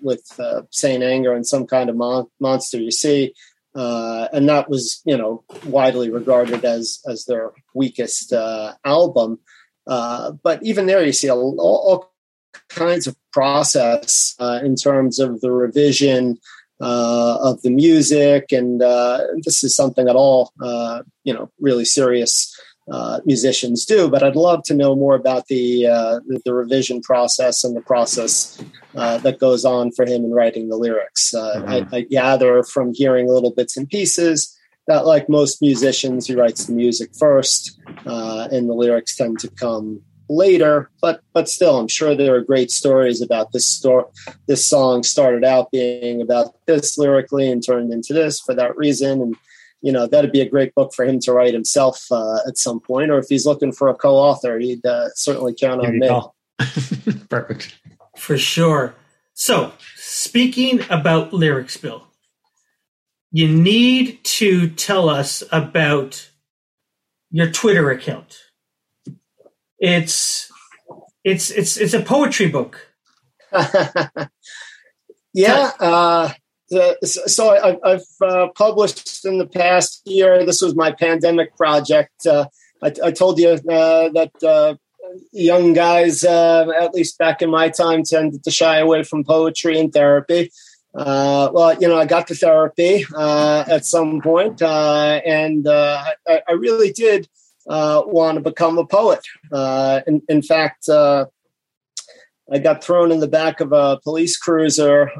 with 0.00 0.40
St. 0.70 1.02
Anger 1.02 1.34
and 1.34 1.46
some 1.46 1.66
kind 1.66 1.90
of 1.90 1.96
mon- 1.96 2.28
monster. 2.40 2.78
You 2.78 2.90
see, 2.90 3.34
and 3.74 4.48
that 4.48 4.70
was 4.70 5.02
you 5.04 5.16
know 5.16 5.44
widely 5.66 6.10
regarded 6.10 6.64
as 6.64 7.00
as 7.06 7.24
their 7.26 7.52
weakest 7.74 8.32
uh, 8.32 8.74
album. 8.84 9.38
Uh, 9.86 10.32
but 10.42 10.62
even 10.62 10.86
there, 10.86 11.04
you 11.04 11.12
see 11.12 11.28
all, 11.28 11.56
all 11.60 12.12
kinds 12.68 13.06
of 13.06 13.16
process 13.32 14.34
uh, 14.38 14.60
in 14.62 14.76
terms 14.76 15.18
of 15.18 15.40
the 15.40 15.50
revision 15.50 16.38
uh, 16.80 17.38
of 17.40 17.62
the 17.62 17.70
music, 17.70 18.52
and 18.52 18.82
uh, 18.82 19.20
this 19.44 19.62
is 19.62 19.74
something 19.74 20.06
that 20.06 20.16
all 20.16 20.52
uh, 20.62 21.02
you 21.24 21.32
know 21.32 21.50
really 21.60 21.84
serious 21.84 22.54
musicians 23.24 23.86
do. 23.86 24.10
But 24.10 24.22
I'd 24.22 24.36
love 24.36 24.62
to 24.64 24.74
know 24.74 24.94
more 24.94 25.14
about 25.14 25.46
the 25.46 25.84
the 26.44 26.54
revision 26.54 27.00
process 27.00 27.64
and 27.64 27.76
the 27.76 27.80
process 27.80 28.62
that 28.92 29.38
goes 29.38 29.64
on 29.64 29.92
for 29.92 30.04
him 30.04 30.24
in 30.24 30.32
writing 30.32 30.68
the 30.68 30.76
lyrics. 30.76 31.32
Mm-hmm. 31.34 31.94
I, 31.94 31.98
I 31.98 32.00
gather 32.02 32.62
from 32.62 32.92
hearing 32.92 33.28
little 33.28 33.52
bits 33.52 33.76
and 33.76 33.88
pieces 33.88 34.54
that 34.86 35.06
like 35.06 35.28
most 35.28 35.62
musicians 35.62 36.26
he 36.26 36.34
writes 36.34 36.66
the 36.66 36.74
music 36.74 37.10
first 37.18 37.80
uh, 38.06 38.48
and 38.50 38.68
the 38.68 38.74
lyrics 38.74 39.16
tend 39.16 39.38
to 39.40 39.48
come 39.48 40.02
later. 40.28 40.90
But 41.00 41.20
but 41.32 41.48
still, 41.48 41.78
I'm 41.78 41.88
sure 41.88 42.14
there 42.14 42.34
are 42.34 42.40
great 42.40 42.70
stories 42.70 43.20
about 43.20 43.52
this 43.52 43.68
story. 43.68 44.04
This 44.46 44.66
song 44.66 45.02
started 45.02 45.44
out 45.44 45.70
being 45.70 46.20
about 46.20 46.54
this 46.66 46.96
lyrically 46.98 47.50
and 47.50 47.64
turned 47.64 47.92
into 47.92 48.12
this 48.12 48.40
for 48.40 48.54
that 48.54 48.76
reason, 48.76 49.20
and 49.20 49.36
you 49.82 49.92
know 49.92 50.06
that'd 50.06 50.32
be 50.32 50.40
a 50.40 50.48
great 50.48 50.74
book 50.74 50.92
for 50.94 51.04
him 51.04 51.20
to 51.20 51.32
write 51.32 51.54
himself 51.54 52.06
uh, 52.10 52.38
at 52.46 52.58
some 52.58 52.80
point. 52.80 53.10
Or 53.10 53.18
if 53.18 53.26
he's 53.28 53.46
looking 53.46 53.72
for 53.72 53.88
a 53.88 53.94
co-author, 53.94 54.58
he'd 54.58 54.84
uh, 54.84 55.08
certainly 55.14 55.54
count 55.54 55.84
on 55.84 55.98
me. 55.98 56.08
Perfect. 57.28 57.74
For 58.16 58.38
sure. 58.38 58.94
So, 59.34 59.72
speaking 59.96 60.80
about 60.90 61.32
lyrics, 61.32 61.76
Bill, 61.76 62.06
you 63.32 63.48
need 63.48 64.22
to 64.22 64.68
tell 64.70 65.08
us 65.08 65.42
about 65.50 66.30
your 67.32 67.50
Twitter 67.50 67.90
account. 67.90 68.43
It's 69.78 70.50
it's 71.24 71.50
it's 71.50 71.76
it's 71.76 71.94
a 71.94 72.02
poetry 72.02 72.48
book. 72.48 72.88
yeah. 75.32 75.70
Uh, 75.80 76.32
so 77.04 77.50
I, 77.50 77.90
have 77.90 78.02
uh, 78.20 78.48
published 78.54 79.24
in 79.24 79.38
the 79.38 79.46
past 79.46 80.02
year. 80.06 80.44
This 80.44 80.60
was 80.60 80.74
my 80.74 80.92
pandemic 80.92 81.56
project. 81.56 82.26
Uh, 82.26 82.46
I, 82.82 82.92
I, 83.04 83.10
told 83.12 83.38
you 83.38 83.50
uh, 83.50 84.08
that 84.08 84.32
uh, 84.42 84.74
young 85.32 85.72
guys, 85.72 86.24
uh, 86.24 86.66
at 86.80 86.94
least 86.94 87.18
back 87.18 87.42
in 87.42 87.50
my 87.50 87.68
time, 87.68 88.02
tended 88.02 88.42
to 88.44 88.50
shy 88.50 88.78
away 88.78 89.02
from 89.02 89.24
poetry 89.24 89.78
and 89.78 89.92
therapy. 89.92 90.50
Uh, 90.94 91.50
well, 91.52 91.76
you 91.80 91.88
know, 91.88 91.98
I 91.98 92.06
got 92.06 92.28
to 92.28 92.34
therapy 92.34 93.04
uh, 93.16 93.64
at 93.68 93.84
some 93.84 94.20
point, 94.20 94.62
uh, 94.62 95.20
and 95.26 95.66
I, 95.68 96.14
I, 96.26 96.52
really 96.52 96.92
did 96.92 97.28
uh, 97.68 98.02
want 98.06 98.36
to 98.36 98.42
become 98.42 98.78
a 98.78 98.86
poet. 98.86 99.24
In, 100.06 100.22
in, 100.28 100.42
fact, 100.42 100.88
I 100.88 101.26
got 102.62 102.84
thrown 102.84 103.10
in 103.10 103.20
the 103.20 103.28
back 103.28 103.60
of 103.60 103.72
a 103.72 103.98
police 104.02 104.36
cruiser 104.36 105.10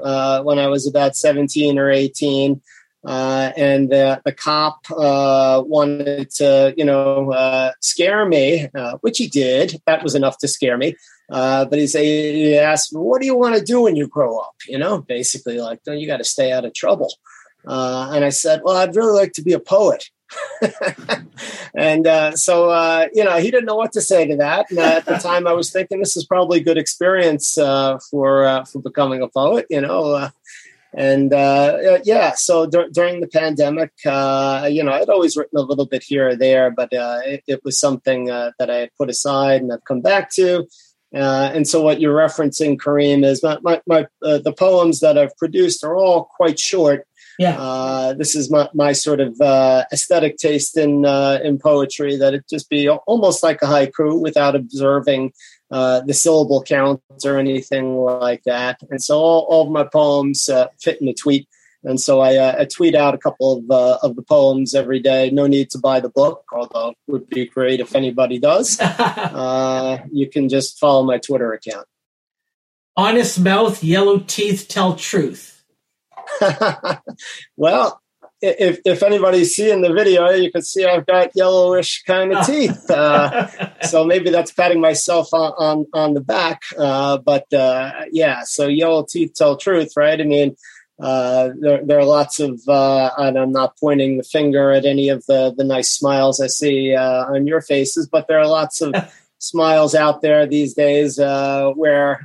when 0.42 0.58
I 0.58 0.68
was 0.68 0.86
about 0.86 1.16
17 1.16 1.78
or 1.78 1.90
18. 1.90 2.60
Uh, 3.06 3.52
and 3.56 3.90
the, 3.90 4.20
the 4.24 4.32
cop 4.32 4.78
uh, 4.90 5.62
wanted 5.66 6.30
to, 6.30 6.72
you 6.76 6.84
know, 6.84 7.32
uh, 7.32 7.72
scare 7.80 8.24
me, 8.26 8.68
uh, 8.74 8.96
which 9.02 9.18
he 9.18 9.28
did. 9.28 9.80
That 9.86 10.02
was 10.02 10.14
enough 10.14 10.38
to 10.38 10.48
scare 10.48 10.78
me. 10.78 10.96
Uh, 11.30 11.64
but 11.66 11.78
he, 11.78 11.86
say, 11.86 12.32
he 12.32 12.58
asked, 12.58 12.90
"What 12.92 13.20
do 13.20 13.26
you 13.26 13.36
want 13.36 13.56
to 13.56 13.62
do 13.62 13.82
when 13.82 13.96
you 13.96 14.06
grow 14.06 14.38
up?" 14.38 14.54
You 14.68 14.78
know, 14.78 15.00
basically 15.00 15.58
like, 15.58 15.80
"No, 15.86 15.92
you 15.92 16.06
got 16.06 16.18
to 16.18 16.24
stay 16.24 16.52
out 16.52 16.64
of 16.64 16.74
trouble." 16.74 17.12
Uh, 17.66 18.10
and 18.14 18.24
I 18.24 18.28
said, 18.28 18.60
"Well, 18.62 18.76
I'd 18.76 18.96
really 18.96 19.18
like 19.18 19.32
to 19.34 19.42
be 19.42 19.52
a 19.52 19.60
poet." 19.60 20.04
and 21.74 22.38
so, 22.38 23.08
you 23.12 23.24
know, 23.24 23.36
he 23.38 23.50
didn't 23.50 23.66
know 23.66 23.76
what 23.76 23.92
to 23.92 24.00
say 24.00 24.26
to 24.26 24.36
that. 24.36 24.70
And 24.70 24.78
at 24.78 25.04
the 25.04 25.16
time, 25.16 25.46
I 25.46 25.52
was 25.52 25.70
thinking 25.70 26.00
this 26.00 26.16
is 26.16 26.24
probably 26.24 26.60
a 26.60 26.64
good 26.64 26.78
experience 26.78 27.54
for 27.54 28.00
for 28.10 28.82
becoming 28.82 29.22
a 29.22 29.28
poet. 29.28 29.66
You 29.70 29.80
know 29.80 30.30
and 30.96 31.32
uh, 31.32 31.36
uh, 31.36 31.98
yeah, 32.04 32.34
so 32.34 32.66
d- 32.66 32.86
during 32.92 33.20
the 33.20 33.26
pandemic, 33.26 33.90
uh, 34.06 34.68
you 34.70 34.84
know, 34.84 34.92
I'd 34.92 35.08
always 35.08 35.36
written 35.36 35.58
a 35.58 35.62
little 35.62 35.86
bit 35.86 36.04
here 36.04 36.28
or 36.28 36.36
there, 36.36 36.70
but 36.70 36.92
uh, 36.92 37.18
it, 37.24 37.42
it, 37.48 37.64
was 37.64 37.80
something 37.80 38.30
uh, 38.30 38.52
that 38.60 38.70
I 38.70 38.76
had 38.76 38.90
put 38.96 39.10
aside 39.10 39.60
and 39.60 39.72
I've 39.72 39.84
come 39.84 40.00
back 40.00 40.30
to. 40.34 40.68
Uh, 41.12 41.50
and 41.52 41.66
so, 41.66 41.82
what 41.82 42.00
you're 42.00 42.16
referencing, 42.16 42.76
Kareem, 42.76 43.24
is 43.24 43.42
my, 43.42 43.58
my, 43.62 43.80
my 43.86 44.06
the 44.20 44.54
poems 44.56 45.00
that 45.00 45.18
I've 45.18 45.36
produced 45.36 45.82
are 45.82 45.96
all 45.96 46.24
quite 46.36 46.60
short. 46.60 47.06
Yeah, 47.38 48.12
this 48.16 48.36
is 48.36 48.50
my, 48.50 48.68
my 48.74 48.92
sort 48.92 49.20
of 49.20 49.40
aesthetic 49.40 50.36
taste 50.36 50.76
in 50.76 51.04
in 51.04 51.58
poetry 51.58 52.16
that 52.16 52.34
it 52.34 52.44
just 52.48 52.68
be 52.68 52.88
almost 52.88 53.42
like 53.42 53.60
a 53.62 53.66
haiku 53.66 54.20
without 54.20 54.54
observing 54.54 55.32
uh, 55.74 56.00
the 56.02 56.14
syllable 56.14 56.62
count 56.62 57.02
or 57.24 57.36
anything 57.36 57.96
like 57.96 58.44
that. 58.44 58.80
And 58.90 59.02
so 59.02 59.18
all, 59.18 59.40
all 59.48 59.66
of 59.66 59.72
my 59.72 59.82
poems 59.82 60.48
uh, 60.48 60.68
fit 60.80 61.00
in 61.00 61.08
a 61.08 61.12
tweet. 61.14 61.48
And 61.82 62.00
so 62.00 62.20
I, 62.20 62.36
uh, 62.36 62.56
I 62.60 62.64
tweet 62.66 62.94
out 62.94 63.14
a 63.14 63.18
couple 63.18 63.58
of, 63.58 63.70
uh, 63.70 63.98
of 64.00 64.14
the 64.14 64.22
poems 64.22 64.74
every 64.74 65.00
day. 65.00 65.30
No 65.30 65.48
need 65.48 65.70
to 65.70 65.78
buy 65.78 65.98
the 65.98 66.08
book, 66.08 66.44
although 66.52 66.90
it 66.90 66.96
would 67.08 67.28
be 67.28 67.46
great 67.46 67.80
if 67.80 67.94
anybody 67.94 68.38
does. 68.38 68.80
Uh, 69.34 69.98
you 70.12 70.30
can 70.30 70.48
just 70.48 70.78
follow 70.78 71.02
my 71.02 71.18
Twitter 71.18 71.52
account. 71.52 71.86
Honest 72.96 73.40
mouth, 73.40 73.82
yellow 73.82 74.20
teeth, 74.20 74.66
tell 74.68 74.94
truth. 74.94 75.53
well, 77.56 78.00
if 78.44 78.80
if 78.84 79.02
anybody's 79.02 79.54
seeing 79.54 79.80
the 79.80 79.92
video, 79.92 80.28
you 80.30 80.52
can 80.52 80.62
see 80.62 80.84
I've 80.84 81.06
got 81.06 81.30
yellowish 81.34 82.02
kind 82.04 82.32
of 82.32 82.46
teeth. 82.46 82.90
Uh, 82.90 83.48
so 83.82 84.04
maybe 84.04 84.30
that's 84.30 84.52
patting 84.52 84.80
myself 84.80 85.32
on 85.32 85.52
on, 85.58 85.86
on 85.92 86.14
the 86.14 86.20
back. 86.20 86.62
Uh, 86.78 87.18
but 87.18 87.50
uh, 87.52 87.92
yeah, 88.12 88.42
so 88.44 88.66
yellow 88.66 89.04
teeth 89.08 89.32
tell 89.34 89.56
truth, 89.56 89.92
right? 89.96 90.20
I 90.20 90.24
mean, 90.24 90.56
uh, 91.00 91.50
there 91.58 91.84
there 91.84 91.98
are 91.98 92.04
lots 92.04 92.38
of, 92.38 92.60
uh, 92.68 93.10
and 93.16 93.38
I'm 93.38 93.52
not 93.52 93.78
pointing 93.78 94.18
the 94.18 94.24
finger 94.24 94.72
at 94.72 94.84
any 94.84 95.08
of 95.08 95.24
the 95.26 95.54
the 95.56 95.64
nice 95.64 95.90
smiles 95.90 96.40
I 96.40 96.48
see 96.48 96.94
uh, 96.94 97.24
on 97.26 97.46
your 97.46 97.62
faces, 97.62 98.08
but 98.10 98.28
there 98.28 98.38
are 98.38 98.48
lots 98.48 98.80
of. 98.80 98.94
smiles 99.40 99.94
out 99.94 100.22
there 100.22 100.46
these 100.46 100.72
days 100.72 101.18
where 101.18 102.24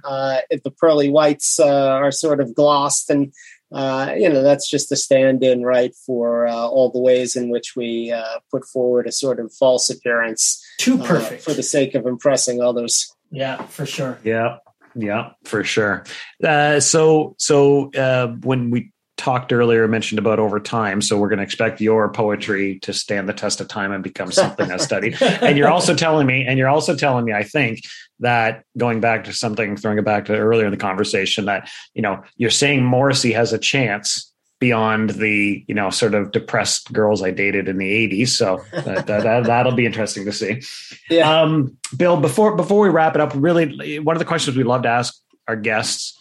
if 0.50 0.64
the 0.64 0.72
pearly 0.72 1.10
whites 1.10 1.60
are 1.60 2.12
sort 2.12 2.40
of 2.40 2.56
glossed 2.56 3.10
and 3.10 3.34
uh, 3.72 4.14
you 4.18 4.30
know, 4.30 4.42
that's 4.42 4.70
just 4.70 4.92
a 4.92 4.96
stand 4.96 5.44
in, 5.44 5.64
right, 5.64 5.94
for 6.06 6.48
uh, 6.48 6.54
all 6.54 6.92
the 6.92 7.00
ways 7.00 7.36
in 7.36 7.50
which 7.50 7.76
we 7.76 8.12
uh, 8.12 8.40
put 8.52 8.66
forward 8.66 9.08
a 9.08 9.12
sort 9.12 9.40
of 9.40 9.54
false 9.54 9.90
appearance. 9.90 10.64
Too 10.78 11.00
uh, 11.02 11.06
perfect. 11.06 11.44
for 11.44 11.54
the 11.54 11.64
sake 11.64 11.96
of 11.96 12.06
impressing 12.06 12.62
others. 12.62 13.14
Yeah, 13.32 13.62
for 13.68 13.86
sure. 13.86 14.20
Yeah. 14.24 14.58
Yeah, 14.96 15.32
for 15.46 15.64
sure. 15.64 16.04
Uh, 16.44 16.80
so, 16.80 17.36
so 17.38 17.92
uh, 17.92 18.30
when 18.42 18.72
we 18.72 18.92
talked 19.18 19.52
earlier, 19.52 19.88
mentioned 19.88 20.18
about 20.18 20.40
over 20.40 20.60
time. 20.60 21.02
So 21.02 21.18
we're 21.18 21.28
going 21.28 21.38
to 21.40 21.44
expect 21.44 21.82
your 21.82 22.10
poetry 22.12 22.80
to 22.80 22.94
stand 22.94 23.28
the 23.28 23.34
test 23.34 23.60
of 23.60 23.68
time 23.68 23.92
and 23.92 24.02
become 24.02 24.32
something 24.32 24.68
that's 24.68 24.84
studied. 24.84 25.18
And 25.22 25.58
you're 25.58 25.70
also 25.70 25.94
telling 25.94 26.26
me, 26.26 26.46
and 26.48 26.58
you're 26.58 26.70
also 26.70 26.96
telling 26.96 27.26
me, 27.26 27.34
I 27.34 27.44
think 27.44 27.82
that 28.20 28.64
going 28.78 29.00
back 29.00 29.26
to 29.26 29.34
something, 29.34 29.78
throwing 29.78 29.98
it 29.98 30.06
back 30.06 30.26
to 30.26 30.38
earlier 30.38 30.66
in 30.66 30.72
the 30.72 30.78
conversation, 30.78 31.46
that 31.46 31.70
you 31.94 32.02
know, 32.02 32.24
you're 32.38 32.50
saying 32.50 32.84
Morrissey 32.84 33.34
has 33.34 33.54
a 33.54 33.58
chance 33.58 34.32
beyond 34.60 35.12
the 35.12 35.64
you 35.68 35.74
know 35.74 35.90
sort 35.90 36.14
of 36.14 36.32
depressed 36.32 36.92
girls 36.92 37.24
I 37.24 37.32
dated 37.32 37.68
in 37.68 37.78
the 37.78 38.10
80s. 38.10 38.30
So 38.30 38.64
that, 38.74 39.08
that, 39.08 39.44
that'll 39.46 39.76
be 39.76 39.86
interesting 39.86 40.26
to 40.26 40.34
see. 40.34 40.62
Yeah. 41.10 41.42
Um, 41.42 41.78
Bill, 41.96 42.20
before 42.20 42.56
before 42.56 42.82
we 42.82 42.90
wrap 42.90 43.16
it 43.16 43.22
up, 43.22 43.32
really 43.36 44.00
one 44.00 44.16
of 44.16 44.20
the 44.20 44.26
questions 44.26 44.58
we 44.58 44.64
love 44.64 44.84
to 44.84 44.90
ask 44.90 45.16
our 45.48 45.56
guests 45.56 46.20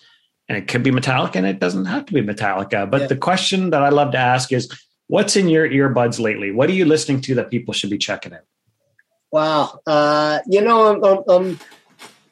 and 0.48 0.56
it 0.56 0.66
could 0.66 0.82
be 0.82 0.90
Metallica 0.90 1.36
and 1.36 1.46
it 1.46 1.60
doesn't 1.60 1.84
have 1.84 2.06
to 2.06 2.14
be 2.14 2.22
Metallica. 2.22 2.90
But 2.90 3.02
yeah. 3.02 3.06
the 3.08 3.16
question 3.16 3.70
that 3.70 3.82
I 3.82 3.90
love 3.90 4.12
to 4.12 4.18
ask 4.18 4.52
is 4.52 4.70
what's 5.08 5.36
in 5.36 5.48
your 5.48 5.68
earbuds 5.68 6.18
lately? 6.18 6.50
What 6.50 6.70
are 6.70 6.72
you 6.74 6.86
listening 6.86 7.20
to 7.22 7.34
that 7.36 7.50
people 7.50 7.74
should 7.74 7.90
be 7.90 7.98
checking 7.98 8.32
out? 8.32 8.44
Wow. 9.30 9.80
Uh, 9.86 10.38
you 10.48 10.62
know, 10.62 10.86
I'm, 10.86 11.04
I'm, 11.04 11.22
I'm 11.28 11.60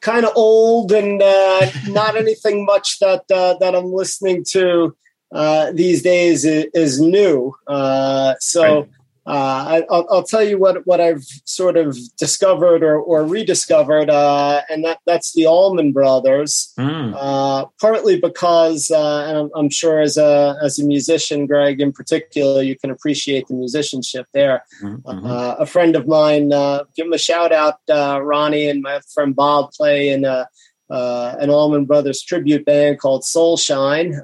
kind 0.07 0.25
of 0.25 0.31
old 0.35 0.91
and 0.93 1.21
uh, 1.21 1.69
not 1.87 2.15
anything 2.15 2.65
much 2.65 2.99
that, 2.99 3.23
uh, 3.29 3.55
that 3.59 3.75
I'm 3.75 3.91
listening 3.91 4.45
to 4.55 4.95
uh, 5.33 5.71
these 5.73 6.01
days 6.01 6.45
is, 6.45 6.67
is 6.73 7.01
new. 7.01 7.53
Uh, 7.67 8.35
so, 8.39 8.63
right. 8.63 8.89
Uh, 9.27 9.83
I, 9.89 9.97
will 10.09 10.23
tell 10.23 10.41
you 10.41 10.57
what 10.57 10.87
what 10.87 11.01
I've 11.01 11.25
sort 11.43 11.75
of 11.75 11.97
discovered 12.17 12.81
or, 12.81 12.97
or 12.97 13.25
rediscovered, 13.25 14.09
uh, 14.09 14.61
and 14.69 14.85
that 14.85 14.99
that's 15.05 15.33
the 15.33 15.45
Allman 15.45 15.91
Brothers. 15.91 16.73
Mm. 16.79 17.13
Uh, 17.13 17.65
partly 17.81 18.21
because, 18.21 18.89
uh, 18.89 19.25
and 19.27 19.37
I'm, 19.37 19.49
I'm, 19.53 19.69
sure 19.69 19.99
as 19.99 20.15
a 20.15 20.55
as 20.63 20.79
a 20.79 20.85
musician, 20.85 21.45
Greg 21.45 21.81
in 21.81 21.91
particular, 21.91 22.61
you 22.61 22.77
can 22.77 22.89
appreciate 22.89 23.49
the 23.49 23.55
musicianship 23.55 24.27
there. 24.33 24.63
Mm-hmm. 24.81 25.25
Uh, 25.25 25.55
a 25.59 25.65
friend 25.65 25.97
of 25.97 26.07
mine, 26.07 26.53
uh, 26.53 26.85
give 26.95 27.07
him 27.07 27.13
a 27.13 27.17
shout 27.17 27.51
out, 27.51 27.79
Ronnie 27.89 28.69
and 28.69 28.81
my 28.81 29.01
friend 29.13 29.35
Bob 29.35 29.73
play 29.73 30.07
in 30.07 30.23
a, 30.23 30.47
an 30.89 31.49
Allman 31.49 31.83
Brothers 31.83 32.21
tribute 32.21 32.63
band 32.63 33.01
called 33.01 33.25
Soul 33.25 33.57
Soulshine, 33.57 34.17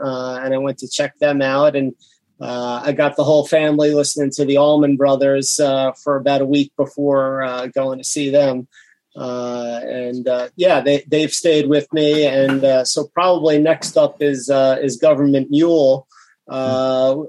and 0.46 0.54
I 0.54 0.58
went 0.58 0.78
to 0.78 0.88
check 0.88 1.20
them 1.20 1.42
out 1.42 1.76
and 1.76 1.94
uh, 2.42 2.82
I 2.84 2.92
got 2.92 3.16
the 3.16 3.24
whole 3.24 3.46
family 3.46 3.94
listening 3.94 4.32
to 4.32 4.46
the 4.46 4.58
Allman 4.58 4.98
Brothers 4.98 5.60
uh, 5.60 5.92
for 5.94 6.18
about 6.18 6.42
a 6.42 6.46
week 6.46 6.74
before 6.76 7.44
uh, 7.44 7.68
going 7.68 8.00
to 8.00 8.04
see 8.04 8.30
them. 8.30 8.68
Uh, 9.16 9.80
and 9.84 10.28
uh, 10.28 10.50
yeah, 10.56 10.82
they, 10.82 11.04
they've 11.08 11.32
stayed 11.32 11.70
with 11.70 11.92
me. 11.94 12.26
And 12.26 12.64
uh, 12.64 12.84
so 12.84 13.06
probably 13.14 13.60
next 13.60 13.96
up 13.96 14.22
is 14.22 14.50
is 14.52 14.98
Government 14.98 15.52
Mule, 15.52 16.08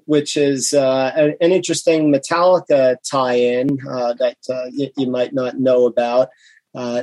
which 0.06 0.36
is 0.36 0.72
an, 0.72 1.36
an, 1.40 1.52
interesting 1.52 2.10
Metallica 2.10 2.96
tie-in 3.08 3.66
that 3.76 4.36
you, 4.72 4.90
you, 4.96 5.10
might 5.10 5.34
not 5.34 5.58
know 5.58 5.84
about. 5.84 6.30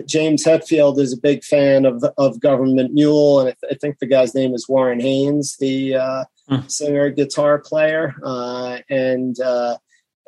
James 0.07 0.43
Hetfield 0.43 0.99
is 0.99 1.13
a 1.13 1.21
big 1.21 1.43
fan 1.43 1.85
of 1.85 2.03
of 2.17 2.39
Government 2.39 2.91
Mule, 2.93 3.39
and 3.39 3.49
I, 3.49 3.55
th- 3.61 3.73
I 3.73 3.75
think 3.75 3.99
the 3.99 4.07
guy's 4.07 4.33
name 4.33 4.55
is 4.55 4.67
Warren 4.67 4.99
Haynes, 4.99 5.57
the 5.57 6.25
mm. 6.51 6.71
singer, 6.71 7.09
guitar 7.09 7.59
player, 7.59 8.13
uh, 8.23 8.79
and 8.89 9.39
uh, 9.39 9.77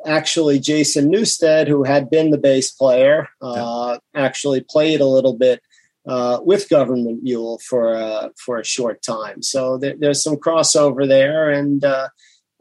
actually 0.06 0.58
Jason 0.58 1.10
Newsted, 1.10 1.68
who 1.68 1.84
had 1.84 2.10
been 2.10 2.30
the 2.30 2.38
bass 2.38 2.70
player, 2.70 3.28
uh, 3.40 3.98
actually 4.14 4.60
played 4.60 5.00
a 5.00 5.06
little 5.06 5.36
bit 5.36 5.60
uh, 6.06 6.40
with 6.42 6.68
Government 6.68 7.22
Mule 7.22 7.58
for 7.58 7.94
uh, 7.94 8.28
for 8.36 8.58
a 8.58 8.64
short 8.64 9.02
time. 9.02 9.42
So 9.42 9.78
there, 9.78 9.94
there's 9.98 10.22
some 10.22 10.36
crossover 10.36 11.06
there, 11.06 11.50
and 11.50 11.84
uh, 11.84 12.08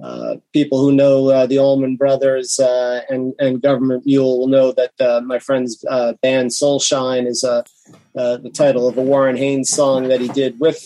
uh, 0.02 0.36
people 0.54 0.80
who 0.80 0.92
know 0.92 1.30
uh, 1.30 1.46
the 1.46 1.60
Allman 1.60 1.96
Brothers 1.96 2.60
uh, 2.60 3.02
and 3.10 3.34
and 3.40 3.62
Government 3.62 4.06
Mule 4.06 4.40
will 4.40 4.48
know 4.48 4.72
that 4.72 4.94
uh, 5.00 5.22
my 5.22 5.40
friend's 5.40 5.84
uh, 5.90 6.14
band 6.22 6.52
Soulshine 6.52 7.28
is 7.28 7.44
uh, 7.44 7.64
uh, 8.16 8.38
the 8.38 8.50
title 8.50 8.88
of 8.88 8.98
a 8.98 9.02
Warren 9.02 9.38
Haynes 9.38 9.70
song 9.70 10.08
that 10.08 10.22
he 10.22 10.30
did 10.30 10.60
with 10.60 10.84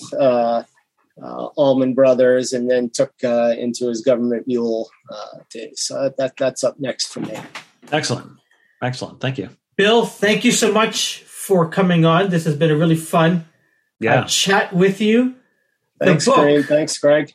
uh, 1.22 1.45
Allman 1.55 1.93
Brothers, 1.93 2.53
and 2.53 2.70
then 2.70 2.89
took 2.89 3.13
uh, 3.24 3.53
into 3.57 3.88
his 3.88 4.01
Government 4.01 4.47
Mule 4.47 4.89
uh, 5.11 5.39
days. 5.49 5.82
So 5.82 6.13
that 6.18 6.38
that's 6.38 6.63
up 6.63 6.80
next 6.80 7.07
for 7.07 7.22
me. 7.22 7.38
Excellent. 7.91 8.32
Excellent. 8.82 9.20
Thank 9.20 9.38
you. 9.38 9.49
Bill, 9.76 10.05
thank 10.05 10.43
you 10.43 10.51
so 10.51 10.72
much 10.72 11.20
for 11.24 11.70
coming 11.70 12.05
on. 12.05 12.30
This 12.30 12.45
has 12.45 12.55
been 12.55 12.72
a 12.72 12.76
really 12.76 12.95
fun 12.95 13.45
Yeah. 13.99 14.22
uh, 14.22 14.26
chat 14.26 14.74
with 14.74 14.99
you. 15.01 15.36
Thanks, 15.99 16.26
book. 16.26 16.36
Graham. 16.36 16.63
Thanks, 16.63 16.97
Greg. 16.97 17.34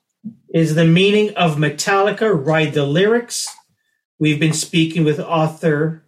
is 0.55 0.75
the 0.75 0.85
meaning 0.85 1.35
of 1.35 1.57
Metallica, 1.57 2.31
Ride 2.33 2.75
the 2.75 2.87
Lyrics. 2.87 3.49
We've 4.19 4.39
been 4.39 4.53
speaking 4.53 5.03
with 5.05 5.19
author 5.19 6.05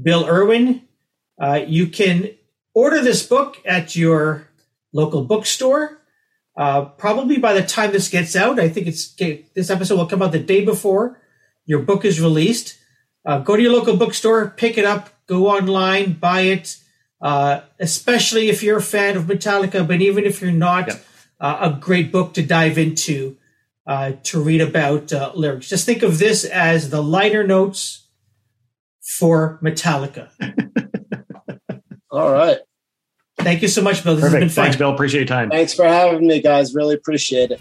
Bill 0.00 0.26
Irwin. 0.26 0.82
Uh, 1.40 1.60
you 1.66 1.86
can 1.86 2.30
order 2.74 3.00
this 3.00 3.24
book 3.24 3.58
at 3.64 3.94
your 3.94 4.48
local 4.92 5.22
bookstore. 5.24 6.00
Uh, 6.56 6.84
probably 6.84 7.36
by 7.38 7.52
the 7.52 7.62
time 7.62 7.90
this 7.92 8.08
gets 8.08 8.36
out, 8.36 8.60
I 8.60 8.68
think 8.68 8.86
it's 8.86 9.12
this 9.54 9.70
episode 9.70 9.96
will 9.96 10.06
come 10.06 10.22
out 10.22 10.32
the 10.32 10.38
day 10.38 10.64
before 10.64 11.20
your 11.66 11.80
book 11.80 12.04
is 12.04 12.20
released. 12.20 12.78
Uh, 13.26 13.38
go 13.40 13.56
to 13.56 13.62
your 13.62 13.72
local 13.72 13.96
bookstore, 13.96 14.50
pick 14.50 14.76
it 14.78 14.84
up, 14.84 15.08
go 15.26 15.48
online, 15.48 16.12
buy 16.12 16.42
it. 16.42 16.76
Uh, 17.20 17.62
especially 17.80 18.50
if 18.50 18.62
you're 18.62 18.76
a 18.78 18.82
fan 18.82 19.16
of 19.16 19.24
Metallica, 19.24 19.86
but 19.86 20.02
even 20.02 20.24
if 20.24 20.42
you're 20.42 20.52
not, 20.52 20.88
Yep. 20.88 21.04
uh, 21.40 21.58
a 21.72 21.80
great 21.80 22.12
book 22.12 22.34
to 22.34 22.42
dive 22.42 22.76
into 22.76 23.36
uh, 23.86 24.12
to 24.24 24.42
read 24.42 24.60
about 24.60 25.12
uh, 25.12 25.32
lyrics. 25.34 25.68
Just 25.68 25.86
think 25.86 26.02
of 26.02 26.18
this 26.18 26.44
as 26.44 26.90
the 26.90 27.02
liner 27.02 27.44
notes 27.46 28.06
for 29.18 29.58
Metallica. 29.62 30.28
All 32.10 32.30
right. 32.32 32.58
Thank 33.44 33.62
you 33.62 33.68
so 33.68 33.82
much, 33.82 34.02
Bill. 34.02 34.16
This 34.16 34.24
Perfect. 34.24 34.42
has 34.42 34.50
been 34.50 34.54
fun. 34.54 34.64
Thanks, 34.64 34.76
Bill. 34.76 34.92
Appreciate 34.92 35.20
your 35.20 35.26
time. 35.26 35.50
Thanks 35.50 35.74
for 35.74 35.84
having 35.84 36.26
me, 36.26 36.40
guys. 36.40 36.74
Really 36.74 36.94
appreciate 36.94 37.50
it. 37.50 37.60